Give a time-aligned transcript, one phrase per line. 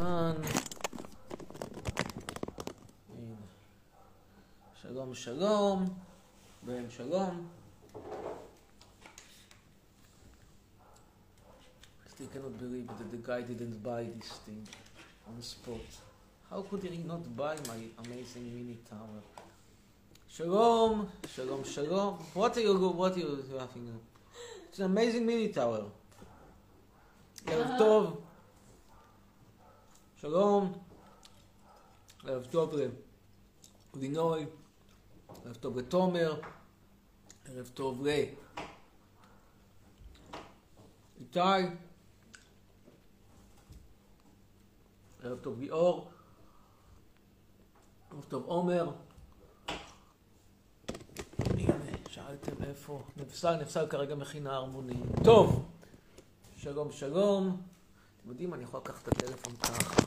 [0.00, 0.32] הנה.
[4.82, 5.84] שלום, שלום.
[6.62, 7.48] בהם שלום.
[12.08, 14.62] Still cannot believe that the guy didn't buy this thing
[15.26, 15.90] on the spot.
[16.50, 19.20] How could he not buy my amazing mini tower?
[20.28, 22.14] Shalom, shalom, shalom.
[22.34, 24.02] What are you, what are you laughing at?
[24.68, 25.84] It's an amazing mini tower.
[27.46, 28.29] ערב טוב.
[30.20, 30.72] שלום.
[32.24, 32.74] ערב טוב
[33.94, 34.46] ללינוי.
[35.44, 36.40] ערב טוב לתומר.
[37.48, 38.08] ערב טוב ל...
[41.20, 41.40] איתי.
[45.22, 46.10] ערב טוב ליאור.
[48.10, 48.90] ערב טוב עומר.
[51.38, 51.74] הנה,
[52.08, 53.02] שאלתם איפה.
[53.16, 54.98] נפסל, נפסל כרגע מכינה הרמונית.
[55.24, 55.68] טוב.
[56.56, 57.62] שלום, שלום.
[58.30, 60.02] יודעים, אני יכול לקחת את הטלפון ככה.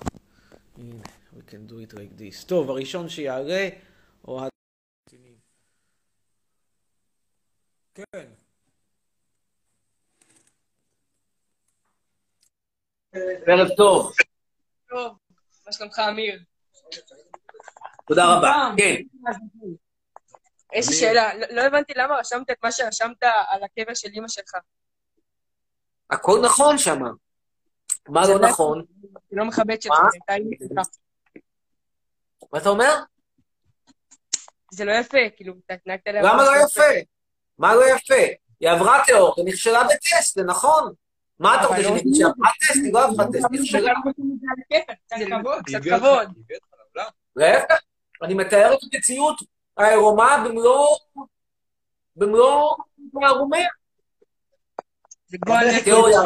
[0.77, 2.47] הנה, we can do it like this.
[2.47, 3.69] טוב, הראשון שיעלה,
[4.27, 4.49] אוהד...
[7.93, 8.29] כן.
[13.47, 14.11] ערב טוב.
[14.89, 15.17] טוב,
[15.65, 16.43] מה שלומך, אמיר?
[18.07, 18.53] תודה רבה.
[18.77, 18.95] כן.
[20.73, 24.27] יש לי שאלה, לא- לא הבנתי למה רשמת את מה שרשמת על הקבר של אימא
[24.27, 24.53] שלך.
[26.09, 26.99] הכל נכון שם.
[28.09, 28.85] מה לא לא- נכון?
[29.31, 29.93] היא לא מכבדת שלך,
[30.71, 30.81] מה?
[32.57, 32.93] אתה אומר?
[34.71, 36.21] זה לא יפה, כאילו, אתה התנהגת אליה...
[36.21, 36.99] למה ממש לא יפה?
[37.57, 38.15] מה לא יפה?
[38.59, 40.93] היא עברה תיאור, היא נכשלה בטסט, זה נכון.
[41.39, 42.75] מה אתה רוצה לא- שאני אגיד שהיא עברה טסט?
[42.83, 43.93] היא לא עברה טסט, היא נכשלה.
[45.05, 46.29] קצת כבוד, קצת כבוד.
[47.35, 47.75] להפך,
[48.23, 49.35] אני מתאר את המציאות
[49.77, 50.97] העירומה במלוא...
[52.15, 52.75] במלוא
[53.23, 53.69] הערומיה.
[55.27, 55.83] זה גועל נפש.
[55.83, 56.19] תיאוריה,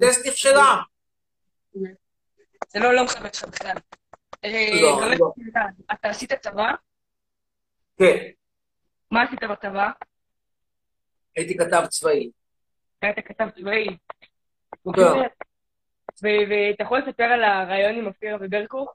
[0.00, 0.76] טסט נכשלה.
[2.68, 3.76] זה לא לא מכבד אותך בכלל.
[4.44, 5.32] אה, לא, באמת, לא.
[5.92, 6.70] אתה- עשית צבא?
[7.98, 8.16] כן,
[9.10, 9.90] מה עשית בצבא?
[11.36, 12.30] הייתי כתב צבאי.
[13.02, 13.86] היית כתב צבאי.
[14.84, 14.96] טוב.
[16.22, 18.86] ו- ואתה יכול לספר על הרעיון עם אופירה וברקו?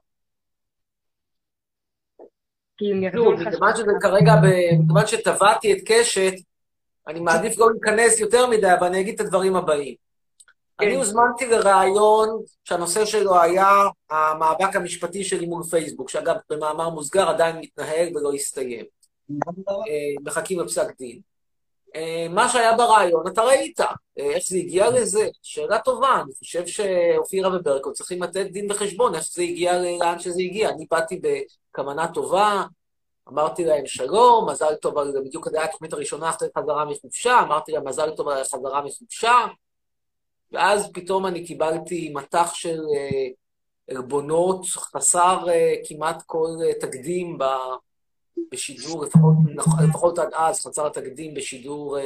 [2.82, 6.32] מכיוון שזה כרגע, ב- מכיוון שטבעתי את קשת,
[7.08, 9.94] אני מעדיף לא להיכנס יותר מדי, אבל אני אגיד את הדברים הבאים.
[10.78, 10.86] כן.
[10.86, 13.68] אני הוזמנתי לראיון שהנושא שלו היה
[14.10, 18.84] המאבק המשפטי שלי מול פייסבוק, שאגב, במאמר מוסגר עדיין מתנהל ולא הסתיים.
[19.68, 21.20] אה, מחכים לפסק דין.
[21.96, 23.80] אה, מה שהיה ברעיון, אתה ראית.
[23.80, 23.86] אה,
[24.18, 25.28] איך זה הגיע לזה?
[25.42, 26.20] שאלה טובה.
[26.24, 30.68] אני חושב שאופירה וברקו צריכים לתת דין וחשבון איך זה הגיע לאן שזה הגיע.
[30.68, 31.20] אני באתי
[31.72, 32.64] בכוונה טובה,
[33.28, 37.88] אמרתי להם שלום, מזל טוב זה, בדיוק היה התוכנית הראשונה אחרי חזרה מחופשה, אמרתי להם
[37.88, 39.46] מזל טוב על החזרה מחופשה,
[40.52, 43.28] ואז פתאום אני קיבלתי מטח של אה,
[43.90, 47.44] עלבונות חסר אה, כמעט כל אה, תקדים ב...
[48.52, 51.98] בשידור, לפחות, נכ- לפחות עד אז, חסר תקדים בשידור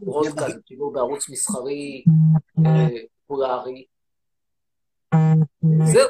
[0.00, 2.04] ברודקאסט, בשידור בערוץ מסחרי
[3.26, 3.84] פופולרי.
[5.84, 6.08] זהו.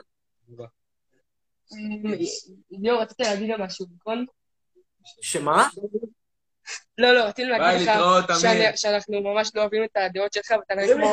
[2.70, 4.24] ליאור, רצית להגיד לו משהו, נכון?
[5.22, 5.68] שמה?
[6.98, 11.06] לא, לא, רצינו להגיד לך שאנחנו ממש לא אוהבים את הדעות שלך, ואתה נראה כמו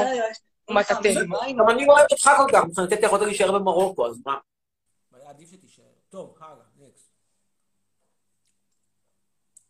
[0.74, 1.09] מטאטא.
[1.58, 4.38] גם אני אוהב אותך כל כך, מבחינתי יכולת להישאר במרוקו, אז מה?
[5.14, 5.84] היה עדיף שתישאר.
[6.09, 7.12] טוב, הלאה, נקסט.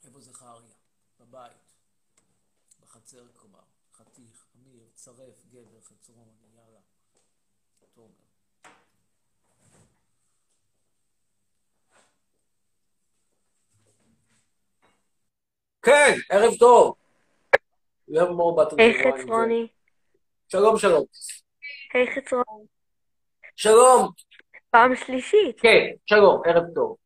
[0.06, 0.52] איפה זכריה?
[1.20, 1.52] בבית.
[2.82, 3.60] בחצר כלומר.
[3.94, 6.80] חתיך, אמיר, צרף, גבר, חצרון, יאללה.
[7.94, 8.08] תומר.
[15.82, 16.96] כן, ערב טוב.
[18.12, 18.94] One.
[19.04, 19.68] חצרוני,
[20.52, 21.06] שלום, שלום.
[21.94, 22.66] היי חצרוני,
[23.56, 24.10] שלום.
[24.70, 25.62] פעם שלישית.
[25.62, 26.98] כן, שלום, ערב טוב.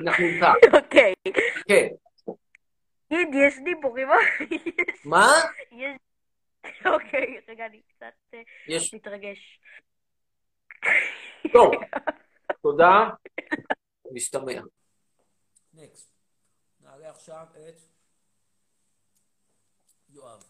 [0.00, 0.46] אנחנו איתך.
[0.74, 1.14] אוקיי.
[1.68, 1.86] כן.
[3.08, 4.08] תגיד, יש דיבורים...
[5.04, 5.26] מה?
[5.72, 5.98] יש...
[6.94, 8.94] אוקיי, רגע, אני קצת אה, יש...
[8.94, 9.60] מתרגש.
[11.52, 11.72] טוב.
[12.62, 13.08] תודה.
[14.12, 14.60] משתמע.
[15.74, 16.10] נקסט.
[16.80, 17.95] נעלה עכשיו את
[20.16, 20.42] יואב.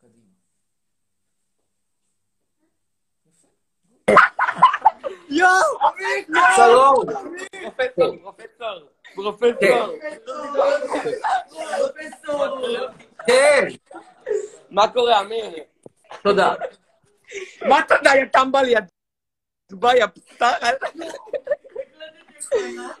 [0.00, 0.34] קדימה.
[6.56, 7.04] שלום.
[7.62, 9.98] פרופסור, פרופסור, פרופסור.
[13.26, 13.68] כן,
[14.70, 15.64] מה קורה, אמיר?
[16.22, 16.54] תודה.
[17.68, 18.80] מה תודה, יא טמבל, יא
[19.70, 20.52] דובה, יא פסר?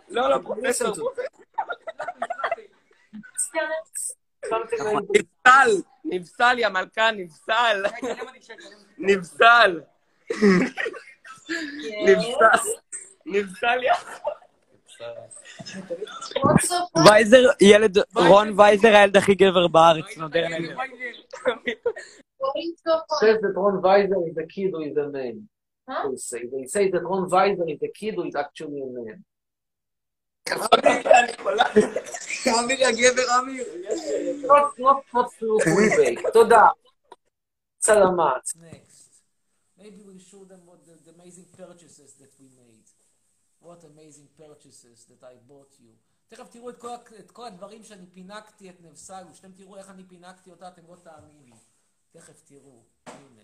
[0.08, 1.10] לא, לא, פרופסור.
[5.42, 5.70] טל,
[6.04, 7.82] נבסל, יא מלכה, נבסל.
[8.98, 9.80] נבסל.
[12.06, 12.70] נבסל.
[13.26, 13.92] נבסל, יא...
[17.08, 20.76] וייזר, ילד, רון וייזר הילד הכי גבר בארץ, נודר נגד.
[23.20, 25.48] says that Ron Weiser is a kid who is a man.
[25.88, 26.42] They say.
[26.52, 29.24] They say that Ron Weiser is a kid who is actually a man.
[32.58, 33.64] אמיר הגבר אמיר.
[36.32, 36.68] תודה.
[37.80, 38.44] סלמת.
[38.56, 39.04] Next.
[39.78, 42.88] Maybe we'll show them what the, the amazing purchases that we made.
[43.60, 45.92] What amazing purchases that I bought you.
[46.28, 46.88] תכף תראו את כל,
[47.18, 50.96] את כל הדברים שאני פינקתי את נבסל, ושאתם תראו איך אני פינקתי אותה, אתם לא
[50.96, 51.56] תאמינו.
[52.12, 52.82] תכף תראו.
[53.06, 53.42] הנה.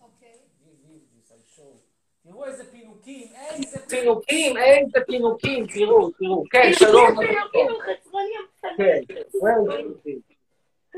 [0.00, 0.38] אוקיי.
[0.64, 1.89] Give,
[2.24, 6.44] תראו איזה פינוקים, איזה פינוקים, איזה פינוקים, תראו, תראו.
[6.50, 7.08] כן, שלום.
[8.76, 9.00] כן.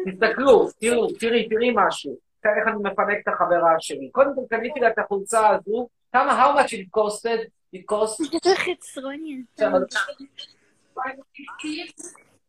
[0.09, 2.17] תסתכלו, תראו, תראי, תראי משהו.
[2.43, 4.11] תראה איך אני מפנק את החברה שלי.
[4.13, 5.89] קודם כל קניתי לה את החולצה הזו.
[6.13, 7.41] כמה, how much it costed?
[7.77, 8.23] it cost?
[8.65, 9.43] חצרוני.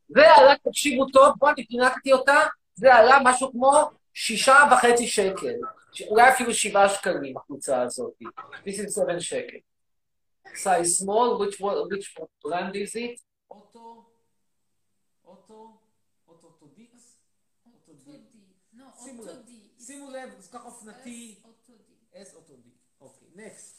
[0.10, 2.40] זה עלה, תקשיבו טוב, בואו אני פינקתי אותה,
[2.76, 5.54] זה עלה משהו כמו שישה וחצי שקל.
[5.93, 8.15] ש- אולי אפילו שבעה שקלים, החולצה הזאת.
[8.67, 9.57] This is seven שקל.
[10.49, 12.07] size small, which, one- which
[12.45, 13.23] brand is it?
[13.51, 14.05] אוטו,
[15.25, 15.81] אוטו,
[16.29, 17.19] אוטוטודיקס,
[17.67, 18.23] אוטודיק.
[18.73, 19.37] לא, שימו לב,
[19.79, 21.41] שימו לב, זה ככה אופנתי.
[22.15, 22.71] S אוטודי.
[23.01, 23.75] אוקיי, next.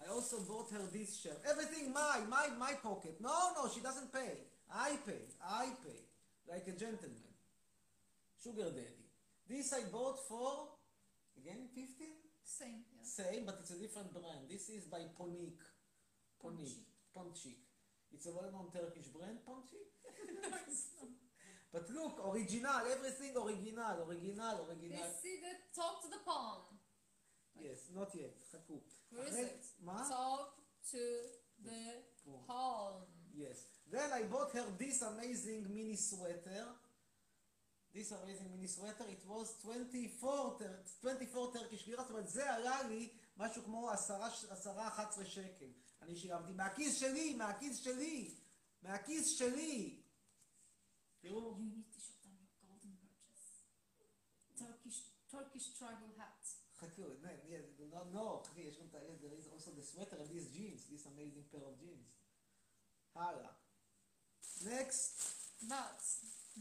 [0.00, 1.40] I also bought her this shirt.
[1.52, 3.14] Everything my, my, my pocket.
[3.20, 4.32] No, no, she doesn't pay.
[4.70, 6.00] I pay, I pay.
[6.50, 7.32] Like a gentleman.
[8.42, 8.97] Sugar daddy.
[9.48, 10.68] This I bought for,
[11.36, 12.08] again, 15?
[12.44, 13.02] Same, yeah.
[13.04, 14.48] Same, but it's a different brand.
[14.48, 15.60] This is by Ponik.
[16.42, 16.84] Ponik.
[17.14, 17.56] Ponchik.
[18.12, 19.88] It's a well-known Turkish brand, Ponchik?
[21.72, 25.06] but look, original, everything original, original, original.
[25.22, 26.62] see the top to the palm.
[27.56, 28.34] Yes, not yet.
[28.52, 28.80] חכו.
[29.10, 29.64] Where is אחרי- it?
[29.84, 30.08] מה?
[30.08, 30.58] Top
[30.90, 31.02] to
[31.64, 32.02] the
[32.46, 33.06] palm.
[33.34, 33.64] Yes.
[33.90, 36.66] Then I bought her this amazing mini sweater.
[37.93, 42.83] This amazing mini sweater, it was 24, tur- 24 Turkish lira, זאת אומרת, זה עלה
[42.83, 45.65] לי משהו כמו 10-11 שקל.
[46.01, 48.35] אני שילמתי מהכיס שלי, מהכיס שלי,
[48.81, 50.01] מהכיס שלי.
[51.21, 53.45] תראו, You need to show them your golden purchase.
[54.59, 54.99] Turkish
[55.31, 56.45] Turkish tribal hat.
[56.79, 58.97] חכו, no, no, no, חכי, יש גם את ה...
[58.99, 62.07] there is also the sweater and these jeans, this amazing pair of jeans.
[63.15, 63.51] הלאה.
[64.61, 65.33] Next.
[65.67, 66.01] But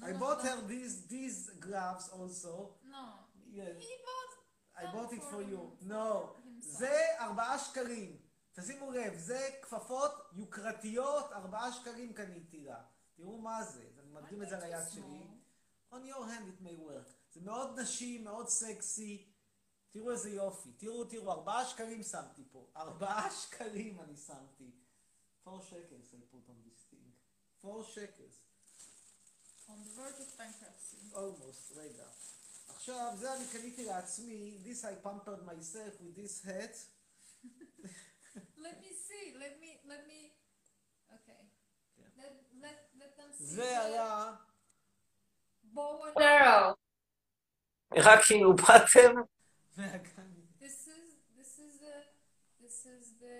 [0.02, 2.74] I bought her these these gloves also.
[2.84, 3.06] No.
[3.50, 4.32] Yeah, He bought
[4.80, 5.72] I bought it for you.
[5.82, 6.34] No.
[6.60, 8.16] זה ארבעה שקלים.
[8.52, 12.82] תשימו לב, זה כפפות יוקרתיות, ארבעה שקלים קניתי לה.
[13.16, 15.26] תראו מה זה, אני מדגים את זה על היד שלי.
[15.92, 17.08] On your hand it may work.
[17.32, 19.32] זה מאוד נשי, מאוד סקסי.
[19.90, 20.72] תראו איזה יופי.
[20.72, 22.66] תראו, תראו, ארבעה שקלים שמתי פה.
[22.76, 24.70] ארבעה שקלים אני שמתי.
[25.44, 27.08] four shekels I put on this thing.
[27.62, 28.47] four shekels.
[29.69, 30.97] On the verge of bankruptcy.
[31.15, 32.05] almost, רגע.
[32.69, 36.75] עכשיו, זה אני קניתי לעצמי, this I pampered myself with this hat.
[38.57, 39.25] Let me see.
[39.43, 39.71] Let me.
[39.91, 40.19] Let me.
[41.17, 41.41] Okay.
[41.99, 42.09] Yeah.
[42.19, 42.31] Let
[42.63, 43.43] let let them see.
[43.45, 44.35] זה היה,
[45.73, 46.73] bow and Girl.
[47.95, 49.15] רק כאילו באתם,
[49.77, 50.31] מהגן.
[50.59, 51.05] This is
[51.37, 51.95] this is the
[52.63, 53.39] this is the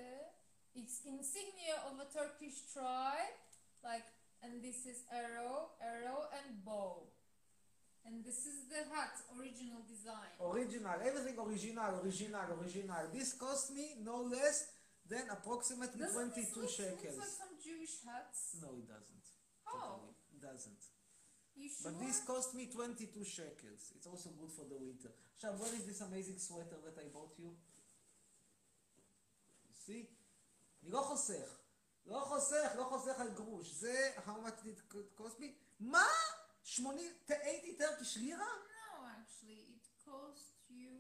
[0.75, 3.37] it's insignia of a Turkish tribe,
[3.83, 4.07] like
[4.43, 7.07] and this is arrow, arrow and bow,
[8.05, 10.31] and this is the hat original design.
[10.41, 13.03] original, everything original, original, original.
[13.13, 14.67] This cost me no less
[15.07, 17.17] than approximately Doesn't this 22 look, looks shekels.
[17.17, 18.55] like some Jewish hats?
[18.61, 19.25] No, it doesn't.
[19.67, 19.71] Oh.
[19.73, 20.83] Totally, It doesn't.
[21.55, 21.91] You sure?
[21.91, 23.91] But this cost me 22 shekels.
[23.95, 25.11] It's also good for the winter.
[25.35, 27.51] עכשיו, where is this amazing sweater that I bought you?
[29.67, 30.07] You see?
[30.83, 31.56] אני לא חוסך.
[32.08, 33.70] לא חוסך, לא חוסך על גרוש.
[33.72, 35.46] זה, how much did it cost me?
[35.80, 36.04] מה?
[36.62, 38.46] 80, 80 טרקיש לירה?
[38.46, 40.94] No, actually, it cost you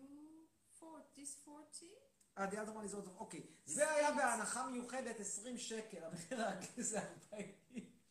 [0.78, 0.98] four.
[1.16, 1.92] This forty.
[2.38, 3.46] אה, the other one is also, אוקיי.
[3.66, 6.04] זה היה בהנחה מיוחדת 20 שקל.
[6.04, 7.52] המחיר הרגיל זה 40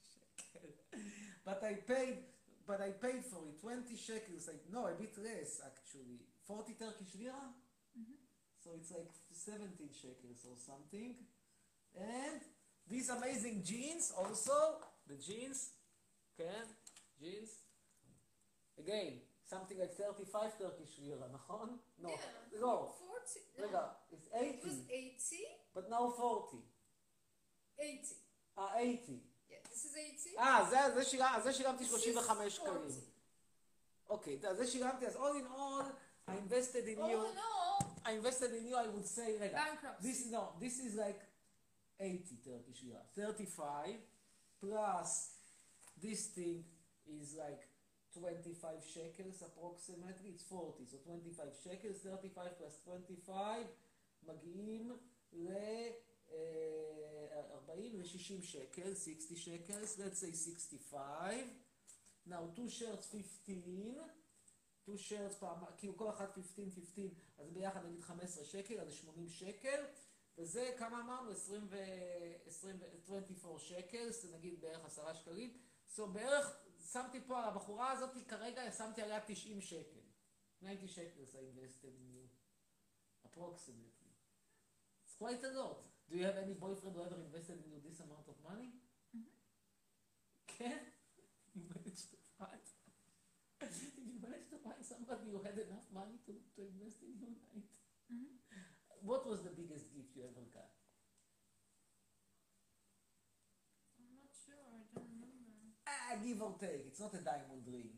[0.01, 0.67] שקל.
[1.45, 2.17] But I paid,
[2.67, 4.47] but I paid for it 20 shekels.
[4.47, 6.19] Like, no, a bit less actually.
[6.47, 7.53] 40 Turkish lira?
[8.63, 11.15] So it's like 17 shekels or something.
[11.95, 12.41] And
[12.88, 14.56] these amazing jeans also.
[15.08, 15.70] The jeans.
[16.34, 16.50] Okay,
[17.20, 17.50] jeans.
[18.78, 21.78] Again, something like 35 Turkish lira, נכון?
[21.98, 22.08] No.
[22.08, 22.94] Yeah, No.
[22.98, 23.40] forty.
[23.58, 25.44] רגע, it's It was 80, eighty.
[25.74, 26.62] but now 40.
[27.78, 28.14] Eighty.
[28.58, 29.20] אה, 80.
[29.50, 30.38] Yeah, this is eighty.
[30.38, 32.76] אה, זה, זה, שילם, זה שילמתי 35 This is שקלים.
[32.76, 33.00] 40.
[34.08, 35.84] אוקיי, אז זה שילמתי, אז all in all,
[36.28, 37.84] I invested in Oh you, no!
[38.04, 40.02] I invested in you, I would say, רגע, Bankruptcy.
[40.02, 41.20] this is, no, this is like
[41.99, 43.95] 80 Turkish lira, 35,
[44.61, 45.31] plus
[46.01, 46.63] this thing
[47.07, 47.67] is like
[48.13, 53.65] 25 shekels approximately, it's 40, so 25 shekels, 35 plus 25,
[54.23, 54.91] מגיעים
[55.33, 55.49] ל...
[56.31, 57.07] אה,
[57.67, 61.35] 40 ל-60 שקל, 60 שקלס, let's say 65.
[62.27, 63.95] Now two shirts 15,
[64.85, 67.05] two shirts פעם, כאילו כל אחת 15, 15,
[67.37, 69.85] אז ביחד נגיד 15 שקל, אז זה 80 שקל,
[70.37, 71.31] וזה כמה אמרנו?
[71.31, 71.77] 20 ו...
[72.45, 72.85] 20 ו...
[73.03, 75.57] 24 שקל, זה נגיד בערך 10 שקלים.
[75.95, 76.59] So בערך,
[76.91, 79.99] שמתי פה על הבחורה הזאת, כרגע שמתי עליה 90 שקל.
[80.59, 82.27] 90 שקל, I invested in you.
[83.25, 84.11] Approximately.
[85.03, 85.79] It's quite a lot.
[86.09, 88.71] Do you have any boyfriend who ever invested in you this amount of money?
[90.47, 90.77] כן?
[91.55, 92.61] You managed to find.
[93.97, 97.33] Did you manage to find somebody who had enough money to, to invest in you,
[97.49, 97.73] right?
[99.01, 99.85] What was the biggest
[100.23, 100.71] ever got?
[103.99, 105.75] I'm not sure, I don't remember.
[105.87, 106.85] Ah, give or take.
[106.87, 107.93] It's not a diamond ring.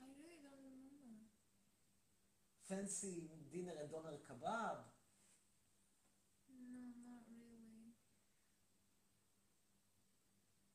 [0.00, 1.28] I really don't remember.
[2.68, 4.78] Fancy dinner at Doner Kebab.
[6.48, 7.94] No, not really.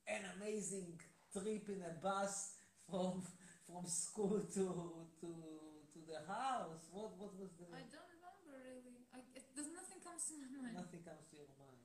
[0.06, 1.00] An amazing
[1.32, 2.54] trip in a bus
[2.88, 3.22] from
[3.66, 4.64] from school to
[5.20, 5.30] to
[5.92, 6.88] to the house.
[6.92, 7.64] What what was the?
[7.72, 9.06] I don't remember really.
[9.14, 10.76] I, it, there's nothing comes to my mind.
[10.76, 11.80] Nothing comes to your mind.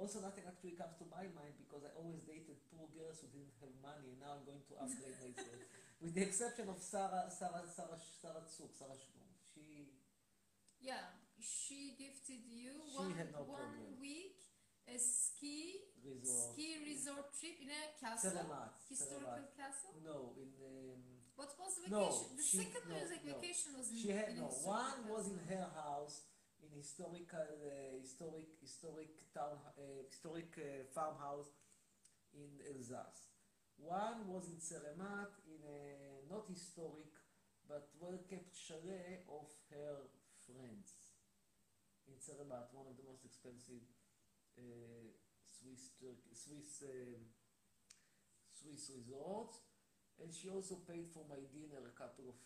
[0.00, 3.54] Also, nothing actually comes to my mind because I always dated poor girls who didn't
[3.62, 5.60] have money, and now I'm going to upgrade myself.
[6.02, 9.28] With the exception of Sarah, Sarah, Sarah, Sarah Tsuk, Sarah Shtum.
[9.44, 9.94] She,
[10.82, 14.00] Yeah, she gifted you She one, had no one problem.
[14.02, 14.40] week
[14.90, 16.52] a ski Resort.
[16.52, 19.56] ski resort trip in a castle, Selamat, historical Selamat.
[19.56, 19.94] castle.
[20.04, 21.00] no, in um,
[21.38, 22.28] What was the vacation?
[22.28, 23.30] No, the she- second no, music no.
[23.38, 24.50] vacation was in, she had in no.
[24.66, 26.33] One was in her house in
[26.76, 31.50] historical, uh, historic, historic town, uh, historic uh, farmhouse
[32.34, 33.30] in Alsace.
[33.78, 37.12] One was in Ceremat in a not historic
[37.68, 40.08] but well-kept chalet of her
[40.46, 40.92] friends
[42.08, 43.84] in Ceremat, one of the most expensive
[44.58, 44.62] uh,
[45.44, 45.92] Swiss
[46.32, 47.24] Swiss um,
[48.50, 49.60] Swiss resorts.
[50.22, 52.38] And she also paid for my dinner a couple of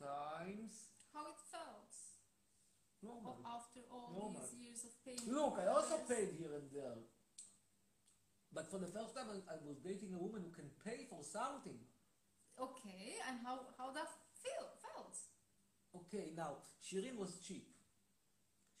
[0.00, 0.90] times.
[1.12, 1.91] How it felt
[3.02, 3.42] Normal.
[3.42, 4.40] after all Normal.
[4.40, 5.26] these years of paying.
[5.26, 7.02] Look, I also paid here and there.
[8.54, 11.20] But for the first time, I, I was dating a woman who can pay for
[11.26, 11.78] something.
[12.60, 14.06] Okay, and how how that
[14.38, 15.16] feel felt?
[15.92, 17.68] Okay, now, Shirin was cheap.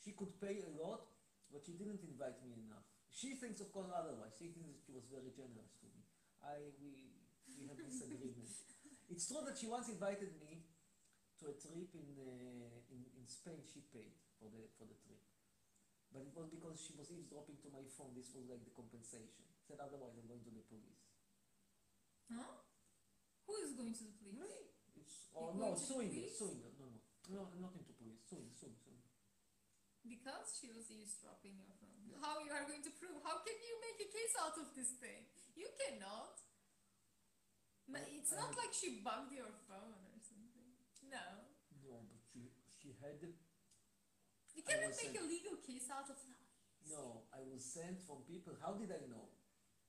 [0.04, 1.04] She could pay a lot,
[1.52, 2.84] but she didn't invite me enough.
[3.12, 4.32] She thinks, of course, otherwise.
[4.40, 6.00] She thinks she was very generous to me.
[6.40, 7.12] I, we,
[7.52, 8.48] we have disagreement.
[9.12, 10.64] it's true that she once invited me
[11.44, 13.62] to a trip in, uh, in, in Spain.
[13.62, 15.22] She paid for the, for the trip.
[16.10, 18.12] But it was because she was eavesdropping to my phone.
[18.18, 19.46] This was like the compensation.
[19.64, 21.06] Said otherwise I'm going to the police.
[22.28, 22.66] Huh?
[23.46, 24.36] Who is going to the police?
[24.42, 24.54] Me?
[24.98, 26.72] It's, oh You're no, suing her, suing her.
[26.76, 26.90] No,
[27.30, 28.20] no, no, not into police.
[28.28, 29.00] Suing, suing, suing.
[30.02, 31.94] Because she was eavesdropping your phone.
[32.20, 33.22] How you are going to prove?
[33.24, 35.26] How can you make a case out of this thing?
[35.56, 36.38] You cannot.
[37.88, 40.70] Ma- It's not like she bugged your phone or something.
[41.08, 41.18] No.
[41.18, 41.41] But
[42.82, 46.42] she, had You cannot make a legal case out of that.
[46.90, 48.58] No, I was sent from people.
[48.58, 49.30] How did I know?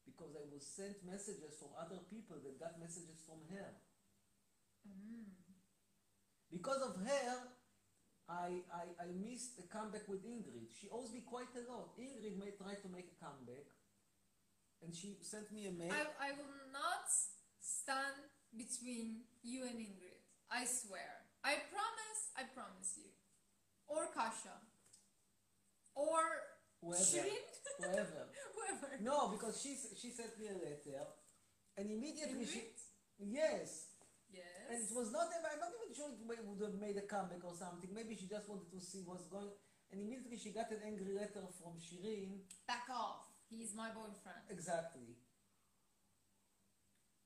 [0.05, 3.81] Because I was sent messages from other people that got messages from her.
[4.85, 5.33] Mm.
[6.53, 7.27] Because of her,
[8.29, 10.69] I, I, I missed a comeback with Ingrid.
[10.69, 11.97] She owes me quite a lot.
[11.97, 13.67] Ingrid may try to make a comeback,
[14.85, 15.91] and she sent me a mail.
[15.91, 17.09] I, I will not
[17.59, 20.21] stand between you and Ingrid.
[20.51, 21.25] I swear.
[21.43, 23.09] I promise, I promise you.
[23.87, 24.57] Or Kasha.
[25.95, 26.21] Or
[26.81, 27.03] Whoever.
[27.03, 27.43] Shirin.
[27.79, 28.23] Whoever.
[28.55, 28.89] Whoever.
[29.01, 31.05] No, because she she sent me a letter,
[31.77, 32.73] and immediately she
[33.19, 33.93] yes,
[34.33, 34.65] Yes.
[34.69, 35.29] and it was not.
[35.29, 37.93] I'm not even sure it would have made a comeback or something.
[37.93, 39.53] Maybe she just wanted to see what's going.
[39.93, 42.41] And immediately she got an angry letter from Shirin.
[42.65, 43.29] Back off.
[43.47, 44.49] He's my boyfriend.
[44.49, 45.13] Exactly.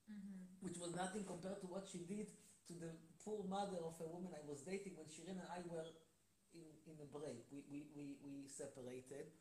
[0.07, 0.63] Mm-hmm.
[0.63, 2.27] which was nothing compared to what she did
[2.67, 2.91] to the
[3.27, 5.83] poor mother of a woman I was dating when Shirin and I were
[6.55, 7.43] in, in a break.
[7.51, 9.35] We, we, we, we separated,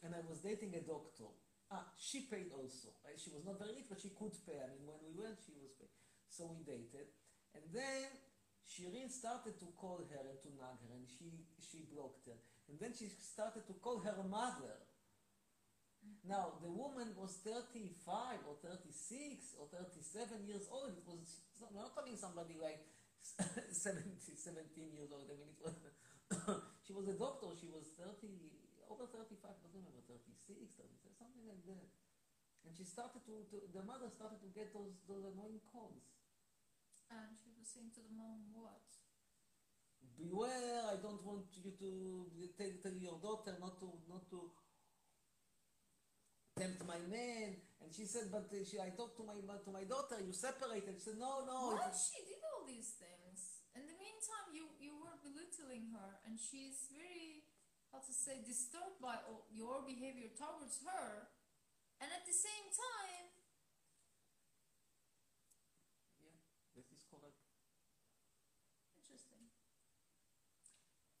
[0.00, 1.28] and I was dating a doctor.
[1.68, 2.96] Ah, she paid also.
[3.20, 4.56] She was not very rich, but she could pay.
[4.56, 5.92] I mean, when we went, she was paid.
[6.32, 7.12] So we dated,
[7.52, 8.08] and then
[8.64, 12.40] Shirin started to call her and to nag her, and she, she blocked her.
[12.72, 14.88] And then she started to call her mother.
[16.24, 20.96] Now, the woman was 35 or 36 or 37 years old.
[20.96, 21.20] It was,
[21.60, 22.80] not, we're not talking somebody like
[23.70, 25.28] 70, 17 years old.
[25.30, 25.76] I mean, it was,
[26.84, 27.52] she was a doctor.
[27.58, 28.30] She was 30,
[28.88, 31.88] over 35, I don't remember, 36, 37, something like that.
[32.66, 36.08] And she started to, to, the mother started to get those, those annoying calls.
[37.08, 38.84] And she was saying to the mom, what?
[40.18, 41.72] beware, I don't want you to
[42.58, 44.50] tell, tell your daughter not to not to
[46.58, 47.54] tempt my man.
[47.78, 50.98] And she said, but uh, she, I talked to my to my daughter, you separated.
[50.98, 51.78] She said, no, no.
[51.78, 51.94] What?
[51.94, 52.37] She did
[52.67, 53.63] these things.
[53.75, 57.43] In the meantime, you, you were belittling her, and she's very,
[57.91, 61.27] how to say, disturbed by all your behavior towards her.
[62.01, 63.25] And at the same time,
[66.21, 66.37] Yeah,
[66.75, 67.39] that is correct.
[68.99, 69.43] interesting.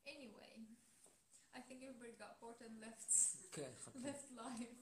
[0.05, 0.53] Anyway,
[1.55, 3.09] I think everybody got bored and left,
[3.51, 3.99] כן, חכה.
[3.99, 4.77] left live.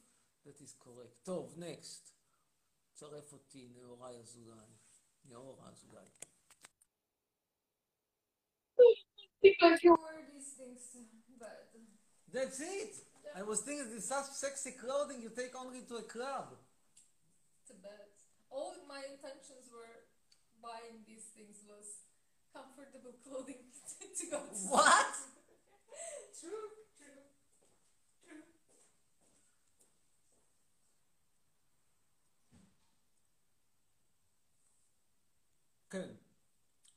[0.46, 1.24] That is correct.
[1.24, 2.12] טוב, next.
[2.96, 4.72] צרף אותי, נאורי אזולאי.
[5.25, 6.10] נאורה אזולאי.
[9.46, 10.80] Because you wear these things,
[11.40, 11.72] but
[12.34, 12.94] That's it.
[13.36, 16.48] I was thinking this such sexy clothing you take only to a club.
[17.68, 18.12] to bed.
[18.50, 19.96] All my intentions were
[20.62, 21.88] buying these things was
[22.54, 23.62] comfortable clothing
[24.20, 25.16] to go to What?
[26.40, 27.24] True, true,
[28.25, 28.44] true.
[35.90, 36.10] כן.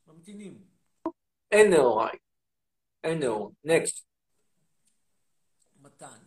[0.07, 0.64] ממתינים.
[1.52, 2.19] אין נאוריי.
[3.06, 3.53] נאור.
[3.63, 4.06] נקסט.
[5.82, 6.20] מתן.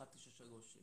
[0.00, 0.78] 1936.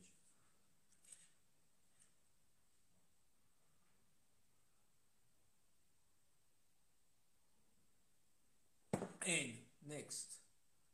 [9.22, 10.42] אין, נקסט.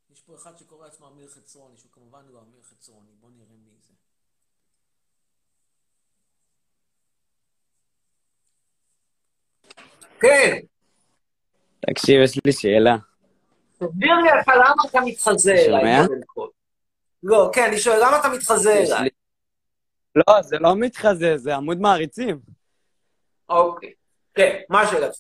[0.10, 3.12] יש פה אחד שקורא לעצמו אמיר חצרוני, שהוא כמובן לא אמיר חצרוני.
[3.20, 3.94] בוא נראה מי זה.
[10.20, 10.58] כן.
[11.80, 13.07] תקשיב, יש לי שאלה.
[13.80, 15.54] תסביר לי אתה למה אתה מתחזה?
[15.54, 15.94] אליי.
[17.24, 19.04] לא, כן, אני שואל, למה אתה מתחזה אליי?
[19.04, 19.10] לי-
[20.16, 22.40] לא, זה לא מתחזה, זה עמוד מעריצים.
[23.50, 23.92] אוקיי.
[24.36, 25.20] כן, מה שאלתך?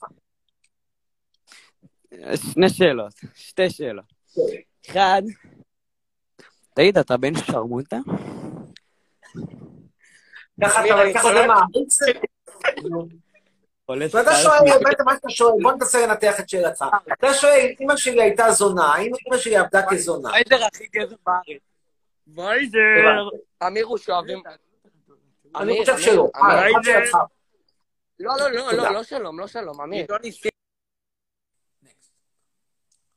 [2.54, 4.06] שני שאלות, שתי שאלות.
[4.90, 5.22] אחד,
[6.74, 7.98] תגיד, אתה בן שרמוטה?
[10.64, 12.00] ככה אתה מעריץ?
[13.90, 16.86] ואתה שואל, בעצם מה שאתה שואל, בוא ננסה לנתח את שאלתך.
[17.14, 20.30] אתה שואל, אמא שלי הייתה זונה, האם אמא שלי עבדה כזונה?
[20.30, 21.62] וייזר הכי גזר בארץ.
[22.28, 23.30] וייזר!
[23.68, 24.44] אמיר הוא שאוהבים...
[25.56, 26.30] אני אמיר, חושב שלא.
[26.36, 26.70] אה?
[28.20, 28.72] לא, לא, לא.
[28.74, 30.02] לא, לא שלום, לא שלום, אמיר.
[30.02, 30.52] עידו ניסים.
[31.82, 32.12] נקסט.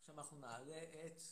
[0.00, 1.22] עכשיו אנחנו נעלה את...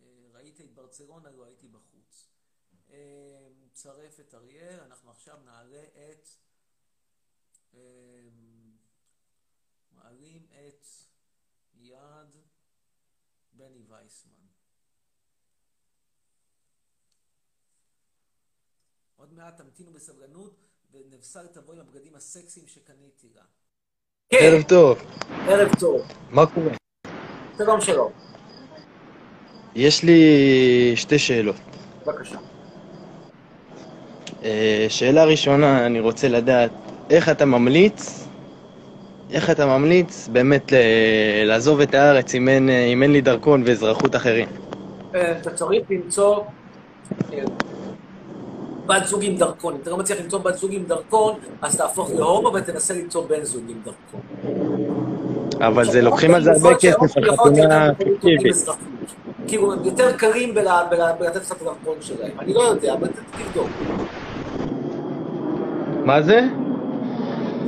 [0.00, 2.28] אה, ראית את ברצלונה, לא הייתי בחוץ.
[3.78, 6.28] אה, צרף את אריאל, אנחנו עכשיו נעלה את...
[7.74, 7.80] אה,
[9.92, 10.86] מעלים את
[11.74, 12.36] יד
[13.52, 14.32] בני וייסמן.
[19.16, 23.44] עוד מעט תמתינו בסבלנות, ונבשר תבוא עם הבגדים הסקסיים שקניתי לה.
[24.28, 24.98] כן, ערב טוב,
[25.48, 26.00] ערב טוב.
[26.30, 26.72] מה קורה?
[27.58, 28.12] שלום שלום.
[29.74, 30.22] יש לי
[30.96, 31.56] שתי שאלות.
[32.06, 32.57] בבקשה.
[34.48, 36.70] אה, שאלה ראשונה, אני רוצה לדעת
[37.10, 38.24] איך אתה ממליץ,
[39.30, 40.72] איך אתה ממליץ באמת
[41.44, 44.48] לעזוב את הארץ אם אין, אה, אם אין לי דרכון ואזרחות אחרים?
[45.14, 46.40] אה, אתה צריך למצוא
[47.32, 47.38] אה,
[48.86, 49.74] בת זוג עם דרכון.
[49.74, 53.44] אם אתה לא מצליח למצוא בת זוג עם דרכון, אז תהפוך להומו ותנסה למצוא בן
[53.44, 54.20] זוג עם דרכון.
[55.60, 58.66] אבל זה לוקחים על זה הרבה כסף שההומו על יכול להיות חתונה יותר קלים פיקטיבית.
[59.48, 60.16] כאילו, הם יותר
[60.90, 62.30] בלה- בלתת לך את הדרכון שלהם.
[62.40, 63.08] אני לא יודע, אבל
[63.38, 63.68] תבדוק.
[66.08, 66.40] מה זה?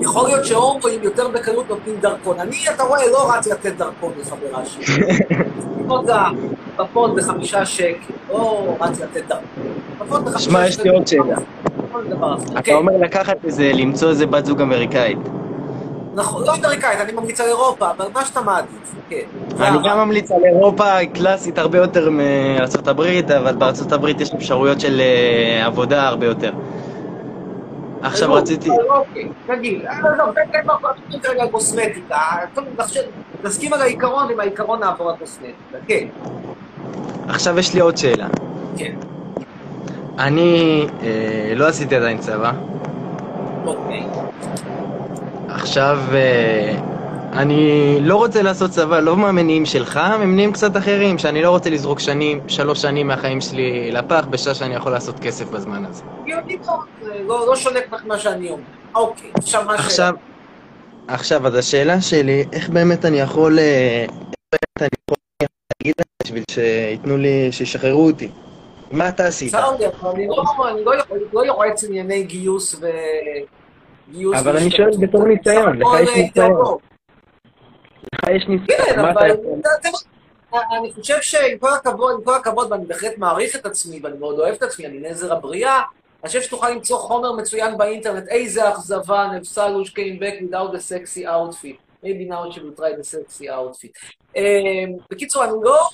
[0.01, 2.41] יכול להיות שהומואים יותר בקלות נותנים דרכון.
[2.41, 4.85] אני, אתה רואה, לא רץ לתת דרכון לחברה שלי.
[6.77, 10.25] פפון בחמישה שקל, לא רץ לתת דרכון.
[10.25, 11.37] בחמישה שמע, יש לי עוד שאלה.
[12.53, 12.75] אתה כן.
[12.75, 15.19] אומר לקחת איזה, למצוא איזה בת זוג אמריקאית.
[16.15, 19.17] נכון, לא אמריקאית, אני ממליץ על אירופה, אבל מה שאתה מעדיף, כן.
[19.61, 19.91] אני הרע.
[19.91, 25.01] גם ממליץ על אירופה קלאסית הרבה יותר מארצות הברית, אבל בארצות הברית יש אפשרויות של
[25.01, 26.53] אה, עבודה הרבה יותר.
[28.03, 28.71] עכשיו אלו, רציתי...
[28.71, 30.75] אוקיי, תגיד, לא, לא, תן תן לא,
[31.11, 32.17] תן כרגע קוסמטיקה,
[33.45, 36.07] נסכים על העיקרון, עם העיקרון נעבור על קוסמטיקה, כן,
[37.29, 38.27] עכשיו יש לי עוד שאלה.
[38.77, 38.93] כן,
[40.19, 42.53] אני אה, לא עשיתי עדיין צבא.
[43.65, 44.07] אוקיי.
[45.49, 46.75] עכשיו, אה,
[47.33, 47.63] אני
[48.01, 52.41] לא רוצה לעשות צבא, לא מהמניעים שלך, ממניעים קצת אחרים, שאני לא רוצה לזרוק שנים,
[52.49, 56.03] שלוש שנים מהחיים שלי לפח, בשעה שאני יכול לעשות כסף בזמן הזה.
[57.27, 58.63] לא לא שונה כל כך ממה שאני אומר.
[58.95, 60.11] אוקיי, עכשיו מה השאלה?
[61.09, 63.65] עכשיו, אז השאלה שלי, איך באמת אני יכול, אה,
[64.05, 64.11] איך
[64.53, 65.17] באמת אני יכול
[65.83, 68.29] להגיד להם בשביל שייתנו לי, שישחררו אותי?
[68.93, 69.55] מה אתה עשית?
[69.55, 69.65] אבל
[70.15, 72.87] אני לא- אני לא יכול- לא יועץ ענייני גיוס ו...
[74.13, 74.71] גיוס אבל אני.
[74.71, 76.77] שואל בתור אני ניסיון, לך יש ניסיון.
[78.15, 79.31] לך יש ניסיון, כן, אבל
[80.79, 84.39] אני חושב שעם כל הכבוד, עם כל הכבוד, ואני בהחלט מעריך את עצמי, ואני מאוד
[84.39, 85.83] אוהב את עצמי, אני נזר הבריאה,
[86.23, 91.25] אני חושב שתוכל למצוא חומר מצוין באינטרנט, איזה אכזבה, נבסלוש came back without a sexy
[91.25, 91.91] outfit.
[92.03, 93.93] maybe now she will try the sexy outfit.
[94.37, 95.89] אה, בקיצור, אני לא,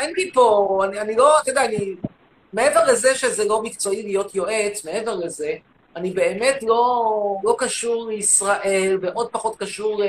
[0.00, 1.94] אין לי פה, אני, אני לא, אתה יודע, אני,
[2.52, 5.52] מעבר לזה שזה לא מקצועי להיות יועץ, מעבר לזה,
[5.96, 10.02] אני באמת לא, לא קשור לישראל, ועוד פחות קשור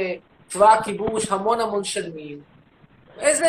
[0.53, 2.39] לצבא הכיבוש המון המון שנים.
[3.19, 3.45] איזה,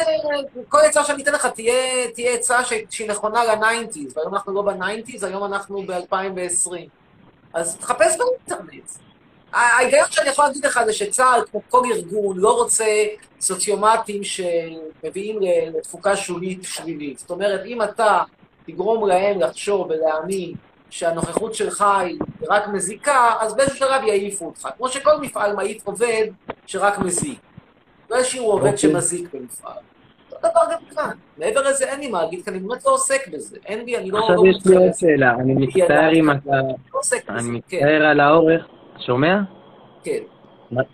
[0.69, 4.53] כל עצה שאני אתן לך תהיה, תהיה עצה ש- שהיא נכונה ל nineties, והיום אנחנו
[4.55, 6.73] לא ב nineties, היום אנחנו ב-2020.
[7.55, 8.91] אז תחפש באינטרנט.
[9.53, 12.85] ההיגיון שאני יכול להגיד לך זה שצה"ל, כמו כל ארגון, לא רוצה
[13.41, 15.39] סוציומטים שמביאים
[15.77, 17.19] לתפוקה שולית שלילית.
[17.19, 18.23] זאת אומרת, אם אתה
[18.67, 20.55] תגרום להם לחשוב ולהאמין
[20.95, 22.19] שהנוכחות שלך היא
[22.51, 24.69] רק מזיקה, אז באיזשהו שלב יעיפו אותך.
[24.77, 26.27] כמו שכל מפעל מעיף עובד
[26.67, 27.39] שרק מזיק.
[28.11, 28.79] לא השאירו עובד אוקיי.
[28.79, 29.73] שמזיק במפעל.
[30.33, 31.11] אותו דבר גם כאן.
[31.39, 33.57] מעבר לזה אין לי מה להגיד, כי אני באמת לא עוסק בזה.
[33.67, 34.19] אין לי, אני לא...
[34.19, 34.93] עכשיו לא יש לי עוד.
[34.95, 36.41] שאלה, אני מצטער אם אתה...
[36.47, 37.01] לא.
[37.29, 38.67] אני כן, מצטער על האורך,
[38.99, 39.41] שומע?
[40.05, 40.21] כן.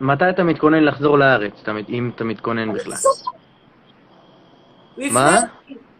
[0.01, 1.53] מתי אתה מתכונן לחזור לארץ,
[1.89, 2.93] אם אתה מתכונן בכלל?
[4.97, 5.41] לפני, מה?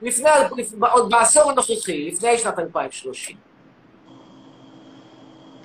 [0.03, 3.50] לפני, לפני, עוד בעשור הנוכחי, לפני שנת 2030.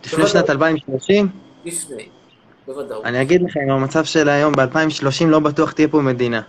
[0.06, 1.28] לפני שנת 2030?
[1.66, 2.10] לפני,
[2.68, 3.06] בוודאות.
[3.06, 6.42] אני אגיד לך, עם המצב של היום, ב-2030 לא בטוח תהיה פה מדינה.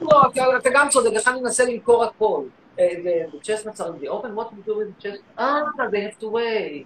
[0.00, 0.22] לא,
[0.58, 2.40] אתה, גם צודק, לך אני מנסה למכור הכל.
[2.80, 5.38] אה, the- chestnuts are in the open, what do you do with the chestnuts?
[5.40, 5.60] אה,
[5.92, 6.84] they have to wait.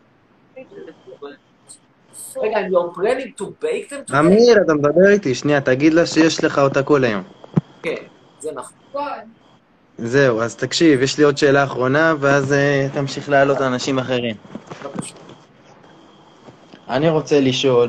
[2.42, 4.18] רגע, and you're planning to bake them today?
[4.18, 7.22] אמיר, אתה מדבר איתי, שנייה, תגיד לה שיש לך אותה כל היום.
[7.82, 7.94] כן,
[8.40, 9.02] זה נכון.
[9.98, 14.36] זהו, אז תקשיב, יש לי עוד שאלה אחרונה, ואז uh, תמשיך להעלות אנשים אחרים.
[14.84, 15.14] בבקשה.
[16.90, 17.88] אני רוצה לשאול,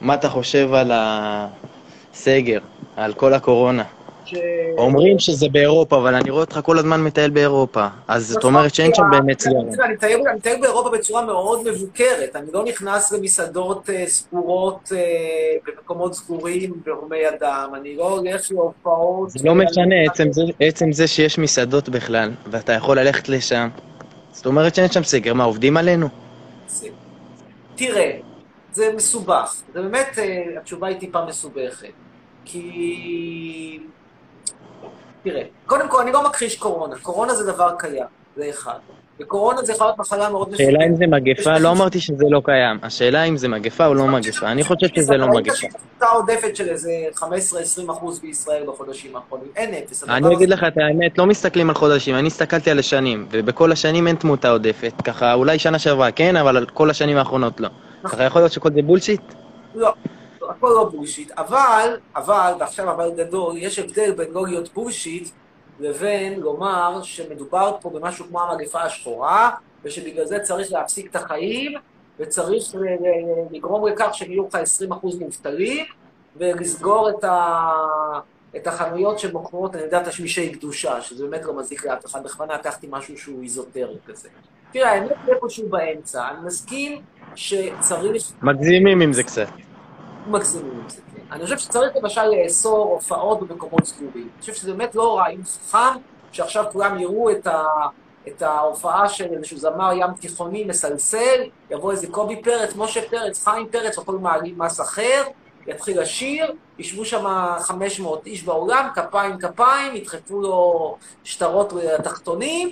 [0.00, 2.58] מה אתה חושב על הסגר,
[2.96, 3.84] על כל הקורונה?
[4.24, 4.34] ש-
[4.78, 8.94] אומרים שזה באירופה, אבל אני רואה אותך כל הזמן מטייל באירופה, אז זאת אומרת שאין
[8.94, 9.52] שם באמת סגר.
[9.72, 12.36] תראה, אני מטייל- אני מטייל באירופה בצורה מאוד מבוקרת.
[12.36, 14.98] אני לא נכנס למסעדות אה, סגורות אה,
[15.66, 17.70] במקומות סגורים בהומי אדם.
[17.80, 19.30] אני לא הולך להופעות...
[19.30, 23.68] זה לא משנה, עצם זה, עצם זה שיש מסעדות בכלל, ואתה יכול ללכת לשם,
[24.32, 26.08] זאת אומרת שאין שם סגר, מה, עובדים עלינו?
[27.76, 28.10] תראה,
[28.72, 29.54] זה מסובך.
[29.74, 31.92] זה באמת, אה, התשובה היא טיפה מסובכת.
[32.44, 33.80] כי...
[35.22, 36.96] תראה, קודם כל, אני לא מכחיש קורונה.
[37.02, 38.06] קורונה זה דבר קיים,
[38.36, 38.78] זה אחד.
[39.20, 40.68] וקורונה זה יכולה להיות מחלה מאוד מסוכנת.
[40.68, 42.78] השאלה אם זה מגפה, לא אמרתי שזה לא קיים.
[42.82, 44.46] השאלה אם זה מגפה או לא מגפה.
[44.46, 45.38] אני חושב שזה לא מגפה.
[45.38, 47.24] ראית שהייתה עודפת של איזה 15-20
[47.92, 49.48] אחוז בישראל בחודשים האחרונים.
[49.56, 50.04] אין אפס.
[50.08, 54.06] אני אגיד לך את האמת, לא מסתכלים על חודשים, אני הסתכלתי על השנים, ובכל השנים
[54.06, 54.92] אין תמותה עודפת.
[55.04, 57.68] ככה, אולי שנה שעברה כן, אבל כל השנים האחרונות לא.
[58.02, 59.20] ככה יכול להיות שכל זה בולשיט?
[59.74, 59.94] לא,
[60.50, 65.28] הכל לא בולשיט, אבל, אבל, ועכשיו אבל גדול, יש הבדל בין לא להיות בולשיט
[65.80, 69.50] לבין לומר שמדובר פה במשהו כמו המגפה השחורה,
[69.84, 71.72] ושבגלל זה צריך להפסיק את החיים,
[72.18, 72.74] וצריך
[73.50, 74.54] לגרום לכך שיהיו לך
[74.90, 75.86] 20% מובטלים,
[76.36, 77.70] ולסגור את, ה...
[78.56, 82.86] את החנויות שמוכרות, אני יודע, תשמישי קדושה, שזה באמת לא מזיק לאף אחד, בכוונה לקחתי
[82.90, 84.28] משהו שהוא איזוטרי כזה.
[84.72, 87.02] תראה, האמת היא איפשהו באמצע, אני מסכים
[87.34, 89.46] שצריך מגזימים עם זה קצת.
[90.26, 91.22] מגזימים עם זה, כן.
[91.32, 94.28] אני חושב שצריך למשל לאסור הופעות במקומות סגורים.
[94.34, 95.98] אני חושב שזה באמת לא רעיון חכם,
[96.32, 97.64] שעכשיו כולם יראו את, ה,
[98.28, 101.40] את ההופעה של איזשהו זמר ים תיכוני מסלסל,
[101.70, 105.22] יבוא איזה קובי פרץ, משה פרץ, חיים פרץ, או כל מעלים מס אחר,
[105.66, 107.24] יתחיל לשיר, ישבו שם
[107.60, 112.70] 500 איש באולם, כפיים כפיים, ידחפו לו שטרות לתחתונים,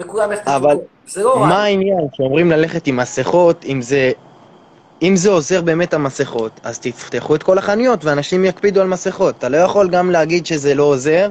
[0.00, 0.76] וכולם יחטפו אבל.
[1.06, 1.62] זה לא מה.
[1.62, 2.06] העניין?
[2.12, 4.12] שאומרים ללכת עם מסכות, אם זה...
[5.02, 9.38] אם זה עוזר באמת המסכות, אז תפתחו את כל החנויות ואנשים יקפידו על מסכות.
[9.38, 11.30] אתה לא יכול גם להגיד שזה לא עוזר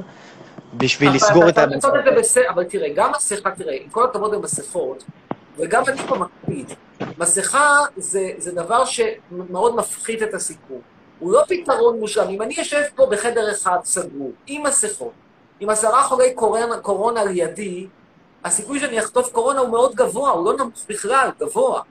[0.74, 1.92] בשביל לסגור את המסכות.
[2.50, 5.04] אבל תראה, גם מסכה, תראה, עם כל הכבוד למסכות,
[5.58, 6.72] וגם אני פה מקפיד,
[7.18, 10.80] מסכה זה, זה דבר שמאוד מפחית את הסיכון.
[11.18, 12.28] הוא לא פתרון מושלם.
[12.28, 15.12] אם אני יושב פה בחדר אחד סגור, עם מסכות,
[15.60, 17.86] עם עשרה חולי קורונה, קורונה לידי,
[18.44, 21.82] הסיכוי שאני אחטוף קורונה הוא מאוד גבוה, הוא לא נמוך בכלל, גבוה.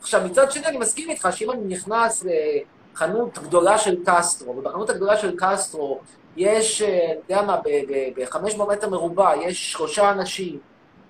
[0.00, 2.24] עכשיו, מצד שני, אני מסכים איתך שאם אני נכנס
[2.94, 6.00] חנות גדולה של קסטרו, ובחנות הגדולה של קסטרו
[6.36, 7.60] יש, אה, אני יודע מה,
[8.16, 10.58] ב-500 מטר מרובע יש שלושה אנשים.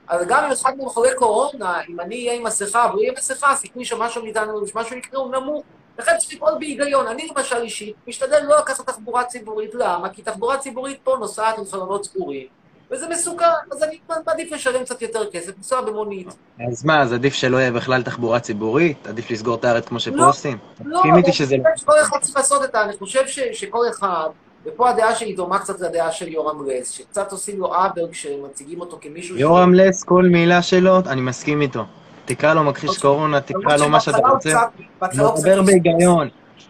[0.08, 3.18] אז גם אם אחד מהם חולה קורונה, אם אני אהיה עם מסכה והוא יהיה עם
[3.18, 5.64] מסכה, הסיכוי שמשהו מאיתנו, שמשהו יקרה הוא נמוך.
[5.98, 7.06] לכן צריך לפעול בהיגיון.
[7.06, 9.74] אני למשל אישית, משתדל לא לקחת תחבורה ציבורית.
[9.74, 10.08] למה?
[10.08, 12.46] כי תחבורה ציבורית פה נוסעת עם חלונות סגורים,
[12.94, 16.28] וזה מסוכן, אז אני מעדיף לשלם קצת יותר כסף, לנסוע במונית.
[16.68, 19.06] אז מה, אז עדיף שלא יהיה בכלל תחבורה ציבורית?
[19.06, 20.58] עדיף לסגור את הארץ כמו שפה לא, עושים?
[20.84, 21.22] לא, אני.
[21.22, 22.82] חושב שכל אחד צריך לעשות את ה...
[22.82, 24.28] אני חושב ש, שכל אחד,
[24.66, 28.98] ופה הדעה שלי דומה קצת לדעה של יורם רז, שקצת עושים לו עוול כשמציגים אותו
[29.00, 29.36] כמישהו...
[29.36, 31.84] יורם לס, כל מילה שלו, אני מסכים איתו.
[32.24, 34.60] תקרא לו מכחיש קורונה, תקרא לו מה שאתה רוצה.
[35.00, 36.28] הוא מדבר בהיגיון.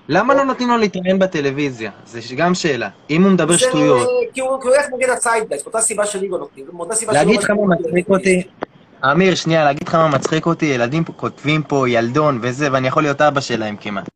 [0.09, 1.91] למה לא נותנים לו להתראיין בטלוויזיה?
[2.07, 2.89] זו גם שאלה.
[3.11, 6.67] אם הוא מדבר שטויות, כי הוא הולך נגד הציידגייסט, מאותה סיבה שלי לא נותנים,
[7.13, 8.43] להגיד שלא לך מה מצחיק אותי?
[9.13, 10.67] אמיר, שנייה, להגיד לך מה מצחיק אותי?
[10.67, 14.09] ילדים כותבים פה ילדון וזה, ואני יכול להיות אבא שלהם כמעט.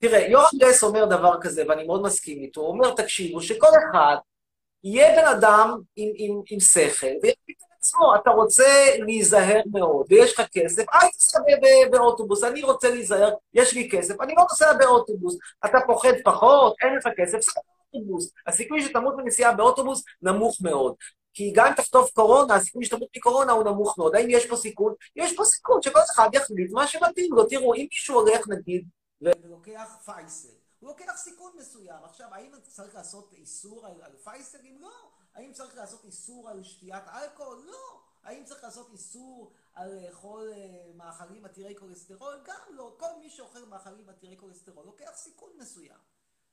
[0.00, 4.16] תראה, יורם גס אומר דבר כזה, ואני מאוד מסכים איתו, הוא אומר, תקשיבו, שכל אחד
[4.84, 7.30] יהיה בן אדם עם, עם, עם שכל, על
[7.88, 13.34] עצמו, אתה רוצה להיזהר מאוד, ויש לך כסף, אל תיסע ב- באוטובוס, אני רוצה להיזהר,
[13.54, 17.60] יש לי כסף, אני לא נוסע באוטובוס, אתה פוחד פחות, אין לך כסף, סע
[17.92, 18.32] באוטובוס.
[18.46, 20.94] הסיכוי שתמות מנסיעה באוטובוס נמוך מאוד.
[21.34, 24.14] כי גם אם תחטוף קורונה, הסיכוי שתמות מקורונה הוא נמוך מאוד.
[24.14, 24.94] האם יש פה סיכון?
[25.16, 27.44] יש פה סיכון שכל אחד יחליט מה שמתאים לו.
[27.44, 28.84] תראו, אם מישהו הולך, נגיד,
[29.20, 30.48] ולוקח פייסל,
[30.80, 31.98] הוא לוקח סיכון מסוים.
[32.04, 34.78] עכשיו, האם צריך לעשות איסור על, על פייסלים?
[34.80, 35.17] לא.
[35.38, 37.66] האם צריך לעשות איסור על שתיית אלכוהול?
[37.66, 38.00] לא.
[38.22, 42.40] האם צריך לעשות איסור על לאכול אה, מאכלים עתירי כולסטרול?
[42.44, 42.96] גם לא.
[42.98, 45.98] כל מי שאוכל מאכלים עתירי כולסטרול לוקח סיכון מסוים.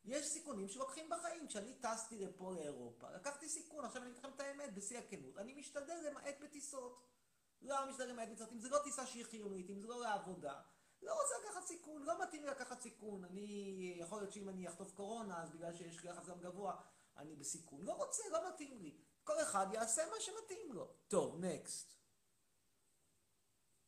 [0.05, 1.47] יש סיכונים שלוקחים בחיים.
[1.47, 3.85] כשאני טסתי לפה לאירופה, לקחתי סיכון.
[3.85, 5.37] עכשיו אני אגיד לכם את האמת, בשיא הכנות.
[5.37, 7.01] אני משתדל למעט בטיסות.
[7.61, 8.51] לא משתדל למעט בטיסות.
[8.51, 10.61] אם זו לא טיסה שהיא חיונית, אם זה לא לעבודה,
[11.01, 13.23] לא רוצה לקחת סיכון, לא מתאים לי לקחת סיכון.
[13.23, 16.75] אני, יכול להיות שאם אני אחטוף קורונה, אז בגלל שיש לי לחץ גם גבוה,
[17.17, 17.81] אני בסיכון.
[17.81, 18.97] לא רוצה, לא מתאים לי.
[19.23, 20.93] כל אחד יעשה מה שמתאים לו.
[21.07, 21.95] טוב, נקסט.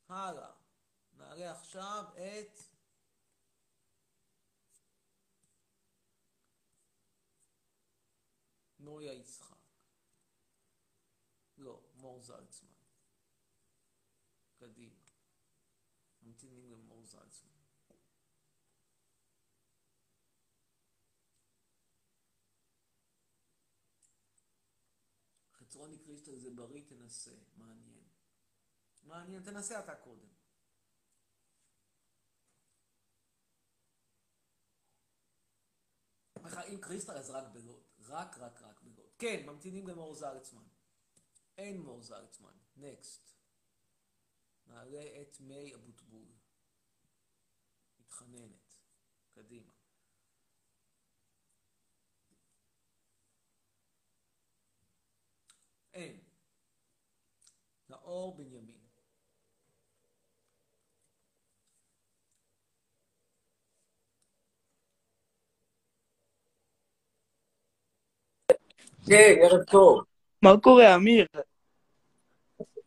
[0.09, 0.51] הלאה.
[1.13, 2.59] נעלה עכשיו את...
[8.79, 9.57] נויה יצחק.
[11.57, 12.69] לא, מור זלצמן.
[14.55, 15.01] קדימה.
[16.21, 17.46] ממתינים למור זלצמן.
[25.67, 27.31] חצרוני קריסטל זה בריא, תנסה.
[27.55, 28.03] מעניין.
[29.03, 30.27] מעניין, תנסה אתה קודם.
[36.67, 37.83] אם קריסטל אז רק בלוד.
[37.99, 39.09] רק, רק, רק בלוד.
[39.19, 40.67] כן, ממתינים למור זלצמן.
[41.57, 42.57] אין מור זלצמן.
[42.75, 43.31] נקסט.
[44.65, 46.27] נעלה את מי אבוטבול.
[47.99, 48.75] מתחננת.
[49.31, 49.76] קדימה.
[55.97, 56.17] אין.
[57.89, 58.77] נאור בנימין.
[69.07, 70.03] כן, ערב טוב.
[70.41, 71.25] מה קורה, אמיר?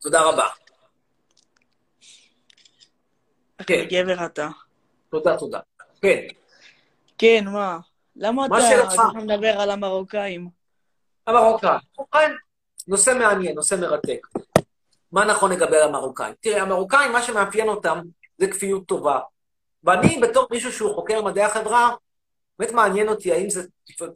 [0.00, 0.46] תודה רבה.
[3.66, 3.84] כן.
[3.90, 4.48] גבר אתה.
[5.10, 5.60] תודה, תודה.
[6.02, 6.26] כן.
[7.18, 7.78] כן, מה?
[8.16, 8.58] למה מה
[8.94, 10.48] אתה מדבר על המרוקאים?
[11.26, 12.49] המרוקאים.
[12.90, 14.26] נושא מעניין, נושא מרתק.
[15.12, 16.34] מה נכון לגבי המרוקאים?
[16.40, 18.00] תראה, המרוקאים, מה שמאפיין אותם
[18.38, 19.18] זה כפיות טובה.
[19.84, 21.90] ואני, בתור מישהו שהוא חוקר מדעי החברה,
[22.58, 23.62] באמת מעניין אותי האם זה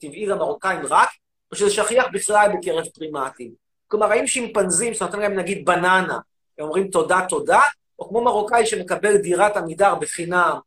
[0.00, 1.08] טבעי למרוקאים רק,
[1.50, 3.52] או שזה שכיח בכלל בקרב פרימטים.
[3.88, 6.18] כלומר, האם שימפנזים שנותן להם נגיד בננה,
[6.58, 7.60] הם אומרים תודה תודה,
[7.98, 10.58] או כמו מרוקאי שמקבל דירת עמידר בחינם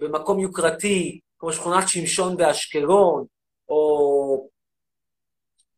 [0.00, 3.24] במקום יוקרתי, כמו שכונת שמשון באשקלון,
[3.68, 4.13] או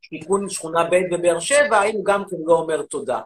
[0.09, 3.21] שיכון שכונה ב' בבאר שבע, האם הוא גם כן לא אומר תודה.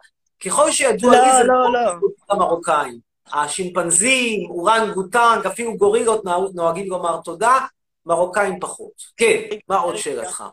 [0.45, 2.07] ככל שידוע לא, לי זה לא, לא לא.
[2.29, 2.99] המרוקאים.
[3.33, 7.57] השימפנזים, אורן גוטנג, אפילו גורילות נוהג- נוהגים לומר תודה,
[8.05, 8.91] מרוקאים פחות.
[9.17, 10.43] כן, מה עוד שאלתך?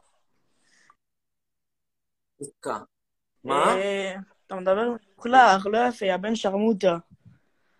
[2.43, 2.79] דקה.
[3.45, 3.75] מה?
[3.75, 4.14] אה,
[4.47, 6.97] אתה מדבר מלוכלך, לא יפה, יא בן שרמוטה.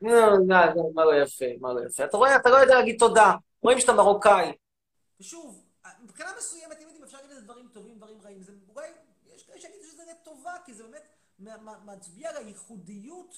[0.03, 0.39] לא, לא,
[0.77, 2.05] לא, מה לא יפה, מה לא יפה.
[2.05, 3.33] אתה רואה, אתה לא יודע להגיד תודה.
[3.63, 4.53] רואים שאתה מרוקאי.
[5.21, 5.65] ושוב,
[6.05, 6.77] מבחינה מסוימת,
[10.49, 10.85] טובה, כי זה
[11.39, 13.35] באמת מצביע על הייחודיות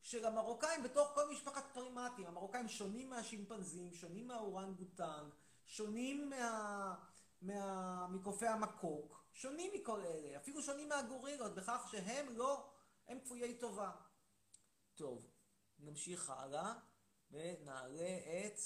[0.00, 2.26] של המרוקאים בתוך כל משפחת פרימטים.
[2.26, 5.32] המרוקאים שונים מהשימפנזים, שונים מהאורנגוטנג,
[5.66, 6.94] שונים מה...
[7.42, 8.06] מה...
[8.10, 12.70] מקופי המקוק, שונים מכל אלה, אפילו שונים מהגורילות, בכך שהם לא,
[13.08, 13.90] הם כפויי טובה.
[14.94, 15.30] טוב,
[15.78, 16.74] נמשיך הלאה
[17.30, 18.58] ונעלה את...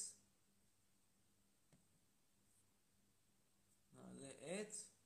[3.93, 4.98] נעלה את...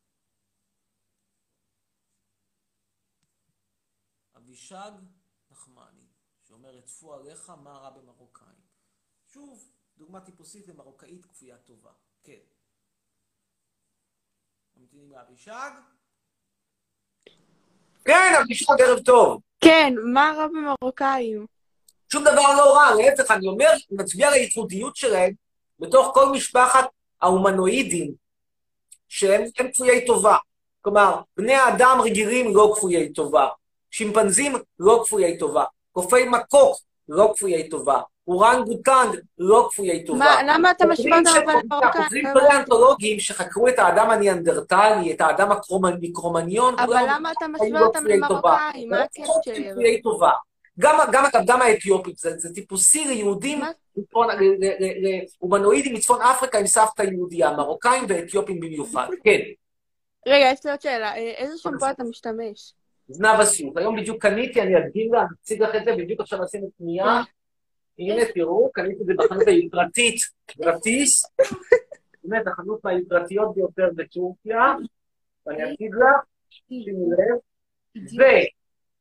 [4.53, 4.91] אבישג
[5.51, 6.07] נחמני,
[6.49, 8.63] שאומרת, טפו עליך, מה רע במרוקאים?
[9.33, 11.91] שוב, דוגמה טיפוסית למרוקאית כפויה טובה.
[12.25, 12.33] כן.
[14.77, 15.71] ממתינים לאבישג?
[18.05, 19.41] כן, אבישג, ערב טוב.
[19.61, 21.47] כן, מה רע במרוקאים?
[22.13, 25.33] שום דבר לא רע, להפך, אני אומר, מצביע על הייחודיות שלהם
[25.79, 26.85] בתוך כל משפחת
[27.23, 28.15] ההומנואידים,
[29.09, 30.37] שהם הם כפויי טובה.
[30.81, 33.49] כלומר, בני האדם רגילים לא כפויי טובה,
[33.93, 36.77] שימפנזים לא כפויי טובה, קופי מקוק
[37.09, 40.19] לא כפויי טובה, אורנגוטנג לא כפויי טובה.
[40.19, 42.49] מה, למה אתה משווה אותם אבל חוקרים למרוקאים?
[42.49, 48.07] פלאנטולוגים שחקרו את האדם הניאנדרטלי, את האדם הקרומניון, אבל למה אתה משווה אותם.
[48.07, 48.91] למרוקאים?
[48.91, 50.03] מה הקשר שלי?
[50.03, 50.31] טובה.
[50.79, 53.61] גם, גם, גם האתיופים, זה, זה טיפוסי ליהודים?
[53.97, 54.29] מצפון-
[55.41, 59.07] להומנואידים מצפון אפריקה עם סבתא יהודייה, מרוקאים ואתיופים במיוחד.
[59.25, 59.39] כן,
[60.27, 61.13] רגע, יש לי עוד שאלה.
[61.17, 62.73] אה, איזה שמפו אתה משתמש?
[63.09, 63.77] זנב הסיוט.
[63.77, 67.23] היום בדיוק קניתי, אני אדגים לה, אני אציג לך את זה, בדיוק עכשיו עשינו קנייה.
[67.99, 70.17] הנה, תראו, קניתי את זה בחנות היוקרתית,
[70.59, 71.27] גרטיס.
[72.25, 74.75] באמת, החנות מהיוקרתיות ביותר בטורקיה.
[75.47, 77.39] ואני אציג לך, שימי לב.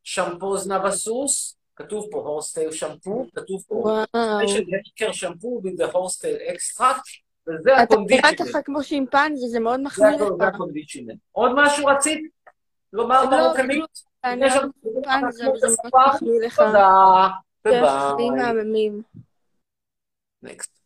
[0.04, 4.04] ושמפו זנב הסוס, כתוב פה הורסטייל שמפו, כתוב פה.
[4.16, 7.02] ספיישל הנקר שמפו with the הורסטייל אקסטרקט,
[7.48, 8.48] וזה אתה נראה הקונדיצ'נר.
[8.48, 10.54] ככה כמו שימפנזי, זה מאוד הכל, זה לך.
[10.54, 11.14] הקונדיצ'נר.
[11.32, 12.41] עוד משהו רצית?
[12.92, 14.04] לומר לא, מרוקנית?
[14.24, 15.88] מאוד בספר.
[16.14, 16.56] מחמיא לך.
[16.56, 17.28] תודה.
[17.62, 18.42] שיהיה חיים ביי.
[18.42, 19.02] מהממים.
[20.42, 20.80] נקסט.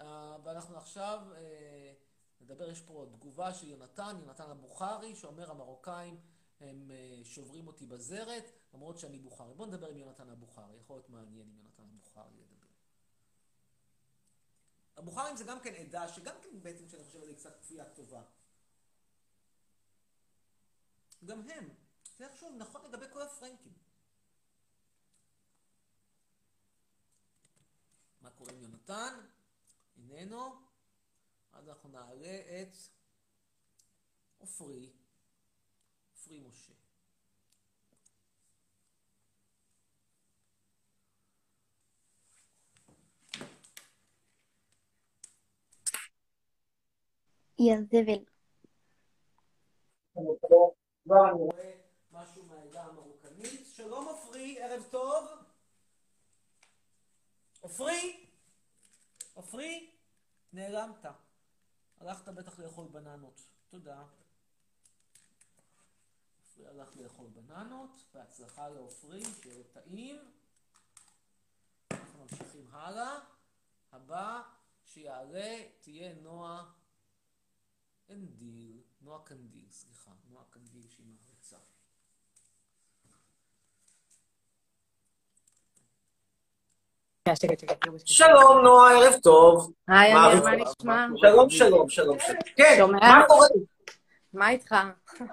[0.00, 1.92] אה, ואנחנו עכשיו אה,
[2.40, 6.20] נדבר, יש פה תגובה של יונתן, יונתן הבוכרי, שאומר המרוקאים
[6.60, 9.54] הם אה, שוברים אותי בזרת, למרות שאני בוכרי.
[9.54, 12.66] בואו נדבר עם יונתן הבוכרי, יכול להיות מעניין עם יונתן הבוכרי לדבר.
[14.96, 18.22] הבוכרים זה גם כן עדה, שגם כן בעצם, כשאני חושב על זה, קצת כפייה טובה.
[21.24, 21.68] גם הם.
[22.18, 23.72] זה איכשהו נכון לגבי כל הפרנקים.
[28.20, 29.26] מה קורה עם יונתן?
[29.96, 30.54] איננו.
[31.52, 32.76] אז אנחנו נעלה את
[34.38, 34.92] עופרי,
[36.12, 36.72] עופרי משה.
[47.58, 48.24] יא זבל.
[51.04, 51.72] כבר אני רואה
[52.12, 53.66] משהו מהעדה המרוקנית.
[53.66, 55.28] שלום עופרי, ערב טוב.
[57.60, 58.26] עופרי?
[59.34, 59.90] עופרי?
[60.52, 61.06] נעלמת.
[62.00, 63.40] הלכת בטח לאכול בננות.
[63.68, 64.04] תודה.
[66.42, 70.16] עופרי הלך לאכול בננות, בהצלחה לעופרי, שיהיה לו טעים.
[71.90, 73.18] אנחנו ממשיכים הלאה.
[73.92, 74.42] הבא
[74.84, 76.70] שיעלה תהיה נועה
[78.06, 81.56] קנדיל, נועה קנדיל, סליחה, נועה קנדיל שהיא מעריצה.
[88.04, 89.72] שלום, נועה, ערב טוב.
[89.88, 90.28] היי, מה?
[90.56, 91.06] נשמע?
[91.16, 92.16] שלום, שלום, שלום.
[92.56, 92.82] כן?
[92.92, 93.46] מה קורה?
[94.32, 94.76] מה איתך?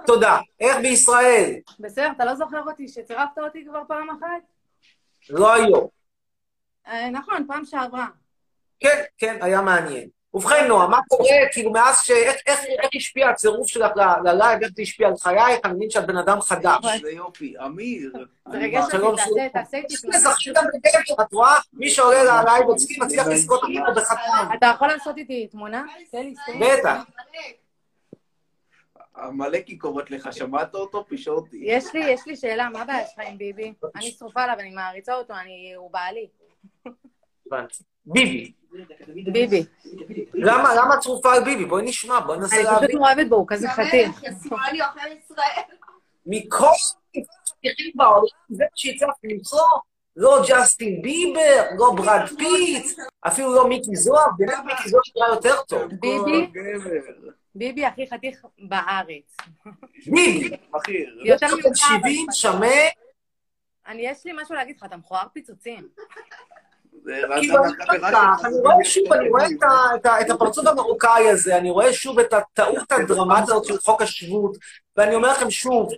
[0.05, 0.39] תודה.
[0.59, 1.55] איך בישראל?
[1.79, 4.41] בסדר, אתה לא זוכר אותי שצירפת אותי כבר פעם אחת?
[5.29, 5.87] לא היום.
[6.87, 8.07] אה, נכון, פעם שעברה.
[8.79, 10.09] כן, כן, היה מעניין.
[10.33, 12.11] ובכן, נועה, מה קורה, כאילו, מאז ש...
[12.11, 13.91] איך, איך, איך השפיע הצירוף שלך
[14.23, 15.59] ללייב, איך זה השפיע על חייך?
[15.65, 16.85] אני מבין שאת בן אדם חדש.
[16.93, 18.11] איזה יופי, אמיר.
[18.51, 19.49] זה רגע שלום, תעשה.
[19.53, 21.55] תעשה איתי זכית בגבר, את רואה?
[21.73, 24.55] מי שעולה ללייב מצליח מצליח לזכות אותי פה בחתם.
[24.57, 25.83] אתה יכול לעשות איתי תמונה?
[26.11, 26.59] תן לי סתם.
[26.59, 27.03] בטח.
[29.17, 31.05] עמלקי קוראת לך, שמעת אותו?
[31.07, 31.59] פישוטי.
[31.61, 33.73] יש לי, יש לי שאלה, מה הבעיה שלך עם ביבי?
[33.95, 35.73] אני שרופה עליו, אני מעריצה אותו, אני...
[35.75, 36.27] הוא בעלי.
[37.47, 37.83] הבנתי.
[38.05, 38.53] ביבי.
[39.31, 39.63] ביבי.
[40.41, 41.65] למה, למה את צרופה על ביבי?
[41.65, 42.97] בואי נשמע, בואי ננסה אני פשוט להבין.
[42.97, 44.21] מאוהבת בו, הוא כזה חתיך.
[46.25, 46.65] מכל
[47.45, 49.67] השטיחים בעולם, זה מה שהצלחתי למצוא?
[50.15, 55.61] לא ג'סטין ביבר, לא ברד פיט, אפילו לא מיקי זוהר, באמת מיקי זוהר נראה יותר
[55.67, 55.91] טוב.
[56.01, 56.47] ביבי.
[57.55, 59.37] ביבי הכי חתיך בארץ.
[60.05, 60.57] ביבי.
[61.25, 61.77] יותר בן ממך.
[61.77, 62.67] 70, שמן,
[63.87, 65.87] אני, יש לי משהו להגיד לך, אתה מכוער פיצוצים.
[69.11, 74.01] אני רואה את הפרצוף המרוקאי הזה, אני רואה שוב את הטעות הדרמטית הזאת של חוק
[74.01, 74.57] השבות,
[74.97, 75.89] ואני אומר לכם שוב,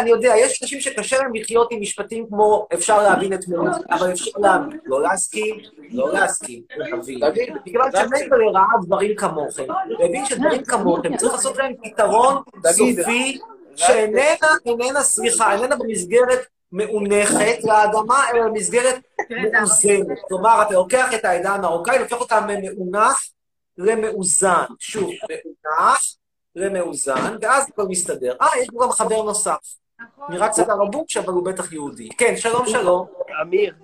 [0.00, 4.12] אני יודע, יש אנשים שקשה להם לחיות עם משפטים כמו אפשר להבין את מאות, אבל
[4.12, 5.56] אפשר להבין, לא להסכים,
[5.90, 6.62] לא להסכים,
[7.06, 7.54] להבין.
[7.66, 9.64] מכיוון שמנדל ראה דברים כמוכם,
[9.98, 13.38] והבין שדברים כמוכם, צריך לעשות להם פתרון סופי,
[13.76, 18.94] שאיננה, איננה, סליחה, איננה במסגרת מאונחת לאדמה, אלא במסגרת
[19.30, 20.18] מאוזנת.
[20.28, 23.28] כלומר, אתה לוקח את העדה המרוקאית, לוקח אותה ממאונח
[23.78, 24.64] למאוזן.
[24.78, 26.00] שוב, מאונח
[26.56, 28.36] למאוזן, ואז הכל מסתדר.
[28.42, 29.58] אה, יש פה גם חבר נוסף.
[30.28, 32.08] נראה קצת ערבוקש, אבל הוא בטח יהודי.
[32.18, 33.06] כן, שלום, שלום.
[33.42, 33.74] אמיר,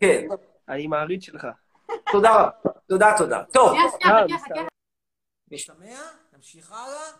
[0.00, 0.26] כן,
[0.68, 1.46] אני מעריץ שלך.
[2.12, 2.50] תודה רבה.
[2.88, 3.42] תודה, תודה.
[3.52, 3.72] טוב,
[5.52, 6.00] משתמע?
[6.32, 7.10] נמשיך הלאה,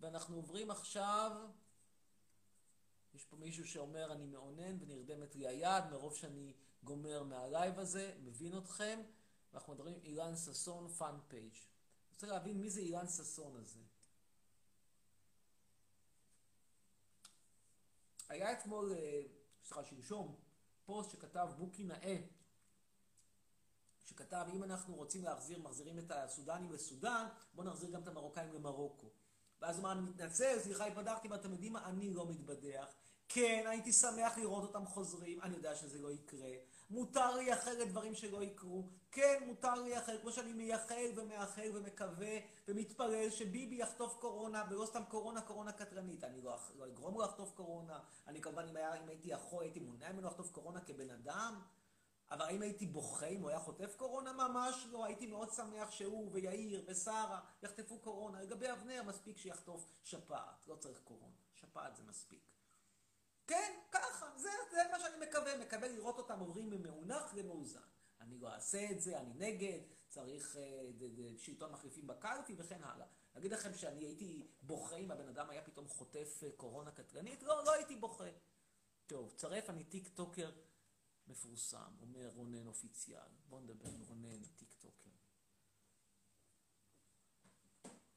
[0.00, 1.30] ואנחנו עוברים עכשיו...
[3.36, 8.58] פה מישהו שאומר, אני מאונן ונרדמת לי היד, מרוב שאני גומר מה live הזה, מבין
[8.58, 9.02] אתכם.
[9.52, 11.52] ואנחנו מדברים אילן ששון, fan page.
[11.52, 13.80] אני רוצה להבין מי זה אילן ששון הזה.
[18.28, 19.22] היה אתמול, אה,
[19.64, 20.40] סליחה, שלשום,
[20.84, 22.16] פוסט שכתב בוקי נאה,
[24.04, 29.06] שכתב, אם אנחנו רוצים להחזיר, מחזירים את הסודנים לסודאן, בואו נחזיר גם את המרוקאים למרוקו.
[29.60, 31.88] ואז הוא אמר, אני מתנצל, סליחה, התבדחתי, ואתם יודעים מה?
[31.88, 32.94] אני לא מתבדח.
[33.28, 36.50] כן, הייתי שמח לראות אותם חוזרים, אני יודע שזה לא יקרה.
[36.90, 38.88] מותר לייחל לדברים שלא יקרו.
[39.10, 42.36] כן, מותר לייחל, כמו שאני מייחל ומאחל ומקווה
[42.68, 46.24] ומתפלל שביבי יחטוף קורונה, ולא סתם קורונה, קורונה קטרנית.
[46.24, 48.00] אני לא, לא אגרום לו לחטוף קורונה.
[48.26, 51.60] אני כמובן, אם, היה, אם הייתי יכול, הייתי מונע ממנו לחטוף קורונה כבן אדם.
[52.30, 54.32] אבל האם הייתי בוכה אם הוא היה חוטף קורונה?
[54.32, 55.04] ממש לא.
[55.04, 58.42] הייתי מאוד שמח שהוא ויאיר ושרה יחטפו קורונה.
[58.42, 60.66] לגבי אבנר, מספיק שיחטוף שפעת.
[60.66, 61.34] לא צריך קורונה.
[61.54, 62.55] שפעת זה מספיק.
[63.46, 67.80] כן, ככה, זה, זה מה שאני מקווה, מקווה לראות אותם עוברים ממאונך למאוזן.
[68.20, 69.78] אני לא אעשה את זה, אני נגד,
[70.08, 70.90] צריך אה,
[71.38, 73.06] שלטון מחליפים בקלפי וכן הלאה.
[73.34, 77.42] להגיד לכם שאני הייתי בוכה אם הבן אדם היה פתאום חוטף אה, קורונה קטלנית?
[77.42, 78.30] לא, לא הייתי בוכה.
[79.06, 80.50] טוב, צרף, אני טיק טוקר
[81.26, 83.28] מפורסם, אומר רונן official.
[83.48, 85.10] בואו נדבר עם רונן הטיק טוקר.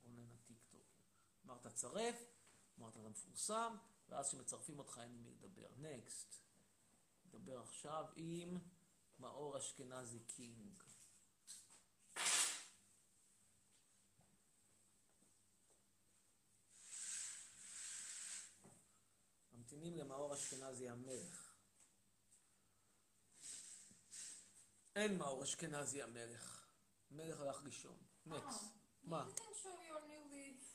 [0.03, 1.03] רונן הטיק טוקר.
[1.45, 2.15] אמרת צרף,
[2.79, 3.75] אמרת אתה מפורסם,
[4.09, 5.67] ואז כשמצרפים אותך אין עם מי לדבר.
[5.77, 6.35] נקסט.
[7.25, 8.57] נדבר עכשיו עם
[9.19, 10.83] מאור אשכנזי קינג.
[19.51, 21.53] ממתינים למאור אשכנזי המלך.
[24.95, 26.67] אין מאור אשכנזי המלך.
[27.11, 27.97] המלך הלך לישון.
[28.25, 28.63] נקסט.
[29.03, 29.29] מה?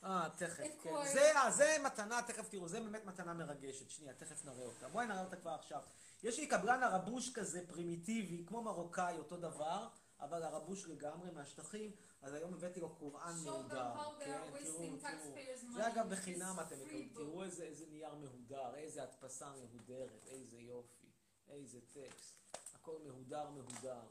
[0.05, 0.93] אה, תכף, כן.
[1.13, 3.89] זה, אה, זה מתנה, תכף תראו, זה באמת מתנה מרגשת.
[3.89, 4.87] שנייה, תכף נראה אותה.
[4.87, 5.81] בואי נראה אותה כבר עכשיו.
[6.23, 9.87] יש לי קבלן הרבוש כזה, פרימיטיבי, כמו מרוקאי, אותו דבר,
[10.19, 11.91] אבל הרבוש לגמרי מהשטחים,
[12.21, 13.93] אז היום הבאתי לו קוראן מהודר.
[14.19, 15.73] כן, תראו, תראו.
[15.75, 16.09] זה אגב.
[16.09, 17.09] בחינם אתם מקבלים.
[17.13, 21.07] תראו איזה איזה נייר מהודר, איזה הדפסה מהודרת, איזה יופי,
[21.49, 22.57] איזה טקסט.
[22.75, 24.01] הכל מהודר מהודר.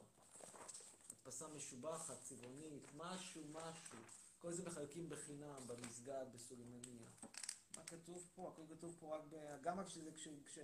[1.11, 3.97] הדפסה משובחת, צבעונית, משהו, משהו.
[4.45, 7.09] כל זה מחלקים בחינם במסגד בסולימניה.
[7.75, 8.49] מה כתוב פה?
[8.49, 9.61] הכל כתוב פה רק ב...
[9.61, 10.11] גם כשזה...
[10.11, 10.27] כש...
[10.45, 10.59] כש...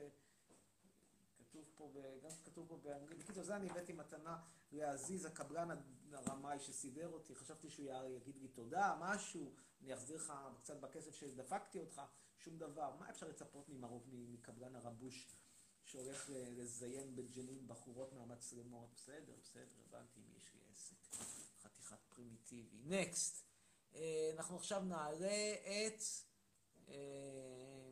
[1.38, 2.20] כתוב פה, ב...
[2.24, 3.20] גם כתוב פה באנגלית.
[3.20, 5.68] בקיצור, זה אני הבאתי מתנה לעזיז, הקבלן
[6.12, 7.36] הרמאי שסידר אותי.
[7.36, 12.02] חשבתי שהוא יגיד לי תודה, משהו, אני אחזיר לך קצת בכסף שדפקתי אותך,
[12.38, 12.96] שום דבר.
[13.00, 15.28] מה אפשר לצפות ממרוב, מקבלן הרבוש
[15.84, 18.90] שהולך לזיין בג'נין בחורות מהמצלמות?
[18.96, 20.96] בסדר, בסדר, הבנתי אם יש לי עסק.
[21.62, 22.78] חתיכת פרימיטיבי.
[22.84, 23.51] נקסט.
[24.34, 26.02] אנחנו עכשיו נעלה את...
[26.88, 27.92] אה,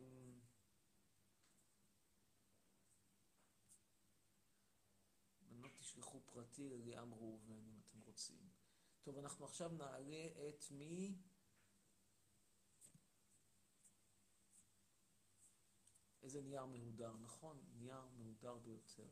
[5.40, 8.48] בנות תשלחו פרטי לליאם ראובן אם אתם רוצים.
[9.02, 11.18] טוב, אנחנו עכשיו נעלה את מי?
[16.22, 17.64] איזה נייר מהודר, נכון?
[17.78, 19.08] נייר מהודר ביותר.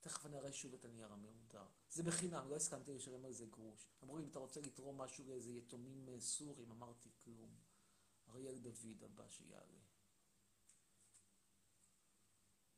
[0.00, 1.66] תכף אני אראה שוב את הנייר המהודר.
[1.98, 3.86] זה בחינם, לא הסכמתי לשלם על זה גרוש.
[4.04, 7.50] אמרו לי, אם אתה רוצה לתרום משהו לאיזה יתומים אה, סורים, אמרתי כלום.
[8.28, 9.78] אריאל דוד הבא שיעלה.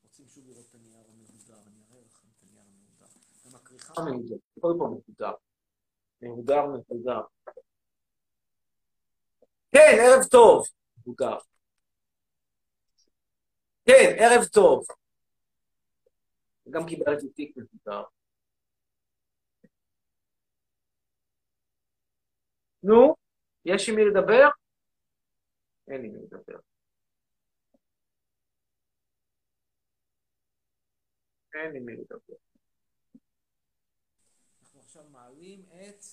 [0.03, 3.07] רוצים שוב לראות את הנייר המהודר, אני אראה לכם את הנייר המהודר.
[3.47, 3.93] גם הכריכה...
[3.97, 5.35] מהודר, קודם כל מהודר.
[6.23, 7.21] מהודר, מהודר.
[9.73, 10.65] כן, ערב טוב.
[11.07, 11.39] מהודר.
[13.85, 14.85] כן, ערב טוב.
[16.71, 18.05] גם קיבלתי תיק מהודר.
[22.83, 23.15] נו,
[23.65, 24.49] יש עם מי לדבר?
[25.89, 26.59] אין עם מי לדבר.
[31.55, 32.37] אין עם מי לדבר.
[34.61, 36.05] אנחנו עכשיו מעלים את...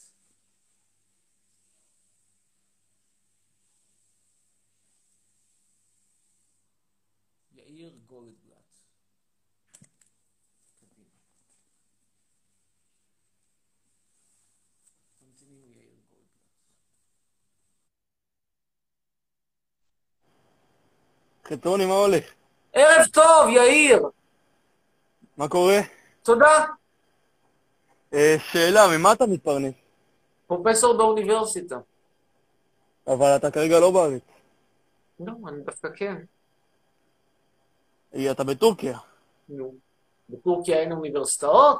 [7.67, 8.75] יאיר גולדבלט.
[10.79, 11.09] קדימה.
[15.21, 16.27] ממתינים ליאיר גולדבלט.
[21.49, 22.23] חצרוני, מה הולך?
[22.73, 24.09] ערב טוב, יאיר.
[25.37, 25.79] מה קורה?
[26.23, 26.65] תודה.
[28.13, 29.73] אה, שאלה, ממה אתה מתפרנס?
[30.47, 31.77] פרופסור באוניברסיטה.
[33.07, 34.21] אבל אתה כרגע לא בארץ.
[35.19, 36.15] לא, אני דווקא כן.
[38.31, 38.97] אתה בטורקיה.
[39.49, 39.73] נו.
[40.29, 41.79] בטורקיה אין אוניברסיטאות?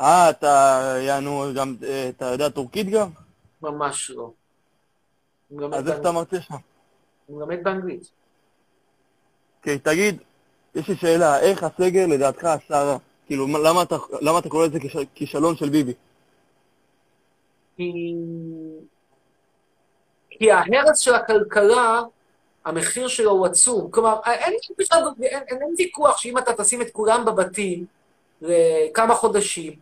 [0.00, 3.10] אה, אתה, יענו, גם, אה, אתה יודע טורקית גם?
[3.62, 4.30] ממש לא.
[5.72, 6.54] אז איך אתה מרצה שם?
[6.54, 8.10] אני מלמד באנגלית.
[9.66, 10.18] אוקיי, תגיד,
[10.74, 12.96] יש לי שאלה, איך הסגר לדעתך עשה?
[13.26, 15.92] כאילו, מה- למה אתה, למה אתה קורא לזה כיש- כישלון של ביבי?
[17.76, 18.14] כי...
[20.30, 22.00] כי ההרס של הכלכלה,
[22.64, 23.90] המחיר שלו הוא עצום.
[23.90, 27.84] כלומר, אין, אין, אין, אין ויכוח שאם אתה תשים את כולם בבתים
[28.42, 29.72] לכמה חודשים...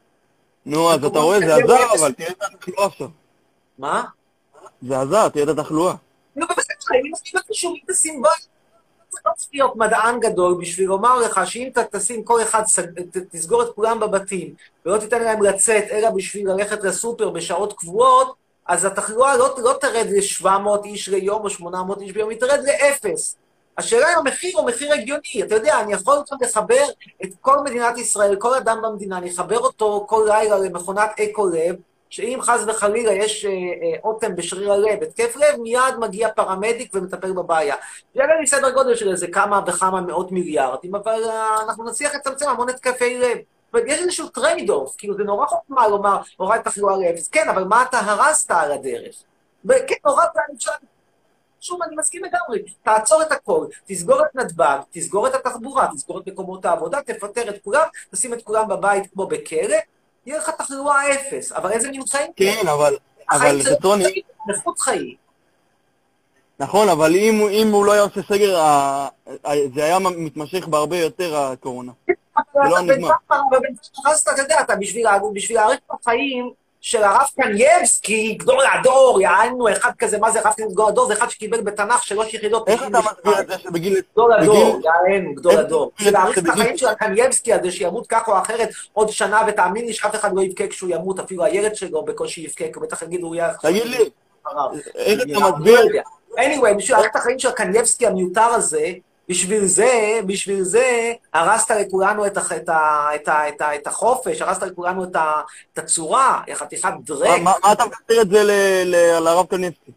[0.66, 3.08] נו, אז אתה רואה, זה עזר, אבל תראה את התחלואה עכשיו.
[3.78, 4.04] מה?
[4.82, 5.94] זה עזר, תראה את התחלואה.
[6.36, 8.53] נו, בסדר, אם אם אתה שומעים תשים בית,
[9.26, 12.62] לא צריך להיות מדען גדול בשביל לומר לך שאם אתה תשים כל אחד,
[13.30, 14.54] תסגור את כולם בבתים,
[14.86, 18.34] ולא תיתן להם לצאת, אלא בשביל ללכת לסופר בשעות קבועות,
[18.66, 23.36] אז התחלואה לא, לא תרד ל-700 איש ליום או 800 איש ביום, היא תרד לאפס.
[23.78, 25.42] השאלה אם המחיר הוא מחיר הגיוני.
[25.46, 26.84] אתה יודע, אני יכול עכשיו לחבר
[27.24, 31.74] את כל מדינת ישראל, כל אדם במדינה, אני אחבר אותו כל לילה למכונת אקו-לב,
[32.14, 37.32] שאם חס וחלילה יש אה, אה, אוטם בשריר הלב, התקף לב, מיד מגיע פרמדיק ומטפל
[37.32, 37.74] בבעיה.
[38.14, 42.14] זה יעלה לי סדר גודל של איזה כמה וכמה מאות מיליארדים, אבל אה, אנחנו נצליח
[42.14, 43.38] לצמצם המון התקפי לב.
[43.72, 47.28] אומרת, יש איזשהו trade off, כאילו זה נורא חוכמה לומר, הורד תחלואה לאפס.
[47.28, 49.14] כן, אבל מה אתה הרסת על הדרך?
[49.68, 50.72] כן, הורדת, אפשר...
[51.60, 52.62] שוב, אני מסכים לגמרי.
[52.82, 57.62] תעצור את הכל, תסגור את נתב"ג, תסגור את התחבורה, תסגור את מקומות העבודה, תפטר את
[57.64, 59.76] כולם, תשים את כולם בבית כמו בכלא,
[60.26, 61.52] יהיה לך תחלואה אפס.
[61.52, 62.30] אבל איזה מין חיים?
[62.36, 62.96] כן, אבל,
[63.30, 65.14] אבל זה עולה באיכות חיים.
[66.60, 69.08] נכון, אבל אם, אם הוא לא היה עושה סגר, ה-
[69.74, 71.92] זה היה מתמשך בהרבה יותר, הקורונה.
[72.06, 72.14] זה
[72.54, 73.10] לא נגמר.
[74.22, 74.60] אתה יודע,
[75.34, 76.52] בשביל להאריך את החיים
[76.84, 81.06] של הרב קנייבסקי, גדול הדור, יענו, אחד כזה, מה זה הרב קנייבסקי גדול הדור?
[81.06, 82.68] זה אחד שקיבל בתנ"ך שלוש יחידות.
[82.68, 84.00] איך אתה מסביר את זה שבגיל...
[84.12, 85.92] גדול הדור, יענו, גדול הדור.
[85.98, 90.14] בשביל את החיים של הקנייבסקי הזה, שימות כך או אחרת עוד שנה, ותאמין לי שאף
[90.14, 93.54] אחד לא יבכה כשהוא ימות, אפילו הילד שלו בקושי יבכה, כי בטח יגיד, הוא יהיה...
[93.62, 94.10] תגיד לי.
[94.94, 95.80] איך אתה לא מסביר...
[95.80, 96.02] יודע.
[96.36, 98.92] anyway, בשביל להאריך את החיים של הקנייבסקי המיותר הזה,
[99.28, 103.86] בשביל זה, בשביל זה, הרסת לכולנו את, הח- את, ה- את, ה- את, ה- את
[103.86, 105.40] החופש, הרסת לכולנו את, ה-
[105.72, 107.40] את הצורה, חתיכת דרק.
[107.40, 108.50] מה מה אתה מסביר את זה ל-
[108.84, 109.92] ל- לרב קניבסקי?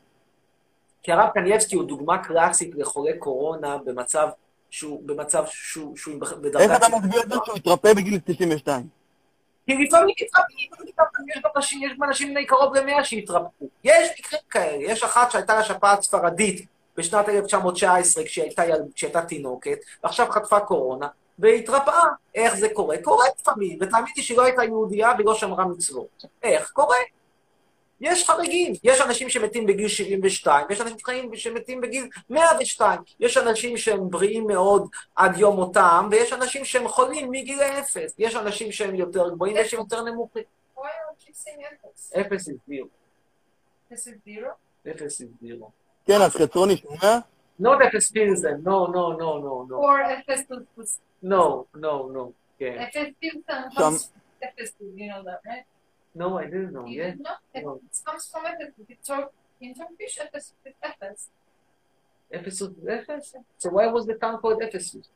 [1.04, 4.28] כי הרב קנייבסקי הוא דוגמה קלאסית לחולה קורונה במצב
[4.70, 6.78] שהוא, במצב שהוא, שהוא איך בדרגת...
[6.78, 8.88] אתה מסביר את זה שהוא התרפא בגיל 92?
[9.66, 10.30] כי לפעמים יש
[11.56, 13.68] אנשים, יש אנשים בני קרוב למאה שהתרפאו.
[13.84, 16.66] יש מקרים כאלה, יש אחת שהייתה לה שפעת ספרדית
[16.98, 21.08] בשנת 1919 כשהיא הייתה, יל- כשהיא הייתה תינוקת, ועכשיו חטפה קורונה,
[21.40, 22.04] והתרפאה.
[22.36, 22.98] איך זה קורה?
[23.04, 26.26] קורה לפעמים, ותאמין לי שהיא לא הייתה יהודייה והיא לא שמרה מצוות.
[26.44, 26.72] איך?
[26.72, 26.96] קורה.
[28.02, 33.78] יש חריגים, יש אנשים שמתים בגיל 72, ויש אנשים חיים שמתים בגיל 102, יש אנשים
[33.78, 38.96] שהם בריאים מאוד עד יום מותם, ויש אנשים שהם חולים מגיל אפס, יש אנשים שהם
[38.96, 40.44] יותר גבוהים ויש שהם יותר נמוכים.
[42.22, 42.88] אפס זה זירו,
[43.92, 44.50] This is zero.
[44.92, 45.70] אפס זה זירו.
[46.07, 47.19] כן, אז חצרוני שומע?
[47.63, 49.75] Not אפס פילזן, no, no, no, no, no.
[49.75, 52.33] Or efes No, no, no.
[52.59, 52.79] כן.
[52.79, 53.13] Efes
[53.51, 54.11] Some- comes
[54.43, 55.65] Efes, you know that, right?
[56.15, 57.11] No, I didn't know, You yeah.
[57.11, 57.37] didn't know?
[57.55, 57.81] It No.
[58.07, 58.73] comes from Efes.
[58.89, 61.21] It's Tur- In Turkish, Efes is Efes.
[62.35, 63.35] אפס זה אפס?
[63.63, 65.07] So why was the town called Ephesus?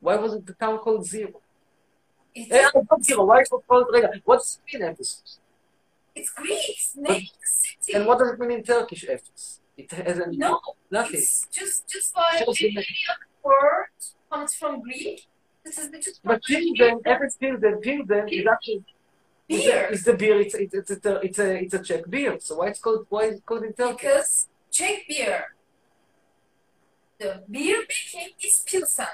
[0.00, 1.40] Why wasn't the town called Zero?
[2.34, 5.38] It's, Eh, not Zero, why is it called, רגע, what does it mean Ephesus?
[6.15, 6.31] It's
[6.93, 7.93] the city.
[7.93, 9.59] And what does it mean in Turkish, Ephesus?
[9.77, 10.59] It hasn't No,
[10.91, 11.15] nothing.
[11.15, 13.87] it's just just like any other word
[14.31, 15.27] comes from Greek.
[15.65, 18.83] This is the just But Pilsen, Ephes Pilsen, Pilsen is actually
[19.49, 19.87] is beer.
[19.91, 20.39] is the beer.
[20.41, 22.37] It's it's it's a it's a it's a Czech beer.
[22.39, 23.97] So why it's called why is it called in Turkey?
[24.07, 25.55] Because Czech beer,
[27.19, 29.05] the beer making is Pilsen.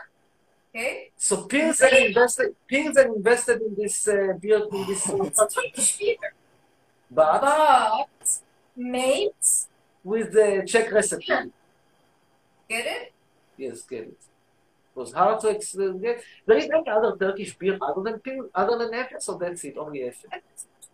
[0.75, 1.11] Okay?
[1.17, 5.07] So Pilsen invested Pilsen invested in this uh, beer in this.
[5.09, 6.17] It's Turkish beer,
[7.11, 8.39] but, but
[8.75, 9.67] mates
[10.03, 11.25] with the Czech recipe.
[12.69, 13.13] Get it?
[13.57, 14.07] Yes, get it.
[14.09, 16.01] It was hard to explain.
[16.01, 19.99] There is any other Turkish beer other than other than Efes, so that's it, only
[19.99, 20.25] Efes.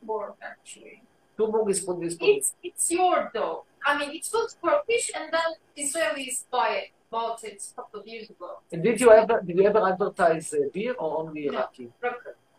[0.01, 1.01] Tuborg, actually.
[1.38, 2.16] Tuborg is for this.
[2.20, 3.66] It's it's your though.
[3.86, 8.07] I mean, it's was Turkish, and then Israelis buy it, bought it a couple of
[8.07, 8.59] years ago.
[8.72, 11.91] And did you ever did you ever advertise uh, beer or only Iraqi?
[12.01, 12.11] No,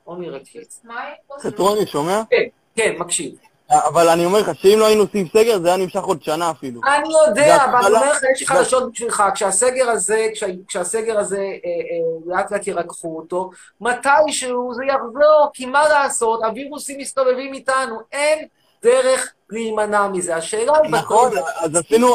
[0.07, 0.59] Only Iraqi.
[0.59, 1.17] It's my.
[1.31, 3.35] It's כן, מקשיב.
[3.71, 6.81] אבל אני אומר לך שאם לא היינו עושים סגר, זה היה נמשך עוד שנה אפילו.
[6.87, 11.37] אני יודע, אבל אני אומר לך, יש לי חדשות בשבילך, כשהסגר הזה, כשה- כשהסגר הזה,
[11.39, 13.51] אה, אה, לאט לאט ירקחו אותו,
[13.81, 18.47] מתישהו זה יחזור, כי מה לעשות, הווירוסים מסתובבים איתנו, אין
[18.83, 20.37] דרך להימנע מזה.
[20.37, 20.91] השאלה היא...
[20.93, 22.15] נכון, אז עשינו,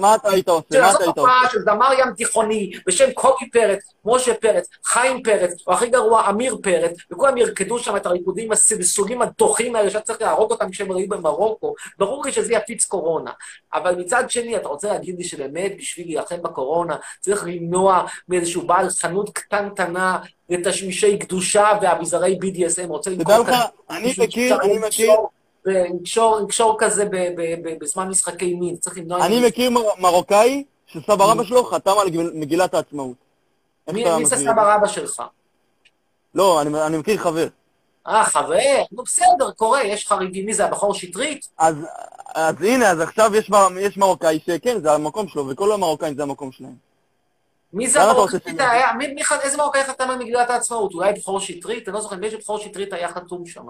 [0.00, 0.80] מה- אתה היית עושה?
[0.80, 1.32] מה אתה היית עושה?
[1.52, 6.56] של זמר ים תיכוני בשם קובי פרץ, משה פרץ, חיים פרץ, או הכי גרוע, אמיר
[6.62, 11.08] פרץ, וכולם ירקדו שם את הריקודים הסגסוגים הדוחים האלה שאתה צריך להרוג אותם כשהם היו
[11.08, 13.30] במרוקו, ברור לי שזה יפיץ קורונה.
[13.74, 18.90] אבל מצד שני, אתה רוצה להגיד לי שבאמת בשביל להילחם בקורונה צריך למנוע מאיזשהו בעל
[18.90, 20.18] חנות קטנטנה
[20.50, 23.60] לתשמישי קדושה ואביזרי BDSM, רוצה למכור לך, כאן
[23.90, 25.10] אני מכיר, אני מכיר,
[25.70, 27.04] לקשור- כזה
[27.80, 29.26] בזמן משחקי מין, צריך למנוע...
[29.26, 33.16] אני מכיר מר- מרוקאי שסבא רבא שלו חתם על מגיל- מגילת העצמאות.
[33.92, 34.36] מי זה?
[34.36, 35.22] סבא רבא שלך?
[36.34, 37.46] לא, אני מכיר חבר.
[38.06, 38.58] אה, חבר?
[38.92, 40.46] נו בסדר, קורה, יש חריגים.
[40.46, 41.48] מי זה, הבחור שטרית?
[41.58, 41.76] אז
[42.34, 43.50] אז הנה, אז עכשיו יש
[43.80, 46.74] יש מרוקאי שכן, זה המקום שלו, וכל המרוקאים זה המקום שלהם.
[47.72, 47.98] מי זה
[49.22, 50.94] ח- איזה מרוקאי חתם על מגילת העצמאות?
[50.94, 51.88] אולי בכור שטרית?
[51.88, 53.66] אני לא זוכר, נדמה לי שבכור שטרית היה חתום שם.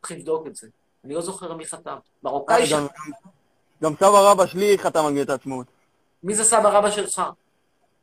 [0.00, 0.66] צריך לבדוק את זה.
[1.04, 1.96] אני לא זוכר מי חתם.
[2.22, 2.72] מרוקאי אה, ש...
[3.82, 5.66] גם- סבא רבא שלי חתם על מגילת העצמאות.
[6.22, 7.22] מי זה סבא רבא שלך?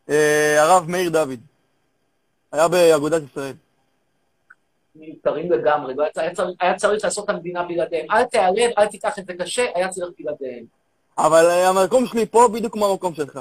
[0.09, 1.39] אה, הרב מאיר דוד.
[2.51, 3.53] היה באגודת ישראל.
[4.95, 5.93] מיותרים לגמרי.
[5.95, 8.05] לא היה צריך- היה צריך- היה צריך לעשות את המדינה בלעדיהם.
[8.11, 10.65] אל תיעלב, אל תיקח את זה קשה, היה צריך בלעדיהם.
[11.17, 13.39] אבל אה, המקום שלי פה בדיוק כמו המקום שלך.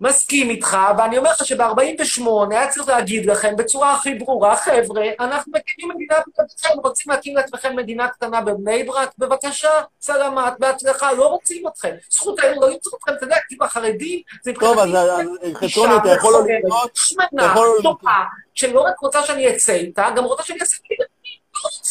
[0.00, 5.52] מסכים איתך, ואני אומר לך שב-48 היה צריך להגיד לכם בצורה הכי ברורה, חבר'ה, אנחנו
[5.54, 9.10] מקימים מדינה בלעדיכם, רוצים להקים לעצמכם מדינה קטנה בבני ברק?
[9.18, 9.70] בבקשה,
[10.00, 11.94] סלמת, בהצלחה, לא רוצים אתכם.
[12.10, 16.32] זכותנו לא למצוא אתכם, אתה יודע, כאילו החרדים, זה טוב, אז אז, חצרוני, אתה יכול
[16.32, 18.24] לא אתה שמנה, לא טובה,
[18.54, 20.76] שלא רק רוצה שאני אצא איתה, גם רוצה שאני אעשה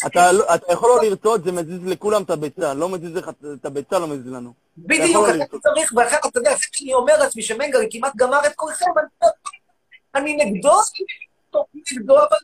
[0.06, 2.74] אתה לא- אתה יכול לא לרצות, זה מזיז לכולם את הביצה.
[2.74, 4.52] לא מזיז לך את הביצה, לא מזיז לנו.
[4.78, 5.58] בדיוק, אתה.
[5.58, 8.86] צריך, ואחר אתה יודע, אחרי שאני אומר לעצמי שמנגל כמעט גמר את כולכם,
[10.14, 10.72] אני נגדו,
[11.54, 12.36] אני נגדו, אבל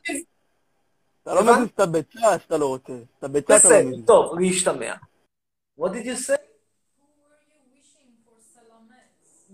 [1.23, 2.93] אתה לא מזיז את הביצה שאתה לא רוצה.
[3.19, 4.05] את הביצה אתה לא בסדר, מזיז.
[4.05, 4.93] טוב, להשתמע.
[5.79, 6.35] What did you say?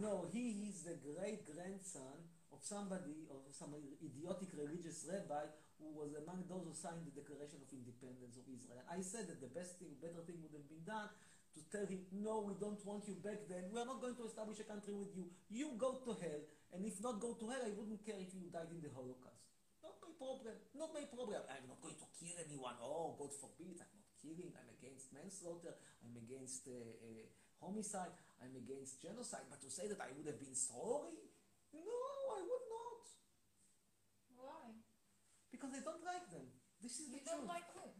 [0.01, 2.17] No, he is the great grandson
[2.53, 3.71] of somebody, of some
[4.07, 5.45] idiotic religious rabbi
[6.51, 8.83] those who signed the Declaration of Independence of Israel.
[8.91, 11.07] I said that the best thing, better thing would have been done
[11.55, 13.71] to tell him, no, we don't want you back then.
[13.71, 15.31] We are not going to establish a country with you.
[15.47, 16.43] You go to hell,
[16.75, 19.47] and if not go to hell, I wouldn't care if you died in the Holocaust.
[19.79, 20.55] Not my problem.
[20.75, 21.41] Not my problem.
[21.47, 22.75] I'm not going to kill anyone.
[22.83, 23.79] Oh, God forbid.
[23.79, 24.51] I'm not killing.
[24.55, 25.75] I'm against manslaughter.
[26.03, 27.25] I'm against uh, uh,
[27.59, 28.15] homicide.
[28.39, 29.47] I'm against genocide.
[29.49, 31.19] But to say that I would have been sorry?
[31.73, 31.99] No,
[32.35, 32.70] I would not.
[32.70, 32.70] Why?
[35.61, 36.49] Because I don't like them.
[36.81, 37.53] This is the You don't truth.
[37.53, 37.93] like whom?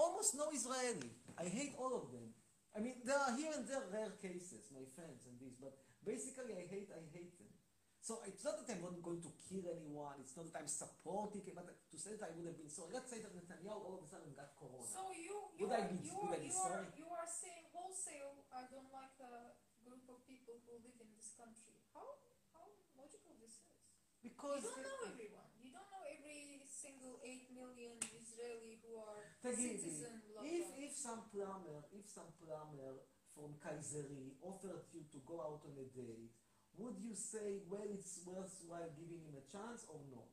[0.00, 1.12] Almost no Israeli.
[1.36, 2.32] I hate all of them.
[2.72, 6.56] I mean, there are here and there rare cases, my friends and this, but basically
[6.56, 7.52] I hate, I hate them.
[8.00, 11.44] So it's not that I'm not going to kill anyone, it's not that I'm supporting
[11.44, 12.90] it, but to say that I would have been sorry.
[12.96, 14.82] Let's say that Netanyahu all of a sudden got corona.
[14.88, 16.88] So you you Would I are, be- you are, you are sorry?
[16.98, 18.48] you are saying wholesale.
[18.52, 19.54] I don't like the
[19.86, 21.78] group of people who live in this country.
[21.96, 22.04] How
[22.52, 23.72] how logical this is?
[24.20, 25.48] Because you don't know everyone.
[25.62, 30.21] You don't know every single eight million Israeli who are תגידי, citizen.
[30.33, 30.83] Blah, if, blah.
[30.83, 32.93] if some plumber, if some plumber
[33.35, 36.33] from Kayseri offered you to go out on a date,
[36.79, 40.31] would you say, well, it's worthwhile giving him a chance or not?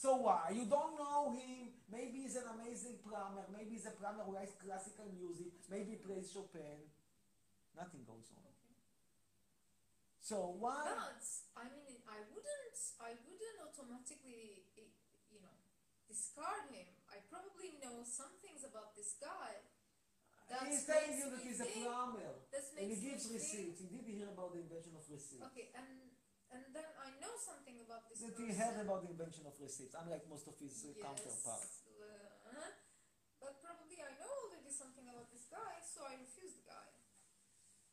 [0.00, 0.54] So why?
[0.54, 1.74] You don't know him.
[1.90, 3.44] Maybe he's an amazing plumber.
[3.50, 5.52] Maybe he's a plumber who likes classical music.
[5.68, 6.86] Maybe he plays Chopin.
[7.74, 8.41] Nothing goes on.
[10.23, 10.87] So why?
[10.87, 11.19] But
[11.59, 14.71] I mean, I wouldn't, I wouldn't automatically,
[15.27, 15.51] you know,
[16.07, 16.87] discard him.
[17.11, 19.67] I probably know some things about this guy.
[20.47, 22.39] That he's telling you that he's a plumber.
[22.79, 23.83] And he gives receipts.
[23.83, 25.43] He did hear about the invention of receipts.
[25.51, 26.15] Okay, and
[26.55, 28.47] and then I know something about this That person.
[28.47, 31.83] he heard about the invention of receipts, unlike most of his uh, Yes, counterparts.
[31.99, 32.71] uh,
[33.43, 36.92] but probably I know already something about this guy, so I refuse the guy.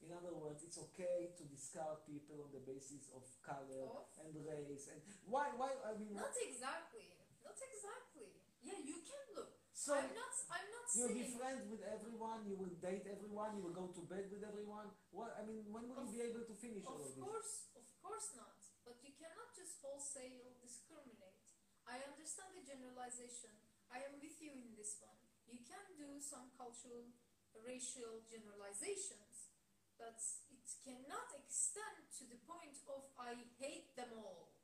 [0.01, 4.09] In other words, it's okay to discard people on the basis of color Of?
[4.25, 5.53] and race and why?
[5.55, 5.77] Why?
[5.85, 7.21] I mean, Not exactly.
[7.45, 8.33] Not exactly.
[8.65, 9.61] Yeah, you can look.
[9.77, 10.33] So I'm not.
[10.53, 12.45] I'm not you'll be friends with everyone.
[12.45, 13.57] You will date everyone.
[13.57, 14.93] You will go to bed with everyone.
[15.13, 15.37] What?
[15.39, 18.29] I mean, when will you be able to finish all Of of course, of course
[18.37, 18.61] not.
[18.85, 21.41] But you cannot just wholesale discriminate.
[21.89, 23.55] I understand the generalization.
[23.89, 25.17] I am with you in this one.
[25.51, 27.11] You can do some cultural,
[27.59, 29.30] racial generalizations,
[30.01, 30.17] but
[30.49, 34.57] it cannot extend to the point of I hate them all.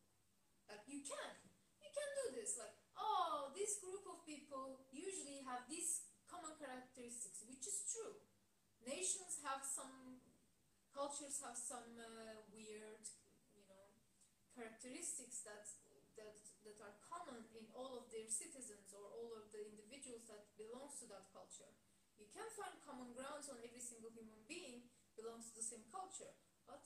[0.65, 1.33] Like you can.
[1.85, 2.57] You can do this.
[2.57, 8.17] Like, oh, this group of people usually have these common characteristics, which is true.
[8.81, 10.25] Nations have some
[10.97, 13.05] cultures have some uh, weird,
[13.53, 13.93] you know,
[14.57, 15.69] characteristics that
[16.17, 20.49] that that are common in all of their citizens or all of the individuals that
[20.57, 21.69] belongs to that culture.
[22.17, 26.33] You can find common grounds on every single human being belongs to the same culture,
[26.69, 26.85] but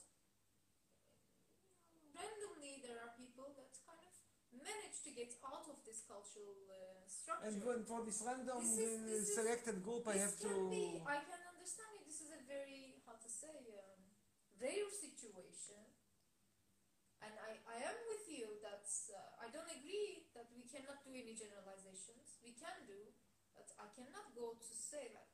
[2.14, 4.14] randomly there are people that kind of
[4.54, 7.46] manage to get out of this cultural uh, structure.
[7.50, 10.50] And when for this random This is- uh, this is- selected group, I have to.
[10.70, 12.04] be, I can understand it.
[12.06, 14.00] This is a very, how to say, um,
[14.60, 15.82] rare situation.
[17.20, 21.12] And I, I am with you that uh, I don't agree that we cannot do
[21.12, 22.40] any generalizations.
[22.40, 23.12] We can do,
[23.52, 25.28] but I cannot go to say like,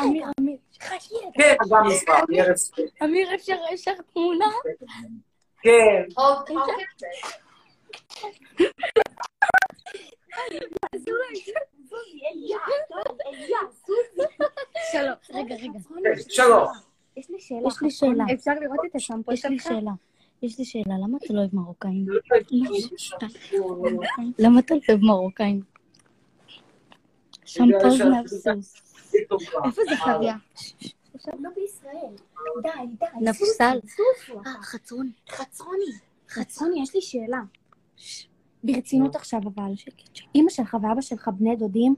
[0.00, 0.56] אמיר, אמיר,
[1.34, 1.56] כן.
[3.04, 4.46] אמיר, אפשר תמונה?
[5.62, 6.04] כן.
[14.92, 15.78] שלום, רגע, רגע.
[16.28, 16.68] שלום.
[17.16, 17.60] יש לי שאלה.
[17.68, 18.24] יש לי שאלה.
[18.34, 19.90] אפשר לראות את השמפו יש לי שאלה.
[20.42, 22.06] יש לי שאלה, למה אתה לא אוהב מרוקאים?
[24.38, 25.77] למה אתה לא אוהב מרוקאים?
[27.48, 28.74] שמפו מהסוס.
[29.64, 30.36] איפה זה חוויה?
[31.38, 32.14] לא בישראל.
[32.62, 32.68] די,
[32.98, 33.06] די.
[33.20, 33.78] נפסל.
[34.46, 35.10] אה, חצרוני.
[35.28, 35.92] חצרוני.
[36.28, 37.40] חצרוני, יש לי שאלה.
[38.64, 39.72] ברצינות עכשיו, אבל.
[40.34, 41.94] אמא שלך ואבא שלך בני דודים?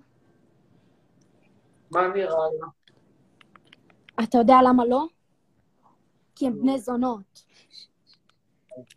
[1.91, 2.67] מה נראה לה?
[4.25, 5.07] אתה יודע למה לא?
[6.35, 7.43] כי הם בני זונות.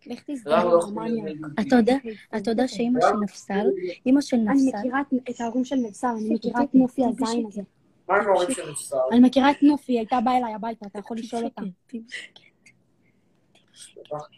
[0.07, 0.29] לך
[0.65, 1.23] לא רומניה.
[1.67, 1.95] אתה יודע,
[2.37, 3.67] אתה יודע שאימא של נפסל,
[4.05, 7.61] אימא של אני נפסל, מכירה את- ההורים של נפסל, אני מכירה את נופי הזין הזה.
[8.09, 8.97] מה עם ההורים של נפסל?
[9.11, 11.61] אני מכירה את נופי, היא הייתה באה אליי הביתה, אתה יכול לשאול אותה.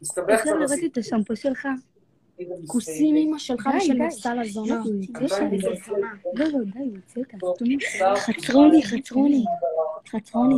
[0.04, 0.72] אפשר קצת לראות.
[0.92, 1.68] את השמפו שלך?
[2.68, 3.94] כוסים אמא שלך ושל.
[3.94, 4.82] נפסל הזונה.
[5.22, 5.60] יש לי
[6.34, 7.80] לא, לא, די, יוצא את הסתומים.
[8.16, 9.44] חצרוני, חצרוני,
[10.10, 10.56] חצרוני.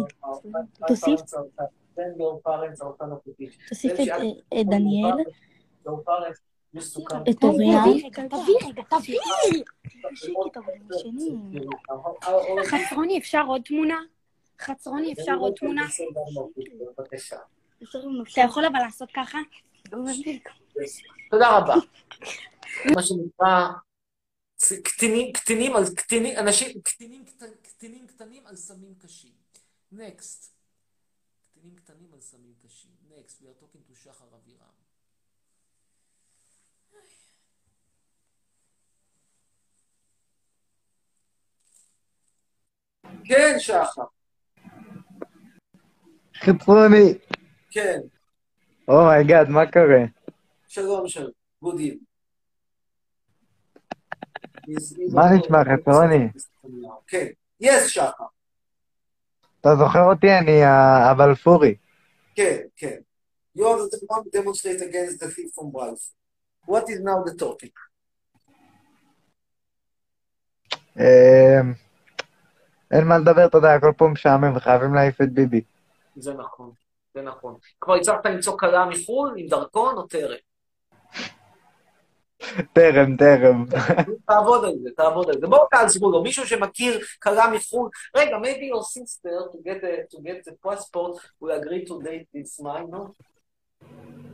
[0.87, 1.19] תוסיף,
[3.69, 3.99] תוסיף את
[4.53, 5.11] אה, דניאל,
[7.29, 7.83] את אוריאן.
[8.29, 9.19] תביא רגע, תביא!
[12.65, 13.99] חצרוני, אפשר עוד תמונה?
[14.61, 15.85] חצרוני, אפשר עוד תמונה?
[18.33, 19.37] אתה יכול אבל לעשות ככה?
[21.31, 21.75] תודה רבה.
[22.95, 23.67] מה שנקרא
[24.83, 29.31] קטינים, קטינים על קטינים, אנשים, קטינים, קט- קטינים קטנים על סמים קשים.
[29.93, 30.56] Next.
[31.67, 32.91] קטינים קטנים על סמים קשים.
[33.09, 34.77] Next, we are talking to שחר אבירם.
[43.25, 44.03] כן, שחר,
[46.35, 47.13] חצרוני.
[47.69, 47.99] כן,
[48.87, 50.03] oh my god, מה קורה?
[50.67, 51.31] שלום שלום,
[51.63, 52.03] good evening.
[55.13, 56.27] מה נשמע, חצרוני?
[57.07, 57.27] כן,
[57.63, 58.25] yes, שחר,
[59.67, 60.27] אתה זוכר אותי?
[60.37, 60.63] אני
[61.11, 61.75] הבלפורי.
[62.35, 62.97] כן, כן.
[63.57, 66.13] You are the one demonstrate against the thief from Balfour.
[66.67, 67.73] What is now the topic?
[70.97, 71.73] אמ,
[72.91, 75.61] אין מה לדבר, אתה יודע, כל פעם משעמם וחייבים להעיף את ביבי.
[76.15, 76.71] זה נכון,
[77.13, 77.55] זה נכון.
[77.81, 80.37] כבר הצלחת למצוא כלה מחו"ל עם דרכון או טרם?
[82.72, 83.64] טרם, טרם.
[84.26, 85.46] תעבוד על זה, תעבוד על זה.
[85.46, 87.90] בואו תעזרו לו, מישהו שמכיר כלה מחו"ל.
[88.16, 92.26] רגע, maybe your sister to get a, to get the passport will agree to date
[92.34, 93.04] this minor.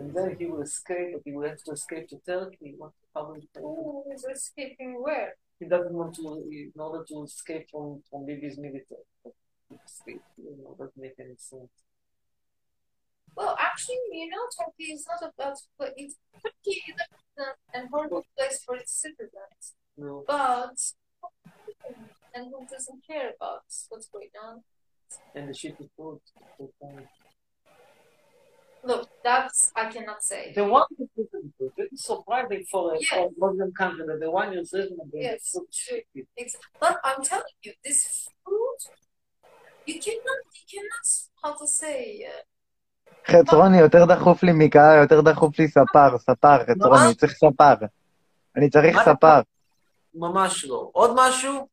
[0.00, 2.74] And then he will escape, but he will have to escape to Turkey.
[2.78, 5.34] What, how will Who is escaping where?
[5.58, 9.02] he doesn't want to, in order to escape from, from Bibi's military.
[9.86, 11.70] Escape, you know, doesn't make any sense.
[13.35, 16.95] Well, actually, you know, Turkey is not about, but it's Turkey is
[17.39, 19.73] a- an horrible place for its citizens.
[19.97, 20.23] No.
[20.27, 20.77] But
[22.35, 24.63] and who doesn't care about what's going on?
[25.35, 26.19] And the shitty food.
[28.85, 30.51] Look, that's I cannot say.
[30.53, 31.27] The one who is
[31.77, 35.07] it is surprising for a, a Muslim country that the one is reasonable.
[35.13, 36.25] Yes, is so shitty.
[36.37, 38.77] Ex- But I'm telling you, this food,
[39.85, 41.07] you cannot, you cannot,
[41.41, 42.41] how to say, uh,
[43.27, 47.85] חצרוני, יותר דחוף לי מקהל, יותר דחוף לי ספר, ספר, חצרוני, אני צריך ספר.
[48.55, 48.97] אני צריך?
[49.05, 49.41] ספר.
[50.13, 50.89] ממש לא.
[50.91, 51.67] עוד משהו?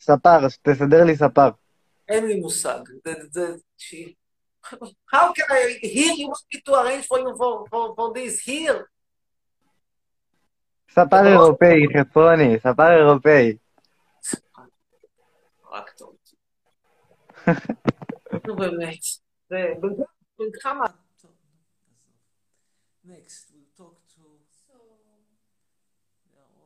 [0.00, 1.50] ספר, תסדר לי ספר.
[2.08, 2.80] אין לי מושג.
[3.30, 3.54] זה,
[5.14, 8.40] How can I, here you want me to arrange for you for, for, for this,
[8.40, 8.84] here?
[10.90, 13.56] ספר אירופאי, חצרוני, ספר אירופאי.
[15.72, 16.14] רק טוב.
[18.46, 18.98] נו באמת.
[19.50, 19.72] זה,
[20.38, 20.94] will come up.
[23.02, 24.44] Next, we'll talk to.
[24.52, 24.76] So,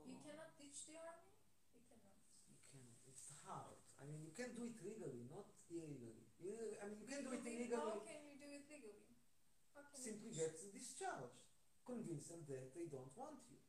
[0.04, 1.38] you cannot teach the army?
[1.70, 2.18] You cannot.
[2.50, 2.82] You can.
[3.06, 3.78] It's hard.
[4.02, 6.26] I mean, you can do it legally, not illegally.
[6.82, 7.78] I mean, you can do it illegally.
[7.78, 9.06] How can you do it legally?
[9.94, 11.46] Simply get discharged.
[11.86, 13.62] Convince them that they don't want you.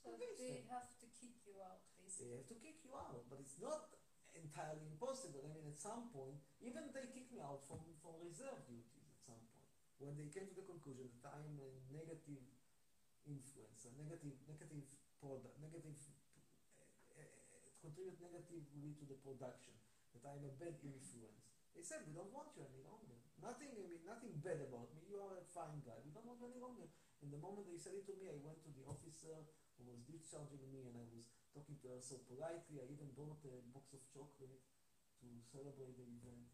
[0.00, 0.72] So Convince they them.
[0.72, 2.32] have to kick you out, basically.
[2.32, 3.92] They have to kick you out, but it's not
[4.32, 5.44] entirely impossible.
[5.44, 8.93] I mean, at some point, even they kick me out from, from reserve duty
[10.02, 12.42] when they came to the conclusion that I am a negative
[13.24, 14.84] influence, a negative, negative
[15.22, 15.96] product, negative,
[17.14, 19.74] uh, uh, contribute negatively to the production,
[20.12, 21.44] that I am a bad influence.
[21.74, 23.18] They said, we don't want you any longer.
[23.42, 25.02] Nothing, I mean, nothing bad about me.
[25.10, 25.98] You are a fine guy.
[26.06, 26.86] We don't want you any longer.
[27.18, 29.42] And the moment they said it to me, I went to the officer
[29.76, 32.78] who was discharging me and I was talking to her so politely.
[32.78, 34.62] I even bought a box of chocolate
[35.22, 36.46] to celebrate the event.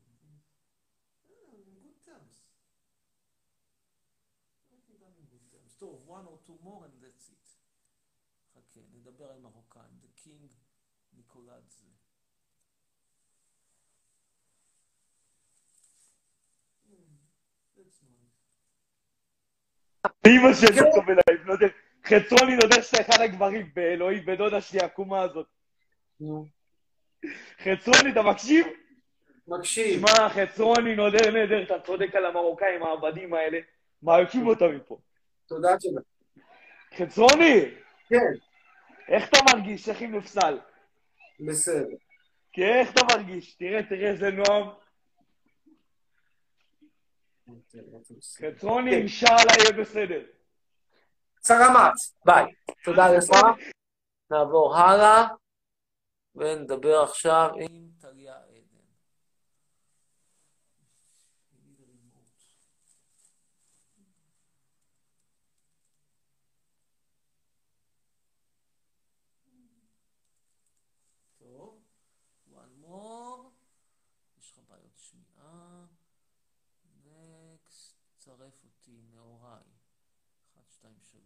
[1.50, 2.49] In good terms.
[5.80, 7.46] טוב, one or two more and that's it.
[8.54, 9.84] חכה, נדבר על מרוקאים.
[10.02, 10.48] The king
[11.12, 11.86] ניקולדזה.
[16.84, 17.16] Hmm,
[17.76, 18.36] that's nice.
[20.26, 21.68] אמא שלי טוב אליי, נודר.
[22.04, 25.46] חצרוני נודר שאתה אחד הגברים באלוהים, בדודה שלי העקומה הזאת.
[27.58, 28.66] חצרוני, אתה מקשיב?
[29.48, 30.00] מקשיב.
[30.00, 33.58] שמע, חצרוני נודר נדר, אתה צודק על המרוקאים העבדים האלה.
[34.02, 34.98] מעיפים אותם מפה.
[35.50, 36.00] תודה תודה.
[36.96, 37.60] חצרוני!
[38.08, 38.32] כן.
[39.08, 39.88] איך אתה מרגיש?
[39.88, 40.58] איך עם נפסל?
[41.48, 41.96] בסדר.
[42.52, 43.54] כן, איך אתה מרגיש?
[43.54, 44.68] תראה, תראה איזה נועם.
[48.38, 50.22] חצרוני, אינשאללה יהיה בסדר.
[51.42, 51.92] סלמת,
[52.24, 52.44] ביי.
[52.84, 53.30] תודה לך.
[54.30, 55.26] נעבור הלאה,
[56.34, 57.66] ונדבר עכשיו עם...
[57.70, 58.60] עם טליה עדן.
[71.38, 71.82] טוב,
[72.52, 73.50] one more.
[74.38, 75.86] יש לך בעיות שמיעה.
[77.04, 79.62] נקסט, צרף אותי, נאוריי.
[80.54, 81.22] 1, 2, 3.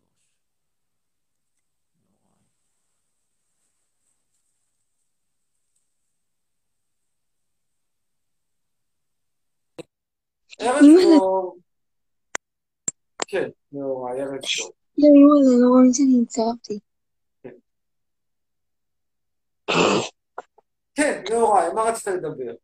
[1.97, 2.45] נאוריי.
[10.59, 10.81] ערב.
[11.19, 11.57] טוב.
[13.29, 14.71] כן, נאורי, ערב טוב.
[14.99, 16.79] לא, אימא'לה, לא רואים שאני הצטרפתי.
[20.95, 22.55] כן, נאורי, מה רצית לדבר?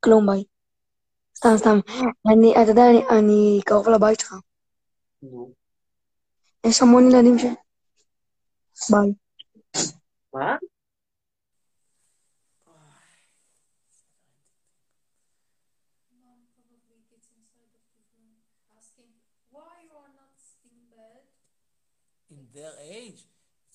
[0.00, 0.44] כלום, ביי.
[1.36, 1.78] סתם, סתם.
[2.32, 4.34] אני, אתה יודע, אני, אני קרוב לבית שלך.
[5.22, 5.52] נו.
[6.66, 7.42] יש המון ילדים ש...
[8.90, 9.12] ביי.
[10.34, 10.56] מה?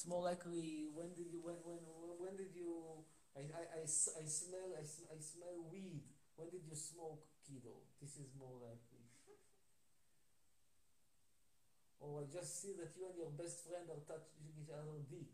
[0.06, 1.82] It's more likely when did you when when
[2.22, 3.02] when did you
[3.34, 3.42] I,
[3.90, 6.06] smell I, sm- I smell weed.
[6.38, 7.82] When did you smoke kiddo?
[7.98, 9.02] This is more likely.
[11.98, 15.34] or I just see that you and your best friend are touching each other dick.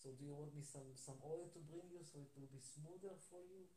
[0.00, 2.64] So do you want me some some oil to bring you so it will be
[2.64, 3.68] smoother for you?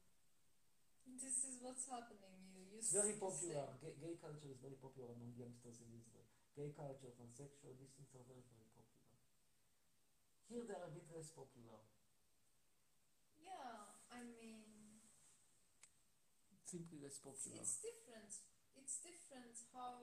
[1.19, 2.39] This is what's happening.
[2.55, 3.67] You, you It's very popular.
[3.83, 6.23] Gay, gay culture is very popular among youngsters in Israel.
[6.55, 8.66] Gay culture, transsexual, these things are very, very popular.
[10.49, 11.79] Here they are a bit less popular.
[13.35, 14.63] Yeah, I mean,
[16.63, 17.59] Simply less popular.
[17.61, 18.31] it's different.
[18.79, 19.95] It's different how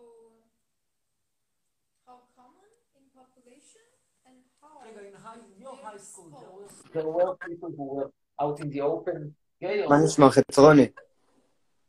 [2.06, 3.88] how common in population
[4.26, 4.80] and how.
[4.84, 6.72] רגע, in high, in your high school, there was.
[6.92, 10.86] There were people who were out in the open, gay or מה נשמע חצרוני?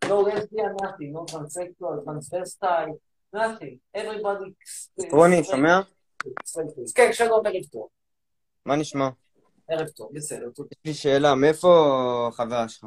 [0.05, 2.95] no lesbian, nothing, no transsexual, transvestite,
[3.33, 3.75] nothing.
[3.97, 4.53] Everybody...
[5.01, 5.79] חצרוני, שומע?
[6.95, 7.87] כן, שלום, ערב טוב.
[8.65, 9.09] מה נשמע?
[9.67, 10.69] ערב טוב, בסדר, תודה.
[10.71, 11.69] יש לי שאלה, מאיפה
[12.29, 12.85] החברה שלך?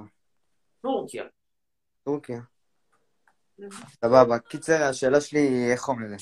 [0.82, 1.24] טורקיה.
[2.04, 2.40] טורקיה.
[4.04, 4.38] סבבה.
[4.38, 6.16] קיצר, השאלה שלי היא איך קוראים לזה?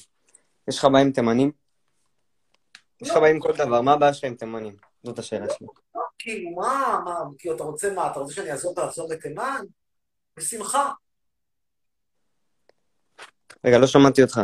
[0.69, 1.53] יש לך בעיה עם תימנים?
[3.03, 4.77] יש לך בעיה עם כל דבר, מה הבעיה שלך עם תימנים?
[5.03, 5.67] זאת השאלה שלי.
[6.19, 9.65] כאילו, מה, מה, כאילו, אתה רוצה מה, אתה רוצה שאני אעזור לחזור לתימן?
[10.37, 10.93] בשמחה.
[13.65, 14.41] רגע, לא שמעתי אותך.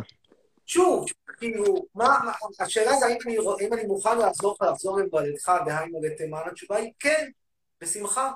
[0.66, 1.06] שוב,
[1.43, 6.03] כאילו, מה, מה- השאלה זה האם אני, האם אני מוכן לעזור לך לחזור למולדתך, דהיינו
[6.03, 7.30] לתימן, התשובה היא כן,
[7.80, 8.32] בשמחה.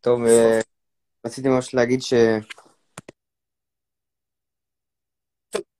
[0.00, 0.60] טוב, אה,
[1.26, 2.12] רציתי ממש להגיד ש...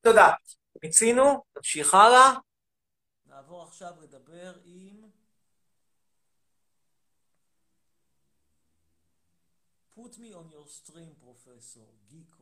[0.01, 0.29] תודה.
[0.83, 2.33] מיצינו, נמשיך הלאה.
[3.27, 5.11] נעבור עכשיו לדבר עם...
[9.97, 12.42] Put me on your stream, פרופסור, גיקו.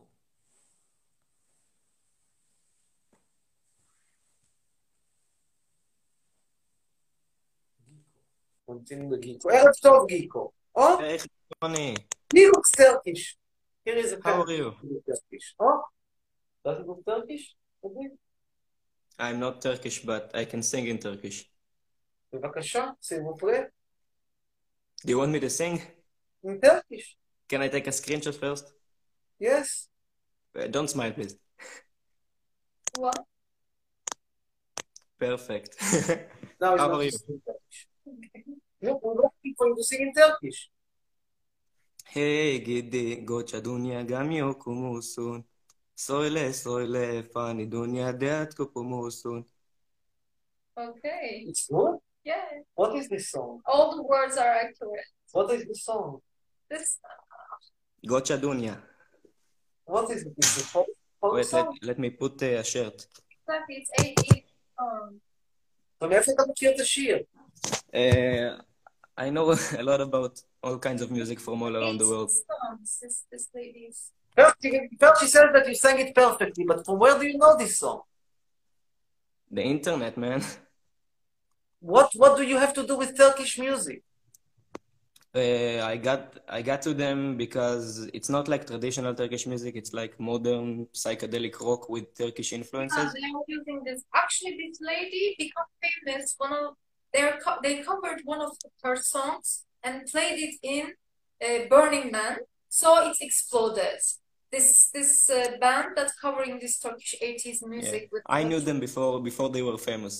[8.69, 9.49] ממתינים לגיקו.
[9.49, 10.51] ערב טוב, גיקו.
[10.75, 11.27] או, Hey,
[11.63, 11.99] Tony.
[12.33, 13.37] גיקו טרקיש.
[13.83, 14.87] תראי איזה How are you?
[15.05, 15.55] טרקיש.
[15.59, 15.65] או,
[16.67, 17.55] does it look Turkish?
[17.81, 18.11] תגיד.
[19.19, 21.45] I'm not Turkish, but I can sing in Turkish.
[22.33, 23.57] בבקשה, שימו פרה.
[25.05, 25.79] Do you want me to sing?
[26.45, 27.17] In Turkish.
[27.49, 28.73] Can I take a screenshot first?
[29.39, 29.87] Yes.
[30.55, 31.35] Uh, don't smile, please.
[32.97, 33.19] What?
[35.19, 35.71] Perfect.
[36.61, 37.11] Now it's How not are you?
[37.11, 37.41] to
[38.80, 39.00] Sing in Turkish.
[39.00, 40.70] No, we're looking for you to sing in Turkish.
[42.14, 45.42] היי גידי, גוצ'ה דוניה גם יוקומוסון.
[45.96, 49.42] סוילה סוילה פאני דוניה דעת קופומוסון.
[50.78, 51.44] Okay.
[51.48, 51.98] It's good?
[52.24, 52.34] Yeah.
[52.74, 53.60] What is this song?
[53.66, 55.06] All the words are accurate.
[55.32, 56.20] What is this song?
[56.70, 56.98] This
[58.06, 58.74] גוצ'ה דוניה.
[59.86, 60.32] What is it?
[60.44, 60.86] Is it folk,
[61.20, 61.76] folk Wait, let, song?
[61.82, 63.06] let me put uh, a shirt.
[63.42, 64.44] exactly it's eight eight
[64.80, 65.14] um
[66.02, 67.18] ומאיפה אתה מכיר את השיר?
[67.92, 68.62] Uh,
[69.24, 69.46] I know
[69.82, 72.30] a lot about all kinds of music from all around the world.
[72.30, 74.00] songs this this lady's
[74.36, 74.56] First,
[75.20, 78.00] she- said that you sang it perfectly, but from where do you know this song?
[79.56, 80.40] The internet, man.
[81.94, 83.98] What what do you have to do with Turkish music?
[85.34, 86.22] Uh, I got
[86.58, 87.84] I got to them because
[88.16, 89.72] it's not like traditional Turkish music.
[89.80, 93.08] It's like modern psychedelic rock with Turkish Ah, influences.
[93.14, 96.89] they are using this actually this lady became famous one of they're
[97.43, 98.51] co- they covered one of
[98.83, 99.47] her songs
[99.85, 100.85] and played it in
[101.45, 102.35] uh, Burning Man
[102.69, 103.99] so it exploded
[104.53, 104.67] this
[104.97, 107.67] this uh, band that's covering this Turkish 80s Yeah.
[107.73, 110.15] music with I knew them before before they were famous.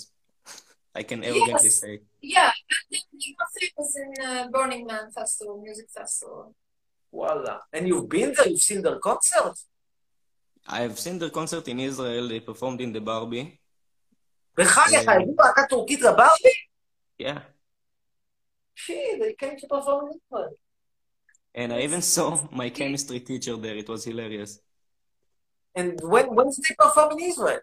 [1.00, 1.80] I can arrogantly Yes.
[1.84, 1.94] say.
[2.36, 6.44] Yeah, and they they got famous in uh, Burning Man festival, music festival.
[7.12, 7.56] Voila.
[7.76, 8.48] And you've been there?
[8.52, 9.56] You've seen their concert?
[10.78, 12.26] I've seen their concert in Israel.
[12.32, 13.48] They performed in the Barbie.
[14.58, 16.50] בחייך, אה, הביאו להקה טורקית לברבי?
[17.21, 17.41] yeah.
[18.75, 20.53] Shit, they came to perform in Israel.
[21.55, 23.77] And I even saw my chemistry teacher there.
[23.77, 24.59] It was hilarious.
[25.75, 27.61] And when, when did they perform in Israel?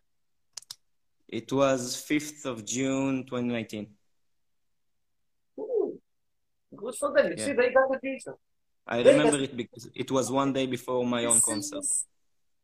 [1.27, 3.87] It was 5th of June 2019.
[5.59, 5.99] Ooh,
[6.75, 7.25] good for them.
[7.31, 7.45] You Yeah.
[7.45, 8.35] see, they got the teacher.
[8.85, 11.85] I They remember got- it because it was one day before my own concert.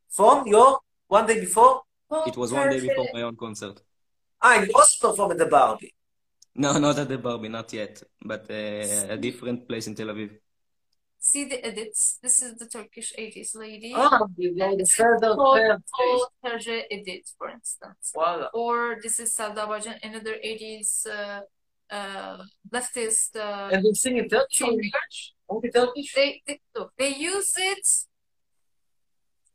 [0.09, 1.81] From your one day before?
[2.27, 3.81] It was one day before my own concert.
[4.39, 5.93] I and you also performed at the Barbie.
[6.55, 10.31] No, not at the Barbie, not yet, but uh, a different place in Tel Aviv.
[11.19, 12.19] See the edits.
[12.21, 13.87] This is the Turkish 80s lady.
[14.37, 18.11] You know, the further Called, called Terje edit, for instance.
[18.13, 18.47] Voila.
[18.53, 21.41] Or this is Selda Bacan, another 80s uh,
[21.89, 22.43] uh,
[22.73, 23.37] leftist.
[23.37, 24.83] Uh, And they sing in Turkish or singer.
[24.83, 25.33] English?
[25.47, 26.13] Only Turkish?
[26.13, 27.87] They, they look, they use it.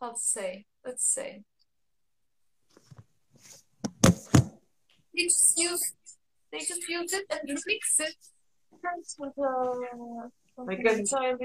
[0.00, 0.64] How to say?
[0.86, 1.42] Let's say.
[5.14, 5.92] They just use.
[6.50, 8.16] They just use it and remix it.
[9.18, 10.28] With, uh,
[10.70, 11.04] I can,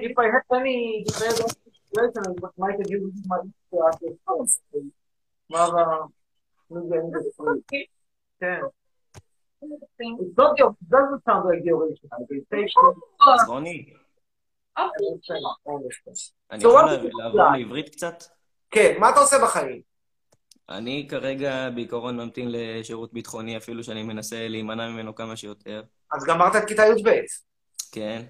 [0.09, 1.35] if I had any, any
[1.67, 3.39] situation, I used my
[3.69, 3.99] to ask
[7.13, 7.89] het voor je.
[8.37, 8.61] Yeah.
[9.61, 12.27] It's not your, it doesn't sound like the original.
[12.51, 12.73] Takes
[13.47, 13.93] רוני,
[16.51, 16.85] אני So יכול
[17.19, 17.51] לעבור?
[17.57, 18.23] לעברית קצת?
[18.71, 19.81] כן, מה אתה עושה בחיים?
[20.69, 25.83] אני כרגע בעיקרון ממתין לשירות ביטחוני, אפילו שאני מנסה להימנע ממנו כמה שיותר.
[26.11, 27.09] אז גמרת את כיתה י"ב.
[27.91, 28.25] כן.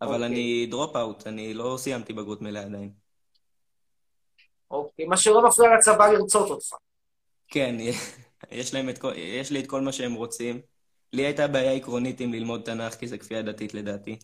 [0.00, 0.26] אבל אוקיי.
[0.26, 2.92] אני דרופ אאוט, אני לא סיימתי בגרות מלאה עדיין.
[4.70, 6.72] אוקיי, מה שלא מפריע לצבא לרצות אותך.
[7.48, 7.74] כן,
[8.50, 10.60] יש להם את כל, יש לי את כל מה שהם רוצים.
[11.12, 14.18] לי הייתה בעיה עקרונית עם ללמוד תנ"ך, כי זה כפייה דתית לדעתי.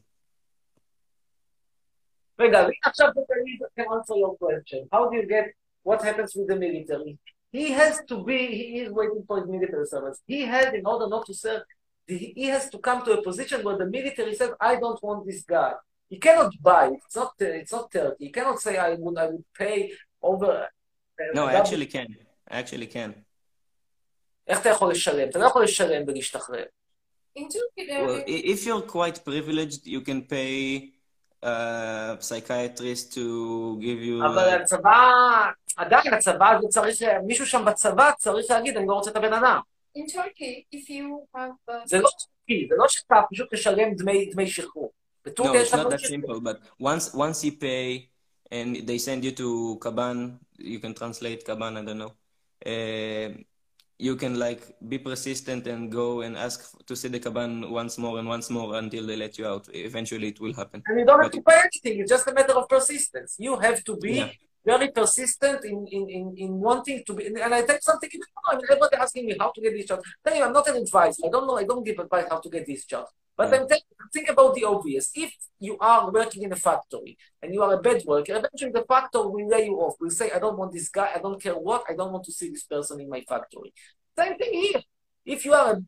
[2.39, 4.89] רגע, אז הנה עכשיו תגיד, can answer your question.
[4.95, 7.18] How do you get, what happens with the military?
[7.51, 10.18] He has to be, he is waiting for his military service.
[10.34, 11.61] He has, in order not to serve,
[12.07, 15.26] he he has to come to a position where the military says, I don't want
[15.30, 15.74] this guy.
[16.11, 16.99] He cannot buy it.
[17.05, 18.26] It's not, uh, it's not Turkey.
[18.26, 19.78] He cannot say, I would, I would pay
[20.22, 20.68] over...
[21.34, 22.07] No, I actually can.
[22.53, 23.11] I actually can.
[24.47, 25.30] איך אתה יכול לשלם?
[25.30, 26.66] אתה לא יכול לשלם ולהשתחרר.
[27.39, 30.91] In Turkey, Well, there i- if you're quite privileged, you can pay
[31.43, 33.20] a psychiatrist to
[33.82, 38.88] give you אבל like, הצבא, עדיין הצבא הזה צריך, מישהו שם בצבא צריך להגיד, אני
[38.88, 39.59] לא רוצה את הבן אדם.
[39.97, 41.05] in Turkey, if you
[41.36, 44.91] have uh, זה לא חוקי, זה לא שאתה פשוט תשלם דמי, דמי שחרור.
[44.95, 46.36] No, בטורקיה it's יש לך not דמי that שחרור.
[46.36, 48.09] simple, but once once you pay
[48.51, 50.18] and they send you to Kaban,
[50.59, 52.11] you can translate Kaban, I don't know.
[52.66, 53.30] Uh,
[54.07, 58.18] you can like be persistent and go and ask to see the Kaban once more
[58.18, 59.64] and once more until they let you out.
[59.74, 60.82] Eventually, it will happen.
[60.86, 63.36] And you don't have But to pay anything, it's just a matter of persistence.
[63.38, 64.30] You have to be Yeah.
[64.72, 68.53] very persistent in, in, in, in wanting to be, and I take something, even now,
[68.53, 70.01] I mean, everybody asking me how to get this job.
[70.24, 71.22] Tell you, I'm not an advisor.
[71.26, 73.07] I don't know, I don't give advice how to get this job.
[73.41, 73.61] But Yeah.
[73.61, 75.11] I'm telling you, think about the obvious.
[75.14, 75.32] If
[75.66, 79.28] you are working in a factory and you are a bad worker, eventually the factory
[79.34, 81.82] will lay you off, will say, I don't want this guy, I don't care what,
[81.91, 83.72] I don't want to see this person in my factory.
[84.18, 84.82] Same thing here.
[85.34, 85.80] If you are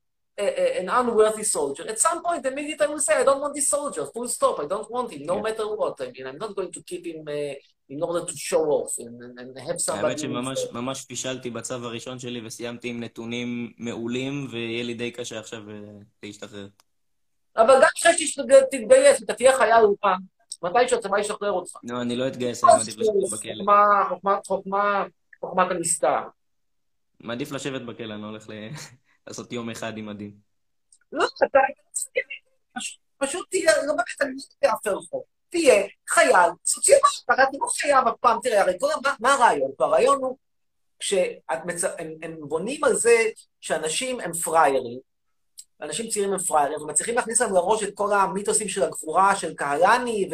[0.44, 3.54] a, a, an unworthy soldier, at some point the military will say, I don't want
[3.54, 5.96] this soldier, full stop, I don't want him, no matter what.
[6.00, 7.54] I mean, I'm not going to keep him uh,
[7.94, 10.06] in order to show off and, and, have somebody...
[10.06, 15.38] האמת שממש ממש פישלתי בצו הראשון שלי וסיימתי עם נתונים מעולים, ויהיה לי די קשה
[15.38, 15.74] עכשיו אה,
[16.22, 16.68] להשתחרר.
[17.56, 20.14] אבל גם אחרי שתתגייס, אתה תהיה חייל אולפן,
[20.62, 21.72] מתי שהצבא ישחרר אותך.
[21.84, 23.64] לא, אני לא אתגייס, אני מעדיף לשבת בכלא.
[24.46, 25.04] חוכמה,
[25.40, 26.18] חוכמת הנסתר.
[27.20, 28.46] מעדיף לשבת בכלא, אני לא הולך
[29.26, 30.32] לעשות יום אחד עם מדים.
[31.12, 31.58] לא, אתה
[33.18, 35.24] פשוט- תהיה, לא באמת, אני לא תאפר חוק.
[35.48, 38.72] תהיה חייל סוציאלי, אתה לא חייב אף פעם, תראה, הרי
[39.20, 39.70] מה- הרעיון?
[39.76, 39.84] פה?
[39.84, 40.36] הרעיון הוא
[41.00, 41.38] שהם
[42.22, 43.16] הם בונים על זה
[43.60, 45.00] שאנשים הם פראיירים,
[45.82, 50.28] אנשים צעירים הם פראיירים, ומצליחים להכניס לנו לראש את כל המיתוסים של הגבורה, של קהלני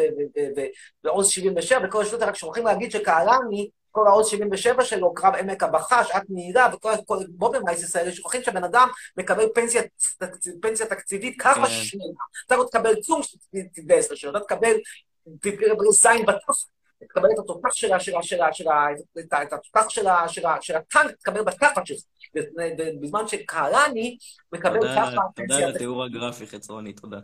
[1.04, 6.04] ועוז 77, וכל השטות, רק שוכחים להגיד שקהלני, כל העוז 77 שלו, קרב עמק הבכה,
[6.04, 9.82] שעת נעילה, וכל כל בובמייסס האלה, שוכחים שהבן אדם מקבל פנסיה,
[10.62, 11.70] פנסיה תקציבית ככה כן.
[11.70, 12.12] שנייה.
[12.46, 14.76] אתה לא תקבל כלום שתתגייס לשם, אתה תקבל
[15.90, 16.64] זין בתוף,
[17.00, 18.86] תקבל את התותח שלה, שלה, שלה, שלה,
[19.42, 22.00] את התותח שלה, שלה, של הטנק, תקבל בתחת שלך.
[23.00, 24.16] בזמן שקהלני
[24.52, 27.18] מקבל ככה תודה פנסיה על התיאור הגרפי, חצרוני, תודה.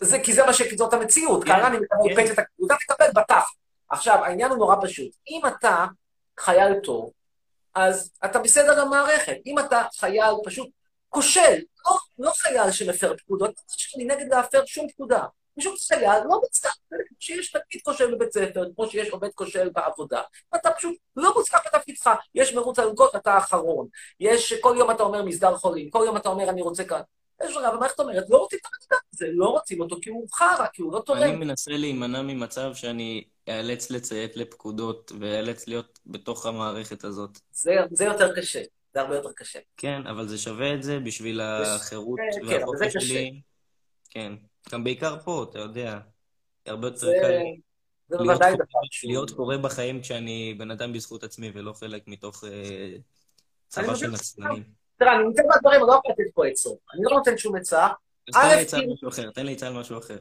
[0.00, 0.62] זה כי זה מה ש...
[0.76, 2.34] זאת המציאות, כן, כן, אני מקבל כן.
[2.34, 2.46] תקציבית,
[2.86, 3.50] אתה תקבל בתח.
[3.88, 5.12] עכשיו, העניין הוא נורא פשוט.
[5.28, 5.86] אם אתה
[6.40, 7.10] חייל טוב,
[7.74, 9.36] אז אתה בסדר במערכת.
[9.46, 10.68] אם אתה חייל פשוט
[11.08, 15.24] כושל, לא, לא חייל שמפר פקודות, לא שאני נגד להפר שום פקודה.
[15.60, 16.76] פשוט חייל לא מוצלח,
[17.18, 20.22] שיש תפקיד כושל בבית ספר, כמו שיש עובד כושל בעבודה.
[20.54, 22.10] אתה פשוט לא מוצלח בתפקידך.
[22.34, 23.86] יש מרוץ אלונקות, אתה האחרון.
[24.20, 27.00] יש, כל יום אתה אומר מסדר חולים, כל יום אתה אומר אני רוצה כאן.
[27.44, 30.28] יש רגע, המערכת אומרת, לא רוצים את הבן אדם הזה, לא רוצים אותו כי הוא
[30.32, 31.40] חרא, כי הוא לא אני תורם.
[31.40, 37.38] מנסה להימנע ממצב שאני איאלץ לציית לפקודות ואיאלץ להיות בתוך המערכת הזאת.
[37.52, 38.62] זה, זה יותר קשה,
[38.94, 39.58] זה הרבה יותר קשה.
[39.76, 43.06] כן, אבל זה שווה את זה בשביל החירות כן, כן, אבל זה והחופש קשה.
[43.06, 43.40] שלי.
[44.10, 44.32] כן.
[44.72, 45.98] גם בעיקר פה, אתה יודע.
[46.66, 47.38] הרבה יותר קל
[49.04, 52.90] להיות קורא- בחיים כשאני בן אדם בזכות עצמי ולא חלק מתוך אה,
[53.68, 54.10] צבא מבין של.
[54.10, 54.62] נצלנים.
[54.98, 56.78] תראה, אני מטבע הדברים, אני לא יכול לתת פה עצות.
[56.94, 57.88] אני לא נותן שום עצה.
[58.28, 60.18] אז תן לי עצה על משהו אחר, תן לי עצה על משהו אחר.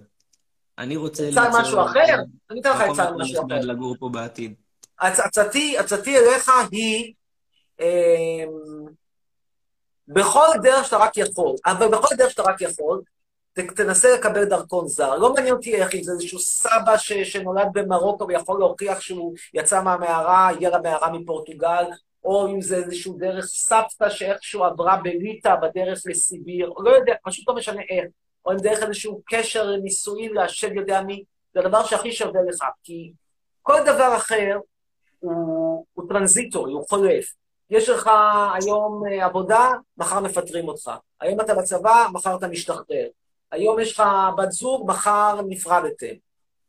[0.78, 2.16] אני רוצה עצה על משהו אחר?
[2.52, 3.60] אני אתן לך עצה על משהו אחר.
[3.60, 4.54] לגור פה בעתיד.
[4.98, 7.14] עצתי, עצתי אליך היא,
[7.80, 7.86] אמ,
[10.08, 13.02] בכל דרך שאתה רק יכול, אבל בכל דרך שאתה רק יכול,
[13.54, 15.16] תנסה לקבל דרכון זר.
[15.16, 19.84] לא מעניין אותי איך, אם זה איזשהו סבא ש, שנולד במרוקו ויכול להוכיח שהוא יצא
[19.84, 21.84] מהמערה, הגיע למערה מפורטוגל,
[22.24, 27.56] או אם זה איזשהו דרך סבתא שאיכשהו עברה בליטא בדרך לסיביר, לא יודע, פשוט לא
[27.56, 28.06] משנה איך.
[28.46, 31.24] או אם דרך איזשהו קשר נישואין להשם יודע מי,
[31.54, 33.12] זה הדבר שהכי שווה לך, כי
[33.62, 34.58] כל דבר אחר
[35.20, 37.34] הוא, הוא טרנזיטורי, הוא חולף.
[37.70, 38.10] יש לך
[38.54, 40.92] היום אה, עבודה, מחר מפטרים אותך.
[41.22, 43.08] היום אתה בצבא, מחר אתה משתחרר.
[43.52, 44.04] היום יש לך
[44.38, 46.16] בת זוג, מחר נפרדתם.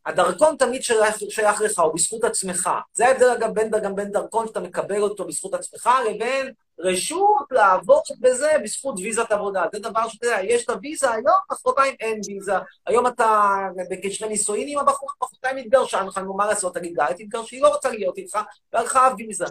[0.07, 2.71] הדרכון תמיד שייך, לך, הוא בזכות עצמך.
[2.93, 8.03] זה ההבדל אגב בין, גם בין דרכון שאתה מקבל אותו בזכות עצמך, לבין רשות לעבוד
[8.21, 9.65] בזה בזכות ויזת עבודה.
[9.73, 12.53] זה דבר שאתה יודע, יש את הוויזה היום, מחרתיים אין ויזה.
[12.87, 13.57] היום אתה
[13.91, 17.69] בקשרי נישואין עם הבחור, מחרתיים התגרשה, לך, נו, מה לעשות, תגיד, גיא, תתגרשי, היא לא
[17.69, 18.39] רוצה להיות איתך,
[18.73, 19.45] והלכה הוויזה.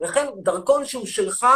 [0.00, 1.46] לכן דרכון שהוא שלך,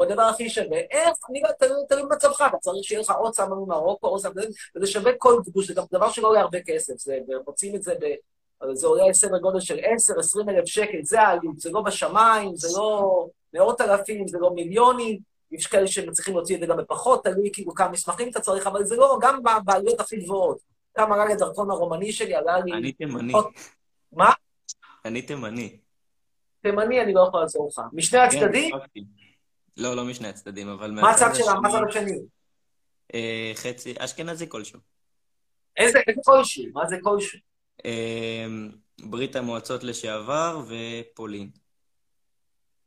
[0.00, 0.78] הוא הדבר הכי שווה.
[0.90, 1.16] איך?
[1.30, 1.48] אני לא,
[1.88, 4.42] תלוי במצבך, אתה צריך שיהיה לך עוד סבא ממרוקו, עוד סבא,
[4.76, 7.94] וזה שווה כל גרוש, זה גם דבר שלא עולה הרבה כסף, זה, ומוצאים את זה
[8.00, 8.04] ב...
[8.72, 13.26] זה עולה סדר גודל של 10-20 אלף שקל, זה העלות, זה לא בשמיים, זה לא
[13.54, 15.18] מאות אלפים, זה לא מיליונים,
[15.50, 18.84] יש כאלה שמצליחים להוציא את זה גם בפחות, תלוי כאילו כמה מסמכים אתה צריך, אבל
[18.84, 20.58] זה לא, גם בעלויות הכי גבוהות.
[20.94, 22.72] כמה עלה לי הדרכון הרומני שלי, עלה לי...
[22.72, 23.32] אני תימני.
[24.12, 24.30] מה?
[25.04, 25.76] אני תימני.
[26.62, 27.80] תימני, אני לא יכול לעזור לך.
[27.92, 28.74] משני כן, הצדדים?
[29.76, 31.54] לא, לא משני הצדדים, אבל מה הצד שלה?
[31.54, 32.18] מה הצד השני?
[33.14, 34.80] אה, חצי, אשכנזי כלשהו.
[35.76, 36.64] איזה כלשהו?
[36.72, 37.38] מה זה כלשהו?
[37.84, 38.46] אה,
[39.00, 41.50] ברית המועצות לשעבר ופולין.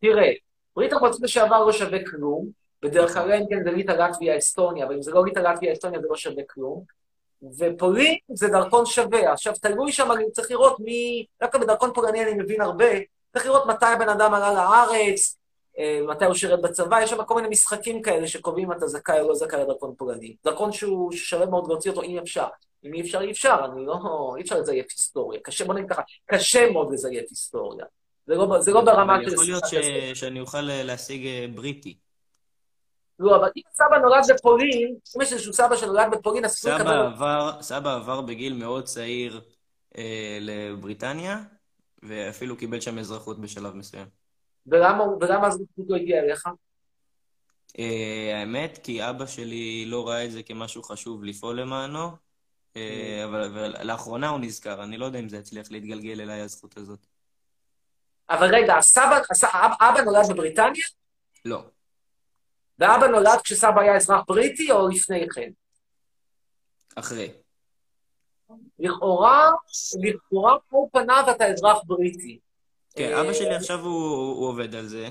[0.01, 0.31] תראה,
[0.75, 2.49] ברית המועצות לשעבר לא שווה כלום,
[2.81, 6.01] בדרך כלל אם כן זה ליטא, לטביה, אסטוניה, אבל אם זה לא ליטא, לטביה, אסטוניה
[6.01, 6.83] זה לא שווה כלום.
[7.59, 9.33] ופולין זה דרכון שווה.
[9.33, 11.25] עכשיו, תלוי שם, אני צריך לראות מי...
[11.41, 12.85] דווקא בדרכון פולני אני מבין הרבה,
[13.33, 15.37] צריך לראות מתי הבן אדם עלה לארץ,
[16.07, 19.27] מתי הוא שירת בצבא, יש שם כל מיני משחקים כאלה שקובעים אם אתה זכאי או
[19.27, 20.35] לא זכאי לדרכון פולני.
[20.45, 22.47] דרכון שהוא ששווה מאוד להוציא אותו אם אפשר.
[22.85, 23.99] אם אי אפשר, אי אפשר, אני לא...
[24.37, 25.39] אי אפשר לזייף היסטוריה.
[25.43, 27.85] קשה, בוא נגיד ככה, קשה מאוד לזייף היסטוריה.
[28.27, 29.75] זה לא, זה לא ברמה של יכול להיות ש...
[30.19, 31.97] שאני אוכל אה, להשיג אה, בריטי.
[33.19, 37.05] לא, אבל אם סבא נולד בפולין, אם יש איזשהו סבא שנולד בפולין, אז סבא.
[37.05, 39.41] עבר, סבא עבר בגיל מאוד צעיר
[39.97, 41.37] אה, לבריטניה,
[42.03, 44.22] ואפילו קיבל שם אזרחות בשלב מסוים.
[44.67, 46.47] ולמה ולמה הזכות לא הגיעה אליך?
[47.79, 52.09] אה, האמת, כי אבא שלי לא ראה את זה כמשהו חשוב לפעול למענו,
[52.75, 56.77] אה, אבל, אבל לאחרונה הוא נזכר, אני לא יודע אם זה יצליח להתגלגל אליי הזכות
[56.77, 56.99] הזאת.
[58.29, 60.85] אבל רגע, הסבא, הס- אבא אבא נולד בבריטניה,
[61.45, 61.63] לא.
[62.79, 65.49] ואבא נולד כשסבא היה אזרח בריטי או לפני כן?
[66.95, 67.33] אחרי.
[68.79, 69.51] לכאורה,
[70.03, 72.39] לכאורה על פניו אתה אזרח בריטי.
[72.95, 75.09] כן, אה, אבא שלי עכשיו הוא, עובד על זה.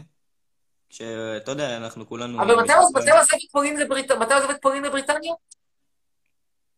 [0.91, 2.43] שאתה יודע, אנחנו כולנו...
[2.43, 2.89] אבל מתי הוא
[3.19, 4.21] עזב את פולין לבריטניה?
[4.21, 5.33] מתי הוא עזב את פולין לבריטניה?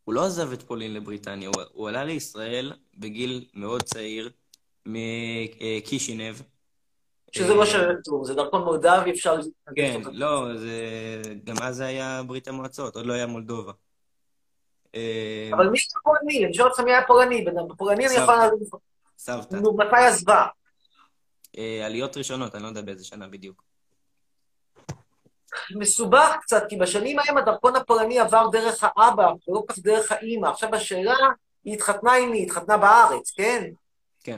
[0.05, 4.31] הוא לא עזב את פולין לבריטניה, הוא, הוא עלה לישראל בגיל מאוד צעיר
[4.87, 6.37] מקישינב.
[7.33, 9.37] שזה לא שווה כלום, זה דרכון מולדבי, אפשר...
[9.77, 10.77] כן, לא, זה...
[11.45, 13.73] גם אז זה היה ברית המועצות, עוד לא היה מולדובה.
[14.95, 16.45] אה, אבל מי היה פולני?
[16.45, 17.45] אני שואל אותך מי היה פולני.
[17.45, 18.15] בן- פולני אני.
[18.15, 18.49] יכולה...
[19.19, 19.57] סבתא.
[19.57, 20.47] נו, מתי עזבה?
[21.59, 23.63] אה, עליות ראשונות, אני לא יודע באיזה שנה בדיוק.
[25.71, 30.47] מסובך קצת, כי בשנים ההם הדרכון הפולני עבר דרך האבא, ולא כך דרך האימא.
[30.47, 31.17] עכשיו השאלה,
[31.65, 32.43] היא התחתנה עם מי?
[32.43, 33.65] התחתנה בארץ, כן?
[34.25, 34.37] כן.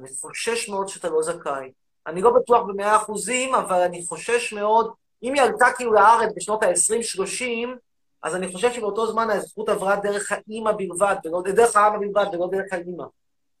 [0.00, 1.72] אני חושש מאוד שאתה לא זכאי.
[2.06, 6.62] אני לא בטוח במאה אחוזים, אבל אני חושש מאוד, אם היא עלתה כאילו לארץ בשנות
[6.62, 7.44] ה-20-30,
[8.22, 12.48] אז אני חושב שבאותו זמן האזרחות עברה דרך האימא בלבד, ולא, דרך האבא בלבד, ולא
[12.50, 13.04] דרך האימא.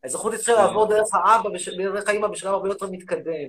[0.04, 0.64] האזרחות התחילה כן.
[0.64, 3.48] לעבור דרך האבא, דרך האימא בשלב הרבה יותר מתקדם.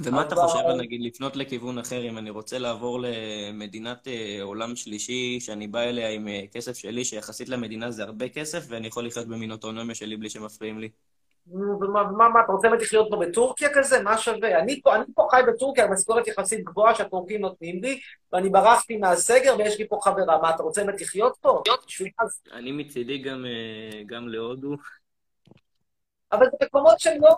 [0.00, 5.40] ומה אתה חושב נגיד לפנות לכיוון אחר, אם אני רוצה לעבור למדינת אה, עולם שלישי,
[5.40, 9.26] שאני בא אליה עם אה, כסף שלי, שיחסית למדינה זה הרבה כסף, ואני יכול לחיות
[9.26, 10.88] במין אוטונומיה שלי בלי שמפריעים לי?
[11.46, 14.02] ומה, ומה, מה, אתה רוצה באמת לחיות פה בטורקיה כזה?
[14.02, 14.58] מה שווה?
[14.58, 18.00] אני פה, אני פה חי בטורקיה, משכורת יחסית גבוהה שהטורקים נותנים לי,
[18.32, 20.38] ואני ברחתי מהסגר ויש לי פה חברה.
[20.42, 21.62] מה, אתה רוצה באמת לחיות פה?
[21.68, 21.74] מה?
[22.52, 24.76] אני מצידי גם, אה, גם להודו.
[26.34, 27.36] אבל זה מקומות שהם לא...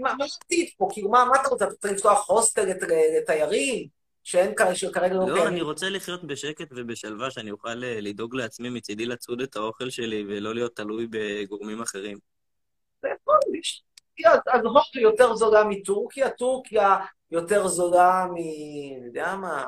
[0.00, 0.88] מה מה עתיד פה?
[0.92, 1.64] כאילו, מה, מה אתה רוצה?
[1.64, 2.82] אתה רוצה לפתוח הוסטל לת-
[3.22, 3.88] לתיירים?
[4.22, 5.46] שאין כ- שכרגע לא לא?
[5.48, 10.24] אני רוצה לחיות בשקט ובשלווה, שאני אוכל אה, לדאוג לעצמי מצידי לצוד את האוכל שלי
[10.28, 12.18] ולא להיות תלוי בגורמים אחרים.
[13.02, 13.38] זה יכול
[14.18, 14.40] להיות.
[14.52, 16.96] אז הודו יותר זולה מטורקיה, טורקיה
[17.30, 18.36] יותר זולה מ...
[18.36, 19.64] אני יודע מה,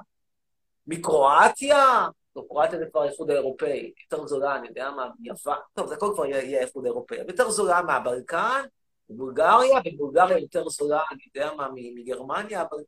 [0.86, 2.08] מקרואטיה?
[2.48, 3.92] קרואטיה זה כבר האיחוד האירופאי.
[4.04, 5.58] יותר זולה, אני יודע מה, מיוון.
[5.74, 7.18] טוב, זה הכל כבר יהיה האיחוד האירופאי.
[7.28, 8.64] יותר זולה מהבלקן,
[9.10, 12.78] מבולגריה, ובולגריה יותר זולה, אני יודע מה, מגרמניה, אבל...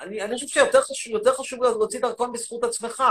[0.00, 3.02] אני, אני חושב שיותר חשוב, יותר חשוב להוציא דרכון בזכות עצמך.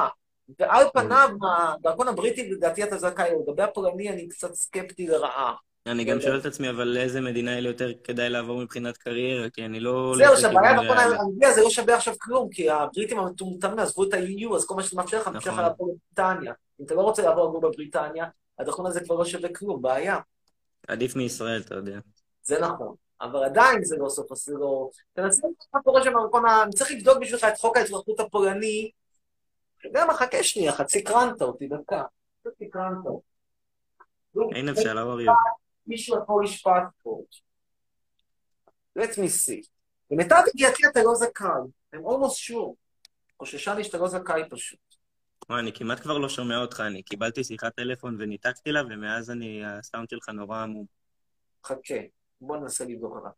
[0.59, 5.55] ועל פניו, הדרכון הבריטי, לדעתי אתה זכאי, לגבי הפולני אני קצת סקפטי לרעה.
[5.85, 9.49] אני גם שואל את עצמי, אבל לאיזה מדינה יהיה לי יותר כדאי לעבור מבחינת קריירה,
[9.49, 10.13] כי אני לא...
[10.17, 11.17] זהו, שהבעיה לכיוון בדרכון ריאלי.
[11.17, 14.83] האנגלי הזה לא שווה עכשיו כלום, כי הבריטים המטומטמים עזבו את ה-EU, אז כל מה
[14.83, 15.65] שזה מאפשר לך, מאפשר לך נכון.
[15.69, 16.53] לעבור לבריטניה.
[16.79, 18.25] אם אתה לא רוצה לעבור לגור בבריטניה,
[18.59, 20.19] הדרכון הזה כבר לא שווה כלום, בעיה.
[20.87, 21.99] עדיף מישראל, אתה יודע.
[22.43, 22.95] זה נכון.
[23.21, 24.89] אבל עדיין זה לא סוף, זה לא...
[25.13, 26.63] תנסה לראות מה קורה שם במקום ה...
[26.63, 28.91] אני צריך לבדוק בשבילך את חוק האזרחות הפולני.
[29.79, 32.03] אתה יודע מה, חכה שנייה, חצי קרנת אותי, דקה.
[32.47, 33.25] חצי קרנת אותי.
[34.55, 35.29] אין אפשר, are
[35.89, 37.35] מישהו הפוליש פספורט.
[38.99, 39.67] Let me see.
[40.11, 41.47] למיטב ידיעתי אתה לא זכאי.
[41.95, 42.73] I'm almost sure.
[43.39, 44.79] חוששני שאתה לא זכאי פשוט.
[45.49, 49.65] וואי, אני כמעט כבר לא שומע אותך, אני קיבלתי שיחת טלפון וניתקתי לה, ומאז אני,
[49.65, 50.85] הסאונד שלך נורא עמום.
[51.65, 51.95] חכה,
[52.41, 53.31] בוא ננסה לבדוק עליו.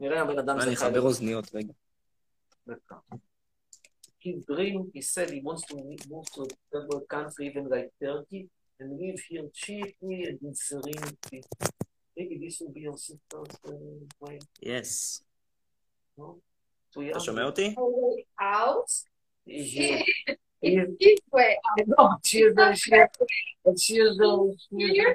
[0.00, 0.88] נראה אם הבן אדם אני זכאי.
[0.88, 1.72] אחבר אוזניות, רגע.
[2.68, 2.94] דקה.
[4.24, 5.74] His dream, he said he wants to
[6.10, 8.42] move to a third country even like Turkey
[8.82, 11.38] and live here cheaply and in serenity.
[12.16, 13.72] Maybe this will be also first uh,
[14.20, 14.38] way.
[14.62, 15.22] יס.
[16.18, 16.24] No?
[16.94, 17.74] So אתה שומע אותי?
[18.40, 18.90] out.
[19.46, 20.04] He-
[21.00, 21.52] This way.
[21.86, 23.08] No, she is a, she is,
[23.64, 24.30] but she is a,
[24.62, 25.14] she is Here?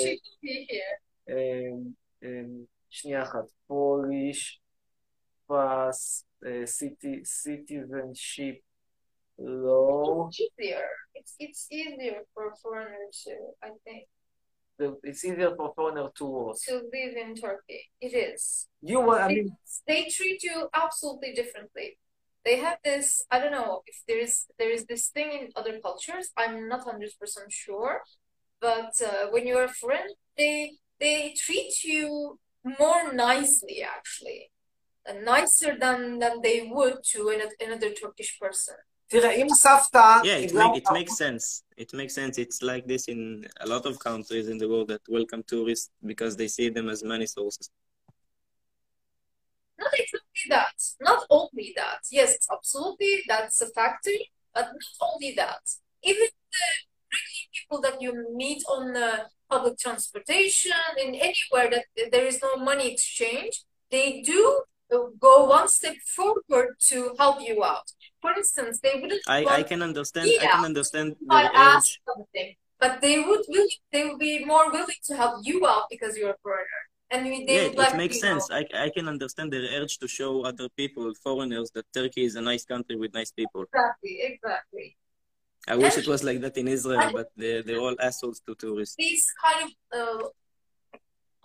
[0.00, 0.96] She should be here.
[1.34, 4.60] um, um, שנייה אחת, פוליש,
[5.46, 6.24] פס,
[6.64, 8.58] סיטי, citizenship,
[9.38, 10.88] לא, It's easier.
[11.14, 14.02] It's it's easier for foreigners, to, I think,
[15.08, 16.56] it's easier for foreigner to work.
[16.68, 17.82] to live in Turkey.
[18.00, 18.68] It is.
[18.82, 19.56] You, want- I mean,
[19.86, 21.98] they treat you absolutely differently.
[22.44, 25.74] They have this, I don't know if there is there is this thing in other
[25.80, 26.26] cultures.
[26.36, 28.02] I'm not hundred percent sure,
[28.60, 30.56] but uh, when you're a friend, they
[31.00, 32.38] they treat you
[32.80, 34.50] more nicely actually,
[35.06, 38.76] and nicer than than they would to an, another Turkish person.
[39.07, 40.99] תראה, אם הסבתא Yeah, it, קיבלה make, it אותה...
[40.99, 41.63] makes sense.
[41.77, 42.37] It makes sense.
[42.37, 46.35] It's like this in a lot of countries in the world that welcome tourists because
[46.35, 47.69] they see them as money sources.
[49.83, 50.77] Not exactly that.
[51.09, 52.01] Not only that.
[52.19, 54.17] Yes, absolutely, that's a factor,
[54.53, 55.63] but not only that.
[56.11, 56.65] Even the
[57.15, 58.11] regular people that you
[58.43, 64.41] meet on uh, public transportation, in anywhere that there is no money exchange, they do
[64.93, 67.87] uh, go one step forward to help you out.
[68.24, 70.30] For instance, they wouldn't I, I can understand.
[70.44, 71.42] I can understand I
[71.72, 72.48] ask something,
[72.82, 76.30] but they would willing, they would be more willing to help you out because you're
[76.38, 76.82] a foreigner,
[77.12, 78.44] and they Yeah, would it like makes sense.
[78.58, 82.44] I, I can understand their urge to show other people, foreigners, that Turkey is a
[82.50, 83.60] nice country with nice people.
[83.74, 84.86] Exactly, exactly.
[85.68, 88.38] I wish And- it was like that in Israel, and- but they're, they're all assholes
[88.46, 88.96] to tourists.
[89.06, 89.70] These kind
[90.02, 90.08] of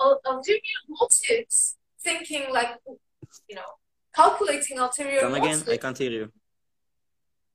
[0.06, 1.58] uh, ulterior motives,
[2.08, 2.72] thinking like
[3.50, 3.70] you know,
[4.16, 5.60] calculating ulterior Come again?
[5.76, 6.28] I can't hear you.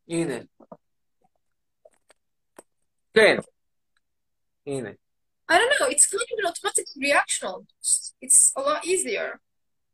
[0.06, 0.46] Either.
[3.14, 3.40] Good.
[4.66, 4.98] Either.
[5.48, 5.86] I don't know.
[5.86, 7.66] It's kind of an automatic reaction.
[8.20, 9.40] It's a lot easier.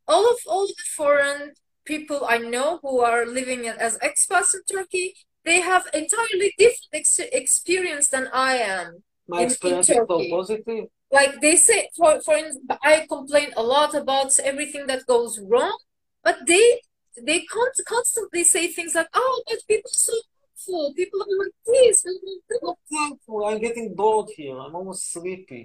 [0.07, 1.53] All of all the foreign
[1.85, 5.15] people I know who are living as expats in Turkey,
[5.45, 9.03] they have entirely different ex experience than I am.
[9.29, 10.31] My in, experience in Turkey.
[10.31, 10.85] positive.
[11.13, 12.37] Like they say, for for
[12.83, 15.77] I complain a lot about everything that goes wrong,
[16.23, 16.81] but they
[17.29, 20.85] they can't constantly say things like, "Oh, but people are so helpful.
[21.01, 23.39] People are like this." people are that." Not thankful.
[23.49, 24.57] I'm getting bored here.
[24.65, 25.63] I'm almost sleepy.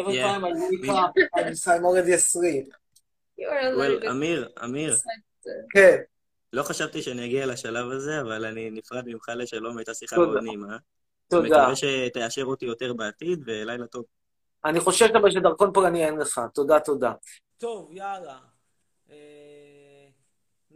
[0.00, 0.26] Every Yeah.
[0.28, 2.66] time I wake up, I'm, I'm already asleep.
[3.38, 4.96] A Well, little bit אמיר, אמיר,
[5.70, 5.96] כן.
[6.52, 10.16] לא חשבתי שאני אגיע לשלב הזה, אבל אני נפרד ממך לשלום, הייתה שיחה.
[10.16, 10.76] מאוד נעימה.
[11.30, 11.46] תודה.
[11.48, 14.04] מקווה שתאשר אותי יותר בעתיד, ולילה טוב.
[14.64, 16.40] אני חושב אבל שדרכון פולני אין לך.
[16.54, 17.12] תודה, תודה.
[17.58, 18.38] טוב, יאללה.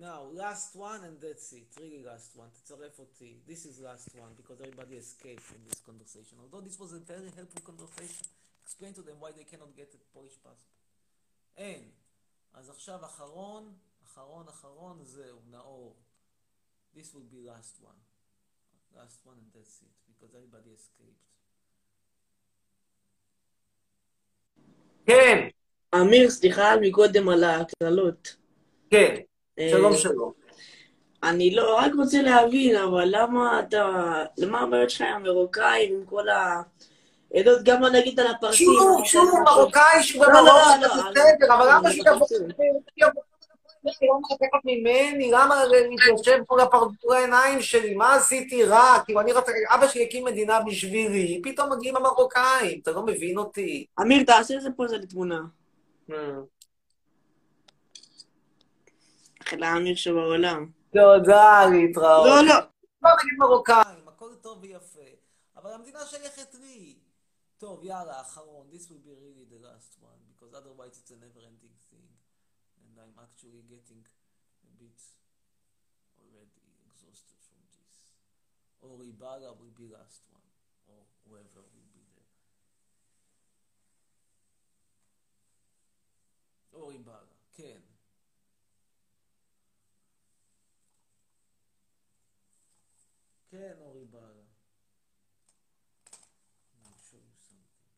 [0.02, 1.66] Uh, now, last one and that's it.
[1.80, 2.48] Really last one.
[2.50, 3.40] תצרף אותי.
[3.46, 6.38] This is last one because everybody escaped from this conversation.
[6.42, 8.26] Although this was a very helpful conversation.
[8.64, 10.82] Explain to them why they cannot get a Polish passport.
[11.56, 11.90] אין.
[12.54, 13.74] אז עכשיו אחרון,
[14.04, 15.96] אחרון, אחרון, זהו, נאור.
[16.94, 18.00] This will be last one.
[18.96, 19.94] Last one and that's it.
[20.08, 21.22] Because everybody escaped.
[25.06, 25.48] כן.
[25.94, 28.36] אמיר, סליחה מקודם על הקללות.
[28.90, 29.31] כן.
[29.62, 30.32] אה, שלום, שלום.
[31.22, 36.24] אני לא, רק רוצה להבין, אבל למה אתה, למה הבעיות שלך עם המרוקאים, עם כל
[36.28, 38.66] העדות, גם לא נגיד על הפרסים.
[38.66, 43.08] שוב, שוב, מרוקאי שהוא לא, לא, במרוקו, לא, זה לא, בסדר, אבל לא, למה לא.
[44.00, 45.30] למה לקחת ממני?
[45.30, 47.94] למה להתיישב פה לפרצוף העיניים שלי?
[47.94, 48.98] מה עשיתי רע?
[49.04, 49.52] כאילו, אני רצה...
[49.74, 53.86] אבא שלי הקים מדינה בשבילי, פתאום מגיעים המרוקאים, אתה לא מבין אותי.
[54.00, 55.40] אמיר, תעשה איזה פוזה לתמונה.
[59.54, 60.70] אחלה אמיר שבעולם.
[60.92, 62.26] תודה, להתראות.
[62.26, 62.54] לא, לא.
[63.02, 65.10] לא נגיד מרוקאים, הכל טוב ויפה,
[65.56, 66.98] אבל המדינה שייכת לי.
[67.58, 68.66] טוב, יאללה, אחרון.
[68.72, 72.08] This will be really the last one, because otherwise it's a never-ending thing.
[72.82, 74.02] And I'm actually getting
[74.68, 75.00] a bit
[76.20, 77.94] already exhausted from this.
[78.82, 80.48] Or Ibala will be last one,
[80.90, 82.30] or whoever will be there.
[86.72, 87.91] או Ibala, כן.
[93.51, 94.43] כן, אורי בעלה.
[96.83, 97.91] I'll show you something.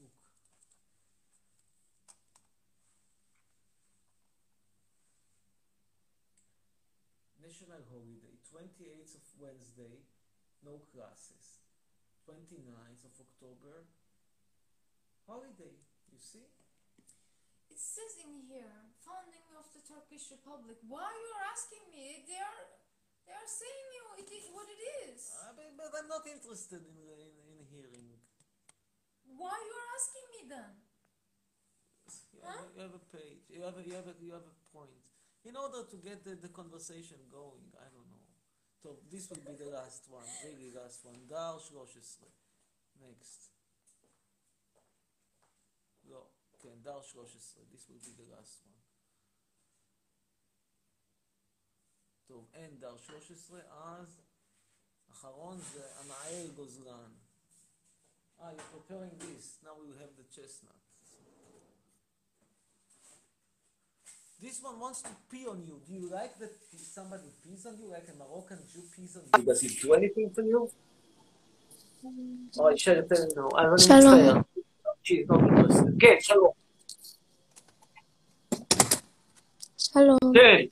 [0.00, 0.16] Look.
[7.42, 9.96] National holiday, 28th of Wednesday,
[10.64, 11.46] no classes.
[12.28, 13.84] 29th of October,
[15.26, 15.74] holiday,
[16.12, 16.46] you see?
[17.67, 20.77] It says in here, founding of the Turkish Republic.
[20.87, 22.23] Why you're asking me?
[22.25, 22.63] They are,
[23.27, 25.29] they are saying you it is what it is.
[25.37, 28.17] Uh, but, but, I'm not interested in, in, in hearing.
[29.37, 30.73] Why you're asking me then?
[32.33, 32.57] You, huh?
[32.57, 33.43] have, you have a page.
[33.53, 35.03] You have a, you have a, you have a point.
[35.45, 38.27] In order to get the, the conversation going, I don't know.
[38.81, 41.15] So this will be the last one, really last one.
[41.27, 41.83] Dar 13.
[43.01, 43.56] Next.
[46.58, 47.64] כן, דאר 13.
[47.72, 48.72] This will be the last one.
[52.26, 54.20] טוב, אין דאר 13, אז
[55.10, 57.12] אחרון זה ענאל גוזלן.
[58.38, 59.44] Ah, you're preparing this.
[59.64, 60.74] Now we'll have the chestnut.
[64.40, 65.80] This one wants to pee on you.
[65.86, 66.52] Do you like that
[66.98, 69.46] somebody pees on you, like a Moroccan Jew pees on you?
[69.46, 70.68] Does he do anything for you?
[72.58, 73.48] Oh, I should have said no.
[73.54, 74.42] I don't שלום.
[75.99, 76.51] כן, שלום.
[79.77, 80.17] שלום.
[80.33, 80.65] כן.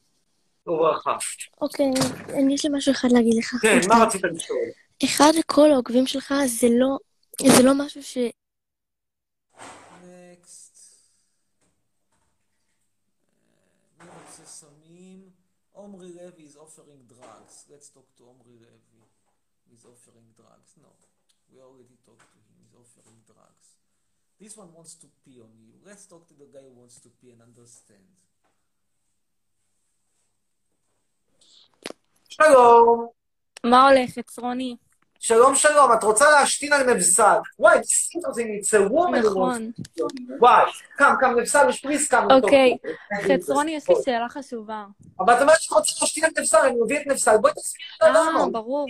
[0.67, 1.17] וברכה.
[1.61, 1.91] אוקיי,
[2.33, 3.55] אני יש לי משהו אחד להגיד לך.
[3.61, 3.79] כן.
[3.87, 4.59] מה רצית לשאול?
[5.05, 6.97] אחד, כל העוקבים שלך זה לא,
[7.57, 8.17] זה לא משהו ש...
[14.45, 15.29] סמים?
[15.71, 17.65] עומרי לוי is offering drugs.
[17.69, 19.01] Let's talk to עומרי לוי.
[19.69, 20.77] He's offering drugs.
[20.77, 20.91] No.
[21.51, 22.55] We already talked to him.
[22.61, 23.84] He's offering drugs.
[24.41, 25.73] This one wants to pee on you.
[25.85, 28.05] Let's talk to the guy who wants to pee and understand.
[32.29, 33.07] שלום.
[33.63, 34.75] מה הולך, חצרוני?
[35.19, 37.37] שלום שלום, את רוצה להשתין על מבסל.
[37.59, 39.71] וואי, thing, it's a woman נכון.
[40.39, 42.33] וואי, קם, קם מבסל, please come.
[42.33, 42.77] אוקיי,
[43.23, 44.85] חצרוני, יש לי שאלה חשובה.
[45.19, 48.09] אבל את אומרת שאת רוצה להשתין על מבסל, אני מביא את מבסל, בואי תסבירי לה
[48.09, 48.39] למה.
[48.39, 48.87] אה, ברור.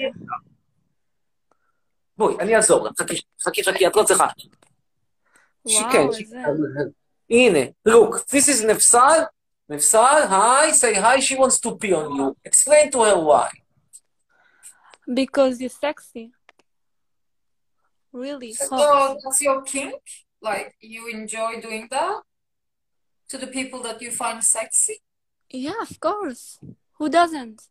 [2.18, 4.28] בואי, אני אעזור לך, חכי, חכי, חכי, את לא צריכה.
[5.68, 6.14] She can.
[6.14, 6.96] She can.
[7.30, 9.28] Ine, look, this is Nefsal.
[9.70, 11.20] Nefsal, hi, say hi.
[11.20, 12.38] She wants to pee on you.
[12.46, 13.50] Explain to her why.
[15.12, 16.32] Because you're sexy.
[18.12, 18.54] Really.
[18.54, 19.18] So hot.
[19.24, 20.02] that's your kink?
[20.42, 22.22] Like you enjoy doing that
[23.30, 25.02] to the people that you find sexy?
[25.50, 26.60] Yeah, of course.
[26.98, 27.64] Who doesn't?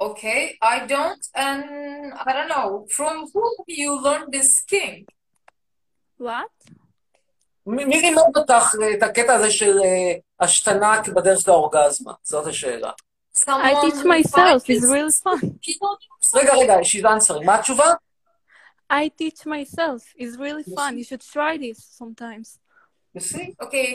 [0.00, 2.86] Okay, I don't, and I don't know.
[2.90, 5.08] From whom you learned this kink?
[6.20, 6.70] What?
[7.66, 12.12] מי לימד אותך אה, את הקטע הזה של אה, השתנה בדרך לאורגזמה?
[12.22, 12.90] זאת השאלה.
[13.36, 15.46] I teach myself, it's really fun.
[16.34, 17.44] רגע, רגע, she's answering.
[17.44, 17.94] מה התשובה?
[18.90, 20.98] I teach myself, it's really fun.
[20.98, 22.58] You should try this sometimes.
[23.14, 23.54] You see?
[23.64, 23.88] Okay,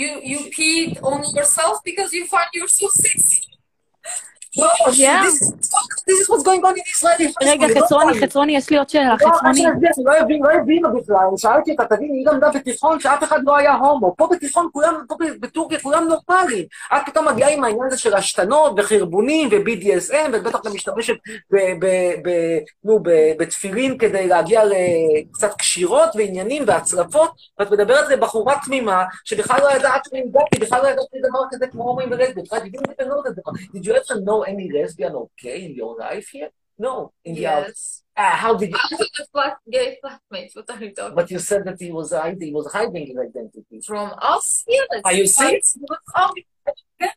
[0.00, 3.42] you you peed on yourself because you find yourself sexy.
[4.58, 5.22] Yeah.
[5.26, 5.52] this is
[6.08, 7.32] this is what's going on in Israel.
[7.42, 8.20] רגע, לא חצרוני.
[8.20, 9.62] חצרוני, יש לי עוד שאלה, לא, חצרוני.
[10.04, 13.74] לא הבין- לא הבינה בכלל, שאלתי אותה, תביני, היא למדה בתיכון שאף אחד לא היה
[13.74, 14.14] הומו.
[14.16, 16.64] פה בתיכון כולם, פה בטורקיה כולם נורמליים.
[16.96, 21.14] את פתאום מגיעה עם העניין הזה של השתנות וחרבונים ו-BDSM, ואת בטח גם משתמשת
[23.38, 30.18] בתפילין כדי להגיע לקצת קשירות ועניינים והצלפות, ואת מדברת לבחורה תמימה, שבכלל לא ידעת מי
[30.18, 32.48] היא בכלל לא ידעת דבר כזה כמו הומואים ולסביות.
[33.74, 36.50] Did you ever know any lesbian or gay in your life here?
[36.86, 37.12] No.
[37.24, 38.02] In the out- Yes.
[38.16, 38.76] Ah, how did you...
[38.76, 40.50] I have a flat, gay flatmate.
[40.56, 43.16] What are you talking But you said that he was hiding, he was hiding his
[43.28, 43.80] identity.
[43.86, 44.64] From us?
[44.66, 44.86] Yes.
[45.04, 45.74] Are you serious?
[45.74, 46.34] He was out.
[47.00, 47.14] That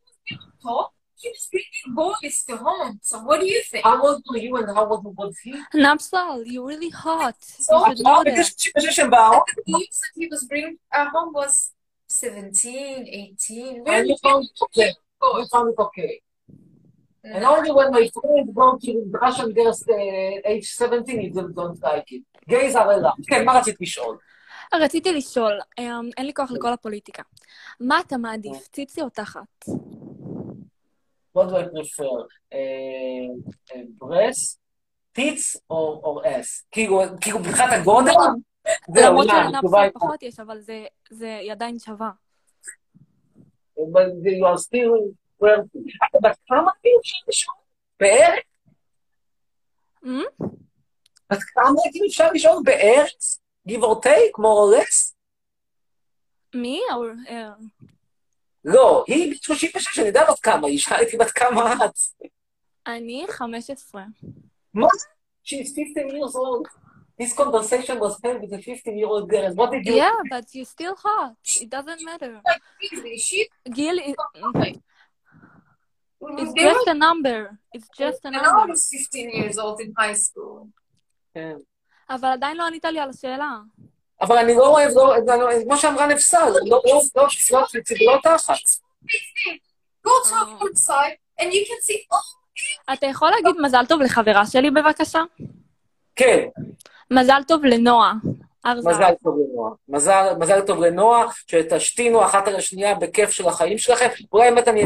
[0.63, 0.89] was.
[1.23, 2.99] He was bringing boys to home.
[3.03, 3.83] So what do you think?
[3.83, 5.53] How old were you and how old was he?
[5.75, 7.35] Napsal, you're really hot.
[7.39, 8.59] So You should know Oh, because that.
[8.61, 9.43] she was just about.
[9.67, 11.73] You said he was bringing at home was
[12.07, 13.83] 17, 18.
[13.87, 14.91] And you found it okay.
[15.21, 16.21] You found it okay.
[17.23, 18.91] And only when my friends go to
[19.21, 22.23] Russian girls uh, age 17, you don't, don't like it.
[22.49, 23.21] Gays are allowed.
[23.27, 24.17] כן, מה רצית לשאול?
[24.73, 27.23] רציתי לשאול, אמ, אין לי כוח לכל הפוליטיקה.
[27.79, 29.65] מה אתה מעדיף, ציצי או תחת?
[31.37, 32.27] What do I prefer?
[32.53, 33.41] Uh,
[34.01, 34.57] breast,
[35.17, 36.63] tits or, or ass?
[36.71, 38.11] כאילו, כאילו מבחינת הגודל?
[38.95, 39.91] זהו, למרות שלנפסל היא...
[39.93, 40.59] פחות יש, אבל
[41.09, 42.11] זה- ידיים שווה.
[43.77, 45.20] but you are still.
[46.22, 47.56] בת כמה הייתי אפשר לשאול?
[48.00, 48.44] בערך?
[50.04, 50.46] Hmm?
[51.30, 53.10] בת כמה הייתי אפשר לשאול בערך?
[53.68, 55.12] give or take, more or less?
[56.54, 56.80] מי?
[56.92, 57.50] או- אה,
[58.64, 62.26] לא, היא בת 36, אני יודע בת כמה, היא שאלה אותי בת כמה את.
[62.86, 64.02] אני 15.
[64.74, 64.86] מה?
[65.44, 66.66] She's 15 years old.
[67.22, 69.44] This conversation was held with a 15-year-old girl.
[69.48, 69.94] and What did you...
[70.02, 71.36] Yeah, but you're still hot.
[71.62, 72.32] It doesn't matter.
[73.68, 73.98] גיל,
[76.21, 77.39] it's They just were- a number.
[77.75, 78.71] It's just a And I number.
[78.73, 80.67] was 15 years old in high school.
[81.33, 81.55] כן.
[82.09, 83.57] אבל עדיין לא ענית לי על השאלה.
[84.21, 87.63] אבל אני לא אוהב, לא, לא, כמו שאמרה נפסל, לא, לא, לא, לא, לא,
[88.13, 88.55] לא תחת.
[90.07, 90.33] Go to
[90.63, 92.41] outside and you can see all
[92.93, 95.21] אתה יכול להגיד מזל טוב לחברה שלי בבקשה?
[96.15, 96.45] כן,
[97.11, 98.13] מזל טוב לנועה.
[98.65, 99.13] מזל.
[99.23, 99.71] טוב לנועה.
[99.89, 104.07] מזל, מזל טוב לנועה, שתשתינו אחת על השנייה בכיף של החיים שלכם.
[104.33, 104.83] אולי באמת אני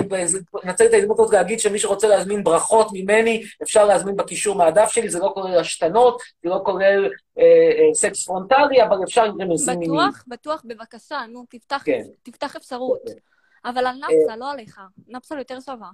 [0.65, 5.09] אנצל את ההזדמנות הזאת להגיד שמי שרוצה להזמין ברכות ממני, אפשר להזמין בקישור מהדף שלי,
[5.09, 9.79] זה לא כולל השתנות, זה לא כולל אה, אה, סקס פרונטלי, אבל אפשר גם לשים
[9.79, 9.93] מיני.
[9.93, 10.23] בטוח?
[10.27, 12.01] בטוח, בבקשה, נו, תפתח, כן.
[12.23, 12.99] תפתח אפשרות.
[13.65, 14.79] אבל על נפסל, לא עליך.
[15.07, 15.89] נפסל יותר שווה.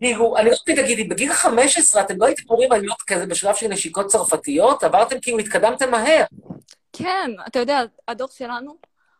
[0.00, 3.68] כאילו, אני לא יודעת, תגידי, בגיל 15 אתם לא הייתם אמורים להיות כזה בשלב של
[3.68, 4.82] נשיקות צרפתיות?
[4.82, 6.24] עברתם כאילו, התקדמתם מהר.
[6.92, 8.76] כן, אתה יודע, הדור שלנו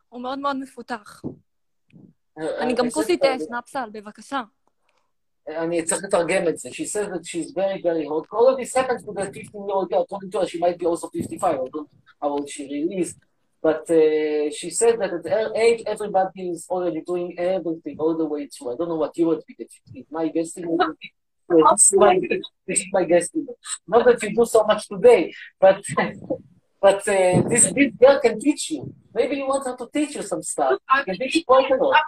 [0.09, 1.21] הוא מאוד מאוד מפותח.
[2.37, 4.41] אני גם כוסית אש, נפסל, בבקשה.
[5.47, 6.69] אני צריך לתרגם את זה.
[6.69, 8.25] She says that she's very very hot.
[8.33, 10.01] All of this happens to the 15 year old girl.
[10.01, 11.53] According to her, she might be also 55.
[11.53, 11.85] I don't know
[12.21, 13.15] how old she really is.
[13.61, 18.25] But uh, she said that at her age, everybody is already doing everything all the
[18.25, 18.73] way through.
[18.73, 19.55] I don't know what you would be.
[19.59, 20.95] It's my guesstimate.
[21.73, 22.17] This is my,
[22.65, 23.57] this is my guesstimate.
[23.85, 25.83] Not that you do so much today, but
[26.81, 28.93] but uh, this this girl can teach you.
[29.13, 30.79] Maybe you want her to teach you some stuff.
[30.89, 32.03] I Can teach you quite a lot.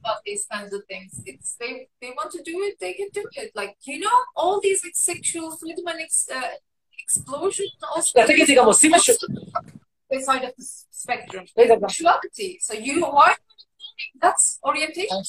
[0.00, 1.22] about these kinds of things.
[1.24, 3.52] It's they they want to do it, they can do it.
[3.54, 6.40] Like you know, all these like sexual freedom and ex, uh,
[6.98, 8.12] explosion also.
[10.20, 11.44] Side of the spectrum.
[11.46, 12.58] Sexuality.
[12.66, 13.34] So you why?
[14.22, 15.22] That's orientation.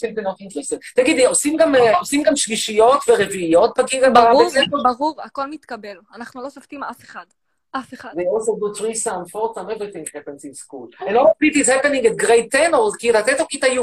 [0.95, 4.49] תגידי, עושים גם, אה, עושים גם שלישיות ורביעיות בגיל ברור?
[4.83, 5.97] ברור, הכל מתקבל.
[6.15, 7.25] אנחנו לא שופטים אף אחד.
[7.71, 8.09] אף אחד.
[8.09, 10.87] They also do threesome, fourthome, everything happens in school.
[10.99, 13.79] And all of it is happening at grade 10 או כיתה ט' או כיתה י'?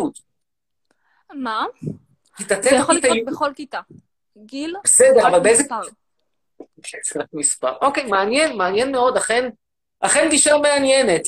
[1.34, 1.64] מה?
[2.36, 3.32] כיתה ט' זה או יכול כיתה לקרות י'?
[3.32, 3.80] בכל כיתה.
[4.46, 5.62] גיל, בסדר, אבל באיזה...
[5.62, 7.76] זה מספר.
[7.82, 9.48] אוקיי, מעניין, מעניין מאוד, אכן,
[10.04, 11.22] אכן גישה מעניינת.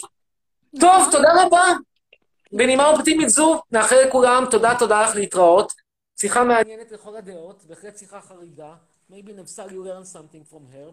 [0.81, 1.65] טוב, תודה רבה.
[2.53, 5.73] בנימה אופטימית זו, נאחל לכולם, תודה, תודה לך להתראות.
[6.17, 8.75] שיחה מעניינת לכל הדעות, בהחלט שיחה חריגה.
[9.11, 10.89] Maybe Nefsal you learn something from her.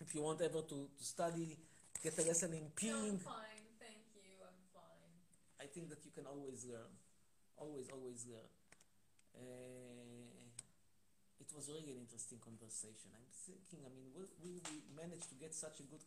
[0.00, 1.48] If you want ever to, to study,
[2.02, 3.16] get a lesson in peeing.
[3.20, 4.32] Fine, thank you.
[4.48, 5.12] I'm fine.
[5.64, 6.90] I think that you can always learn.
[7.62, 8.50] Always, always learn.
[9.40, 10.48] Uh,
[11.42, 13.08] it was really an interesting conversation.
[13.18, 16.02] I'm thinking, I mean, will, will we manage to get such a good...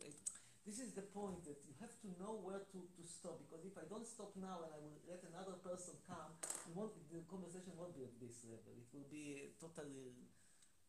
[0.64, 3.76] This is the point that you have to know where to, to stop because if
[3.76, 7.76] I don't stop now and I will let another person come, it won't, the conversation
[7.76, 8.72] won't be at this level.
[8.80, 10.16] It will be totally...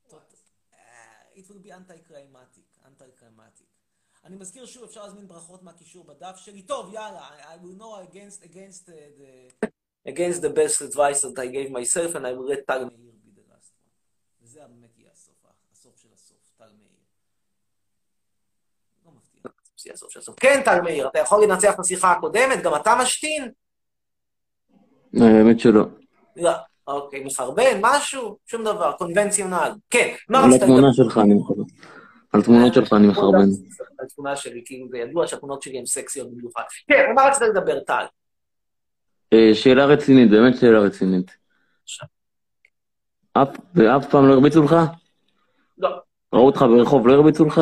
[0.06, 3.66] Tot, uh, it will be anti-climatic, anti-climatic.
[4.24, 6.62] אני מזכיר שוב, אפשר להזמין ברכות מהקישור בדף שלי.
[6.62, 9.68] טוב, יאללה, I, will know against, against uh, the...
[10.06, 13.30] against the best advice that I gave myself and I will let טל מאיר be
[13.30, 13.90] the last one.
[14.42, 16.94] וזה באמת יהיה הסוף, הסוף של הסוף, טל מאיר.
[20.09, 20.35] של הסוף.
[20.40, 23.51] כן, טל מאיר, אתה יכול לנצח בשיחה הקודמת, גם אתה משתין?
[25.20, 25.85] האמת שלא.
[26.36, 26.52] לא.
[26.86, 28.39] אוקיי, מחרבן, משהו?
[28.47, 29.73] שום דבר, קונבנציונל.
[29.90, 30.74] כן, מה על רצית לדבר?
[30.74, 31.62] התמונה שלך אני מחרבן.
[32.32, 33.39] על תמונות שלך אני מחרבן.
[33.98, 36.62] על התמונה שלי, כאילו זה ידוע שהתמונות שלי הן סקסיות במיוחד.
[36.89, 38.05] כן, על מה רצית לדבר, טל?
[39.32, 41.36] אה, שאלה רצינית, באמת שאלה רצינית.
[43.32, 44.77] אף פעם לא הרביצו לך?
[45.78, 45.89] לא.
[46.32, 47.61] ראו אותך ברחוב, לא הרביצו לך?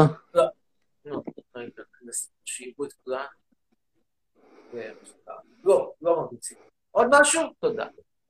[2.53, 3.27] שיראו את כולם.
[5.65, 6.59] לא, לא מרביצים.
[6.91, 7.43] עוד משהו?
[7.61, 7.87] תודה.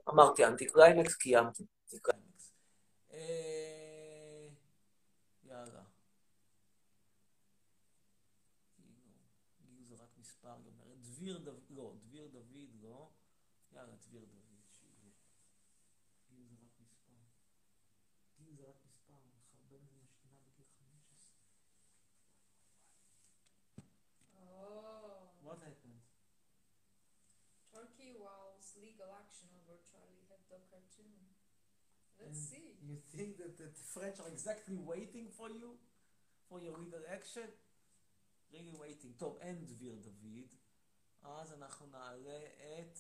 [0.09, 1.63] אמרתי אנטי קליימקס, קיימתי.
[1.63, 2.53] אנטי קליימקס.
[3.13, 4.49] אה,
[5.45, 5.83] יאללה.
[9.61, 10.99] גיל זה רק מספר, היא אומרת.
[11.01, 13.09] דביר דוד, לא, דביר דוד, לא.
[13.73, 15.11] יאללה, דביר דוד, שיהיה.
[16.31, 17.13] גיל זה רק מספר.
[18.39, 21.33] גיל זה רק מספר, מחרבן ומשתינה בגיל 15.
[24.35, 25.23] Oh.
[25.43, 26.03] What happened?
[27.73, 31.19] Turkey vows legal action over Charlie Hebdo cartoon.
[32.21, 32.79] Let's And see.
[32.79, 35.69] You think that the French are exactly waiting for you?
[36.49, 37.49] For your legal action?
[38.53, 39.13] really waiting.
[39.19, 40.49] טוב, אין דביר דוד.
[41.23, 42.99] אז אנחנו נעלה את...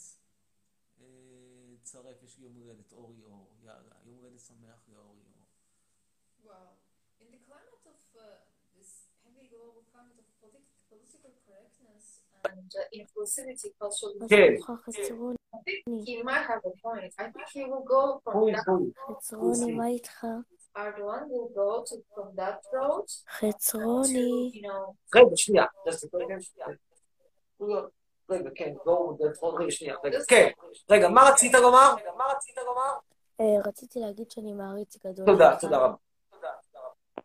[1.00, 3.54] אה, צרף, יש לי יום הולדת, אורי אור.
[3.62, 5.42] יאללה, יום הולדת שמח לאורי אור.
[6.44, 6.72] Well,
[7.20, 8.22] in the climate of uh,
[8.76, 8.90] this
[9.24, 12.04] heavy global climate of politi- political correctness
[12.44, 14.52] and uh, inclusivity cultural כן.
[15.54, 17.12] I think he might have a point.
[17.18, 18.66] I think he will go from that.
[20.76, 21.22] חצרוני, מה איתך?
[21.22, 23.06] Erdogan will go to from that road
[23.38, 24.50] חצרוני.
[24.52, 25.64] to, you know, רגע, שנייה.
[27.60, 27.82] לא,
[28.30, 29.16] רגע, כן, לא,
[29.58, 29.94] רגע, שנייה.
[30.04, 30.48] רגע, כן.
[30.90, 31.94] רגע, מה רצית לומר?
[32.16, 32.92] מה רצית לומר?
[33.40, 35.56] אה, רציתי להגיד שאני מעריץ גדול תודה.
[35.60, 35.94] תודה רבה.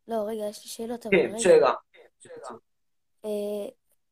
[0.08, 1.40] לא, רגע, יש לי שאלות, אבל כן.
[1.40, 1.74] שאלה.
[3.26, 3.30] אה,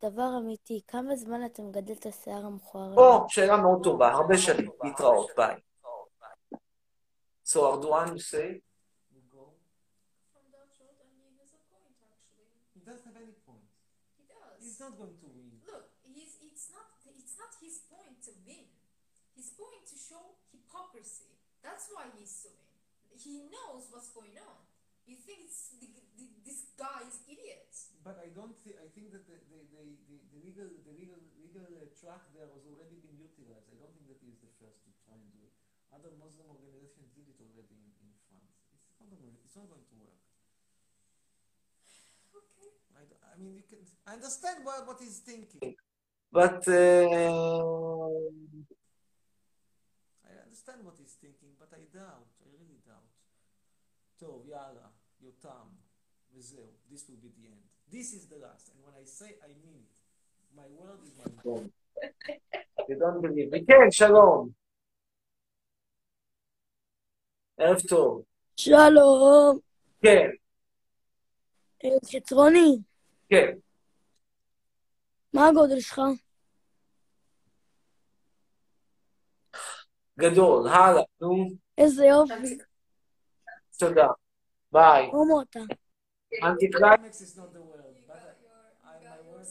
[0.02, 2.94] דבר אמיתי, כמה זמן אתה מגדל את השיער המכוער?
[2.98, 4.72] או, שאלה מאוד טובה, הרבה שנים.
[4.84, 5.56] להתראות, ביי.
[7.48, 8.60] So, Erdogan, you say?
[14.86, 15.58] Not going to win.
[15.66, 18.70] Look, he's it's not it's not his point to win.
[19.34, 21.34] His point to show hypocrisy.
[21.66, 22.70] That's why he's suing.
[23.18, 24.62] He knows what's going on.
[25.10, 27.70] He thinks the, the, this guy is idiot.
[28.02, 31.22] But I don't think, I think that the, the, the, the, the legal, the legal,
[31.38, 33.70] legal uh, track there was already been utilized.
[33.70, 35.54] I don't think that he is the first to try and do it.
[35.94, 38.66] Other Muslim organizations did it already in, in France.
[38.74, 40.25] It's not going, it's not going to work.
[43.36, 45.76] I, mean, you can, I understand what, what he's thinking.
[46.32, 46.72] But, uh,
[50.24, 53.12] I understand what he's thinking, but I doubt, I really doubt.
[54.18, 54.88] טוב, יאללה,
[55.22, 55.68] יותם,
[56.34, 57.64] וזהו, this will be the end.
[57.92, 59.96] This is the last, and when I say, I mean it.
[62.90, 63.66] You don't believe me.
[63.68, 64.50] כן, שלום.
[67.58, 68.24] ערב טוב.
[68.56, 69.60] שלום.
[70.02, 70.30] כן,
[71.86, 72.78] אה, חצרוני,
[73.29, 73.53] כן.
[75.33, 76.01] מה הגודל שלך?
[80.19, 81.51] גדול, הלאה, נו.
[81.79, 82.59] איזה יופי.
[83.79, 84.07] תודה.
[84.73, 85.07] ביי.
[85.07, 85.61] הומו אתה.
[86.43, 88.23] אנטי קליימקס is not the word, but
[88.85, 89.47] I, my word,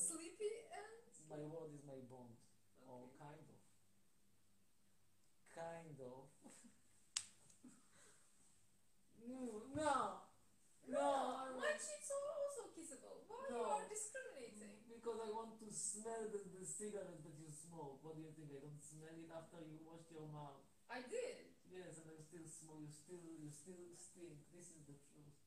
[1.29, 2.35] my word is my bond,
[2.87, 3.59] or kind of.
[5.55, 6.21] Kind of.
[9.27, 9.39] no,
[9.75, 9.95] no,
[10.87, 11.29] no.
[13.54, 14.82] you are discriminating?
[14.90, 18.02] Because I want to smell the, the cigarette that you smoke.
[18.02, 18.50] What do you think?
[18.50, 20.66] I don't smell it after you washed your mouth.
[20.90, 21.54] I did.
[21.70, 22.82] Yes, and I still smoke.
[22.82, 24.42] You still, you still stink.
[24.50, 25.38] This is the truth.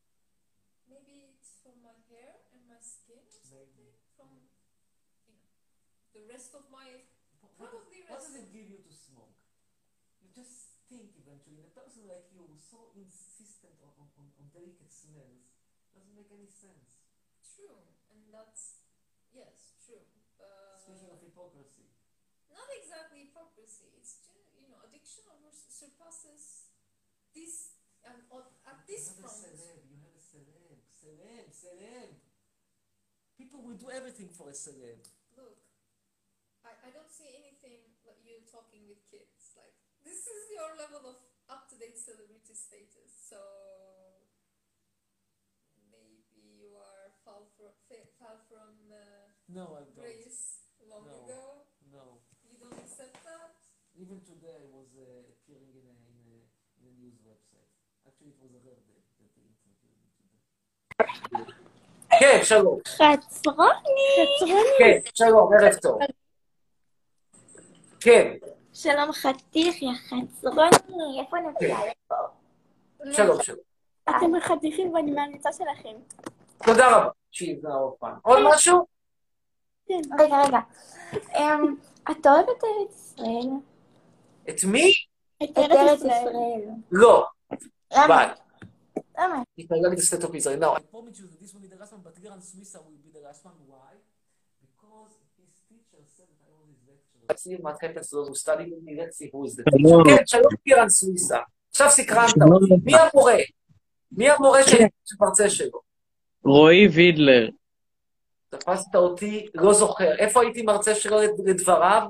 [0.88, 3.92] Maybe it's from my hair and my skin or something.
[4.16, 4.32] From
[5.28, 5.52] you know,
[6.16, 7.04] the rest of my
[7.60, 9.36] probably What rest does it give you to smoke?
[10.24, 11.60] You just stink eventually.
[11.60, 15.52] And a person like you, so insistent on, on, on, on delicate smells,
[15.92, 17.04] doesn't make any sense.
[17.44, 18.82] True, and that's
[19.30, 20.02] yes, true.
[20.42, 21.94] Uh, Speaking of hypocrisy.
[22.50, 23.94] not exactly hypocrisy.
[24.02, 25.24] It's just, you know, addiction
[25.70, 26.74] surpasses
[27.38, 27.78] this
[28.32, 32.10] on- at this you have a celeb, you have a celeb, celeb, celeb.
[33.38, 35.06] People will do everything for a celeb.
[35.36, 35.60] Look,
[36.64, 39.54] I, I don't see anything like you talking with kids.
[39.56, 41.18] Like this is your level of
[41.50, 43.12] up to date celebrity status.
[43.14, 43.38] So
[47.38, 47.74] far from
[48.20, 48.98] far from uh,
[49.58, 49.96] No, I don't.
[49.96, 50.42] grace
[50.90, 51.14] long No.
[51.26, 51.42] ago.
[51.94, 52.06] No.
[52.50, 53.54] You don't accept that.
[54.02, 56.38] Even today I was uh, appearing in a, in, a,
[56.80, 57.70] in a news website.
[58.08, 61.54] Actually, it was a rare day that they interviewed me today.
[62.20, 62.80] כן, שלום.
[62.88, 63.68] חצרוני.
[64.16, 64.70] חצרוני.
[64.80, 66.00] כן, שלום, ערב טוב.
[68.00, 68.34] כן,
[68.74, 71.20] שלום חתיך, יא חצרוני.
[71.20, 72.16] איפה נפלה לפה?
[73.12, 73.60] שלום, שלום.
[74.10, 75.96] אתם חתיכים ואני מהקבוצה שלכם.
[76.66, 77.10] תודה רבה.
[77.74, 78.16] עוד פעם.
[78.22, 78.86] עוד משהו?
[79.88, 80.02] כן.
[80.20, 80.60] רגע, רגע.
[81.14, 81.76] אמ,
[82.12, 83.50] אתה אוהב את ארץ ישראל?
[84.50, 84.94] את מי?
[85.44, 86.62] את ארץ ישראל.
[86.92, 87.26] לא.
[87.94, 88.08] למה?
[88.08, 88.28] ביי.
[89.20, 89.42] למה?
[89.58, 90.60] התנגדתי לסטטופ ישראל.
[90.60, 90.76] לא.
[90.76, 93.12] I promise you that this will be the last one, but Giran Swissa will be
[93.18, 93.54] the last one.
[93.70, 93.94] Why?
[94.62, 97.26] Because his teacher said that I was his lecturer.
[97.30, 98.92] Let's see what happens to those who study with me.
[99.02, 100.04] Let's see who is the שלום.
[100.08, 101.40] כן, שלום קירן סוויסה.
[101.70, 102.74] עכשיו סקרנת אותי.
[102.84, 103.36] מי המורה?
[104.12, 104.78] מי המורה של
[105.22, 105.87] המרצה שלו?
[106.46, 107.50] רועי וידלר.
[108.50, 110.12] תפסת אותי, לא זוכר.
[110.18, 112.02] איפה הייתי מרצה שלו לדבריו?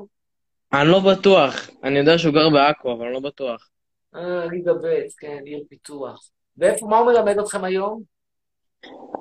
[0.74, 1.70] אני לא בטוח.
[1.84, 3.70] אני יודע שהוא גר בעכו, אבל אני לא בטוח.
[4.16, 6.30] אה, ליגה ב', כן, עיר פיתוח.
[6.58, 8.02] ואיפה, מה הוא מלמד אתכם היום?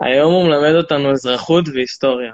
[0.00, 2.32] היום הוא מלמד אותנו אזרחות והיסטוריה.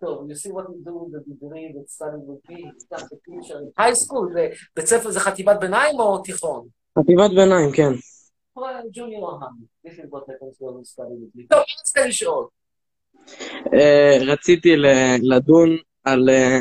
[0.00, 3.16] טוב, you see what we do with the degree that study with me, stuff the
[3.26, 3.80] teacher.
[3.80, 6.66] high school, זה בית ספר זה חטיבת ביניים או תיכון?
[6.98, 7.92] חטיבת ביניים, כן.
[8.92, 9.52] ג'וניור ההאם.
[9.86, 11.46] This is what happens when you study with me.
[11.48, 12.46] טוב, אני רוצה לשאול.
[14.26, 14.76] רציתי
[15.22, 16.58] לדון על אה,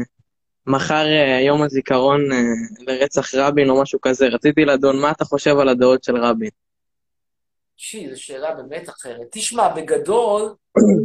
[0.68, 2.38] מחר אה, יום הזיכרון אה,
[2.80, 4.28] לרצח רבין או משהו כזה.
[4.28, 6.49] רציתי לדון מה אתה חושב על הדעות של רבין.
[7.78, 9.28] שי, זו שאלה באמת אחרת.
[9.32, 10.56] תשמע, בגדול,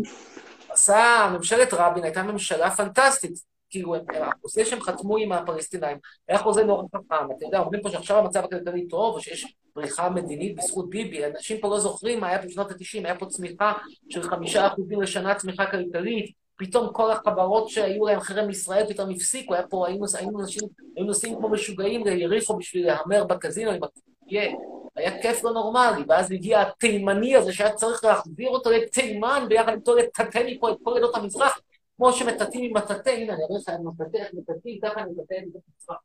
[0.73, 3.52] עשה, ממשלת רבין הייתה ממשלה פנטסטית.
[3.73, 5.97] כאילו, החוזה שהם חתמו עם הפלסטינאים
[6.29, 7.33] היה חוזה נורא חכם.
[7.37, 11.27] אתה יודע, אומרים פה שעכשיו המצב הכלכלי טוב, או שיש בריחה מדינית בזכות ביבי.
[11.27, 13.73] אנשים פה לא זוכרים מה היה בשנות ה-90, היה פה צמיחה
[14.09, 16.33] של חמישה אחוזים לשנה צמיחה כלכלית.
[16.57, 21.09] פתאום כל החברות שהיו להם חרם ישראל פתאום הפסיקו, היה פה, היינו, היינו, אנשים, היינו
[21.09, 24.53] נוסעים כמו משוגעים ליריחו בשביל להמר בקזינו עם הקופייה.
[24.97, 29.95] היה כיף לא נורמלי, ואז הגיע התימני הזה שהיה צריך להחזיר אותו לתימן ביחד איתו
[29.95, 31.61] לטאטא מפה את כל עדות המזרח,
[31.97, 35.63] כמו שמטאטאים עם מטאטא, הנה אני אראה לך מטאטא, איך מטאטאים, ככה אני מטאטא עדות
[35.69, 36.01] המזרח.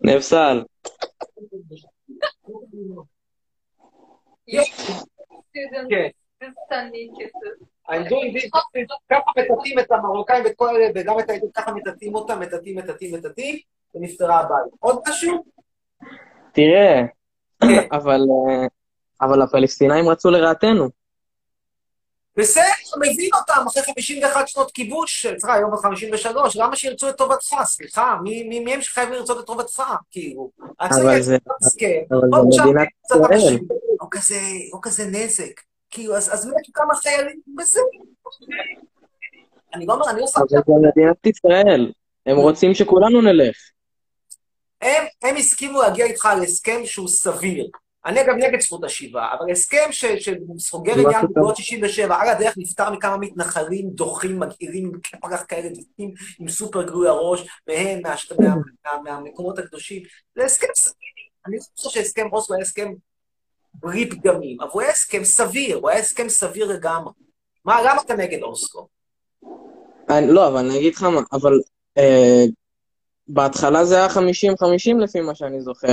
[0.00, 0.64] נפסל.
[5.90, 6.08] כן.
[6.44, 7.58] Stunning kisses.
[7.88, 8.48] I'm doing this,
[9.10, 13.14] ככה מטאטאים את המרוקאים ואת כל אלה, וגם את העדות, ככה מטאטאים אותם, מטאטאים, מטאטאים,
[13.14, 13.58] מטאטאים,
[13.94, 14.64] ונפתרה הבעיה.
[14.80, 15.44] עוד משהו?
[16.52, 17.02] תראה,
[17.96, 18.66] אבל, אה,
[19.24, 20.88] אבל הפלסטינאים רצו לרעתנו.
[22.36, 22.62] בסדר,
[23.00, 27.54] מבין אותם, אחרי 51 שנות כיבוש, סליחה, היום ב-53, למה שירצו את טובתך?
[27.64, 29.82] סליחה, מי מי- מי הם שחייבים לרצות את טובתך?
[30.10, 33.58] כאילו, אבל זה, אבל זה מדינת ישראל.
[34.00, 34.40] לא כזה,
[34.72, 35.60] לא כזה נזק.
[35.90, 37.82] כאילו, אז אז מתו כמה חיילים, בסדר.
[39.74, 41.92] אני לא אומר, אני לא אבל זה מדינת ישראל.
[42.26, 43.56] הם רוצים שכולנו נלך.
[44.82, 47.66] הם, הם הסכימו להגיע איתך על הסכם שהוא סביר.
[48.06, 52.90] אני אגב נגד זכות השיבה, אבל הסכם שסוגר עניין שאתה- בגבולות 67, על הדרך נפטר
[52.90, 58.54] מכמה מתנחלים דוחים, מגעילים, פרח כאלה, דפקים עם סופר גלוי הראש, מהם, מהשת- מה-
[58.84, 60.02] מה- מהמקומות הקדושים.
[60.36, 60.94] זה הסכם סביר.
[61.46, 62.92] אני לא חושב שהסכם אוסלו היה הסכם
[63.74, 67.12] בלי פגמים, אבל הוא היה הסכם סביר, הוא היה הסכם סביר לגמרי.
[67.64, 68.86] מה, למה אתה נגד אוסלו?
[70.10, 71.52] אני, לא, אבל אני אגיד לך מה, אבל
[71.98, 72.44] אה,
[73.28, 74.18] בהתחלה זה היה 50-50
[75.00, 75.88] לפי מה שאני זוכר.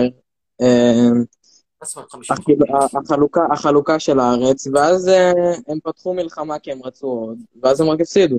[1.82, 2.36] מה זאת אומרת 50?
[2.40, 2.66] החילו-
[3.06, 5.32] החלוקה, החלוקה של הארץ, ואז אה,
[5.68, 8.38] הם פתחו מלחמה כי הם רצו עוד, ואז הם רק הפסידו.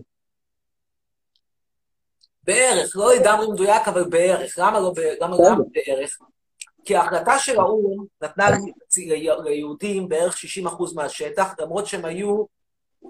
[2.45, 4.55] בערך, לא לגמרי מדויק, אבל בערך.
[4.59, 5.37] למה לא למה.
[5.49, 6.19] למה בערך?
[6.85, 8.47] כי ההחלטה של האו"ם נתנה
[9.45, 12.45] ליהודים בערך 60% מהשטח, למרות שהם היו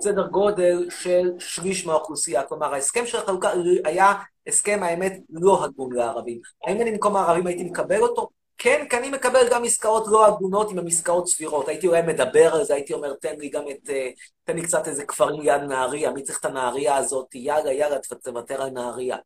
[0.01, 2.43] סדר גודל של שליש מהאוכלוסייה.
[2.43, 3.51] כלומר, ההסכם של החלוקה
[3.85, 4.13] היה
[4.47, 6.41] הסכם, האמת, לא הגון לערבים.
[6.67, 8.29] האם אני במקום הערבים הייתי מקבל אותו?
[8.59, 11.69] כן, כי אני מקבל גם עסקאות לא הגונות עם עסקאות סבירות.
[11.69, 13.91] הייתי אולי מדבר על זה, הייתי אומר, תן לי גם את...
[13.91, 14.11] אה,
[14.45, 17.35] תן לי קצת איזה כפרים ליד נהריה, מי צריך את הנהריה הזאת?
[17.35, 19.17] יאללה, יאללה, תוותר על נהריה.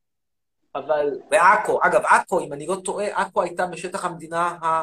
[0.75, 4.83] אבל בעכו, אגב, עכו, אם אני לא טועה, עכו הייתה בשטח המדינה ה...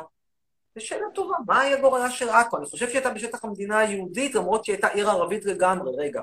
[0.76, 2.58] זו שאלה טובה, מה היה גורלה של עכו?
[2.58, 5.92] אני חושב שהיא הייתה בשטח המדינה היהודית, למרות שהיא הייתה עיר ערבית לגמרי.
[5.98, 6.22] רגע,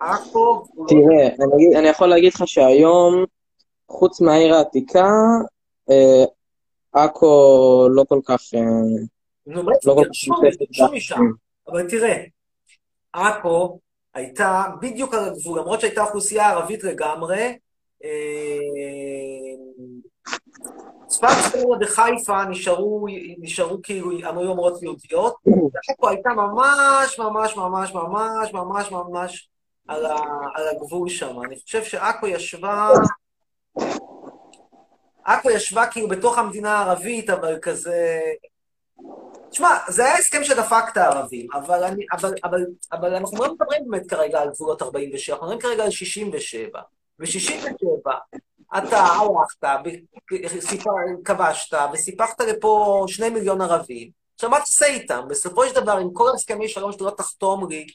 [0.00, 0.64] עכו...
[0.88, 3.24] תראה, אני, אגיד- אני יכול להגיד לך שהיום,
[3.88, 5.08] חוץ מהעיר העתיקה,
[5.90, 6.24] אה,
[6.96, 8.40] עכו לא כל כך...
[8.54, 8.60] אה,
[9.46, 11.20] נו, באמת, לא נמצאת גירשו משם.
[11.68, 12.22] אבל תראה,
[13.12, 13.78] עכו
[14.14, 17.58] הייתה בדיוק על הגבול, למרות שהייתה אוכלוסייה ערבית לגמרי,
[18.04, 18.10] אה,
[21.06, 23.06] צפת סוריה וחיפה נשארו,
[23.38, 29.48] נשארו כאילו, היו אומרות יהודיות, ועכו הייתה ממש, ממש, ממש, ממש, ממש, ממש
[29.88, 30.16] על, ה,
[30.54, 31.42] על הגבול שם.
[31.46, 32.88] אני חושב שעכו ישבה...
[35.26, 38.20] עכו ישבה כאילו בתוך המדינה הערבית, אבל כזה...
[39.50, 43.82] תשמע, זה היה הסכם שדפק את הערבים, אבל, אני, אבל, אבל, אבל אנחנו לא מדברים
[43.90, 46.80] באמת כרגע על גבולות 47, אנחנו מדברים כרגע על 67.
[47.18, 48.10] ב-67
[48.78, 49.06] אתה
[50.60, 50.90] סיפר,
[51.24, 54.10] כבשת, וסיפחת לפה שני מיליון ערבים.
[54.34, 55.20] עכשיו, מה תעשה איתם?
[55.28, 57.86] בסופו של דבר, עם כל הסכמי שלום שאתה לא תחתום לי,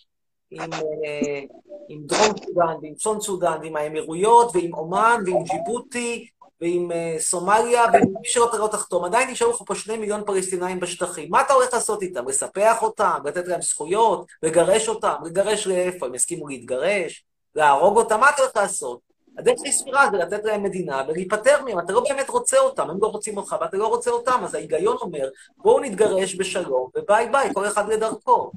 [0.52, 1.42] עם, אה,
[1.90, 6.28] עם דרום סודאן, ועם צפון סודאן, ועם האמירויות, ועם עומאן, ועם ג'יבוטי,
[6.62, 10.80] ועם אה, סומליה, ועם מי אתה לא תחתום, עדיין נשארו לך פה שני מיליון פלסטינאים
[10.80, 11.28] בשטחים.
[11.30, 12.28] מה אתה הולך לעשות איתם?
[12.28, 13.20] לספח אותם?
[13.26, 14.26] לתת להם זכויות?
[14.44, 15.16] לגרש אותם?
[15.26, 16.06] לגרש לאיפה?
[16.06, 17.26] הם יסכימו להתגרש?
[17.56, 18.20] להרוג אותם?
[18.20, 19.00] מה אתה הולך לעשות?
[19.38, 21.80] הדרך הכי סבירה זה לתת להם מדינה ולהיפטר מהם.
[21.80, 24.98] אתה לא באמת רוצה אותם, הם לא רוצים אותך ואתה לא רוצה אותם, אז ההיגיון
[25.02, 28.52] אומר, בואו נתגרש בשלום, וביי ביי, כל אחד לדרכו.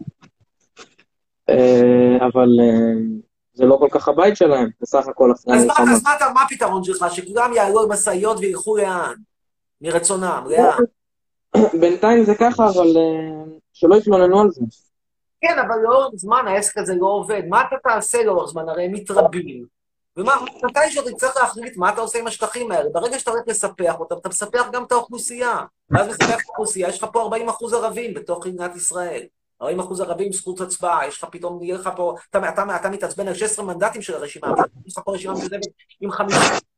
[1.51, 2.94] אה, אבל אה,
[3.55, 5.93] זה לא כל כך הבית שלהם, בסך הכל אחרי המלחמה.
[5.93, 7.06] אז מה, מה הפתרון שלך?
[7.10, 9.14] שכולם יעלו עם משאיות וילכו לאן?
[9.81, 10.78] מרצונם, לאן?
[11.81, 14.60] בינתיים זה ככה, אבל אה, שלא יתלוננו על זה.
[15.40, 17.43] כן, אבל לאורך זמן העסק הזה לא עובד.
[17.48, 18.68] מה אתה תעשה לאורך זמן?
[18.68, 19.64] הרי הם מתרבים.
[20.16, 22.90] ומה, מתישהו אתה תצטרך להחליט מה אתה עושה עם השטחים האלה.
[22.90, 25.60] ברגע שאתה הולך לספח אותם, אתה מספח גם את האוכלוסייה.
[25.90, 29.22] ואז מספח את האוכלוסייה, יש לך פה 40 אחוז ערבים בתוך מדינת ישראל.
[29.62, 33.28] 40 אחוז ערבים, זכות הצבעה, יש לך פתאום, יהיה לך פה, אתה, אתה, אתה מתעצבן
[33.28, 35.60] על 16 מנדטים של הרשימה, אבל יש לך פה רשימה משותפת
[36.01, 36.68] עם 50 מנדטים,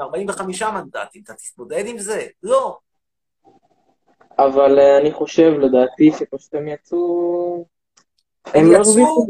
[0.00, 2.26] 45 מנדטים, אתה תתמודד עם זה?
[2.42, 2.78] לא.
[4.38, 7.66] אבל אה, אני חושב, לדעתי, שפשוט הם יצאו...
[8.46, 9.26] הם לא יצאו.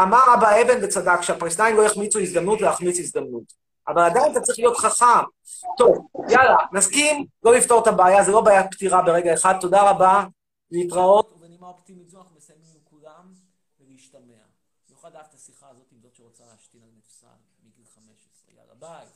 [0.00, 3.62] אמר אבא אבן וצדק, שהפלסטינים לא יחמיצו הזדמנות להחמיץ הזדמנות.
[3.88, 5.24] אבל עדיין אתה צריך להיות חכם.
[5.76, 9.54] טוב, יאללה, נסכים לא לפתור את הבעיה, זה לא בעיה פתירה ברגע אחד.
[9.60, 10.24] תודה רבה,
[10.70, 11.32] להתראות.
[11.36, 12.31] ובנימה אופטימית זו אנחנו
[18.82, 19.11] bag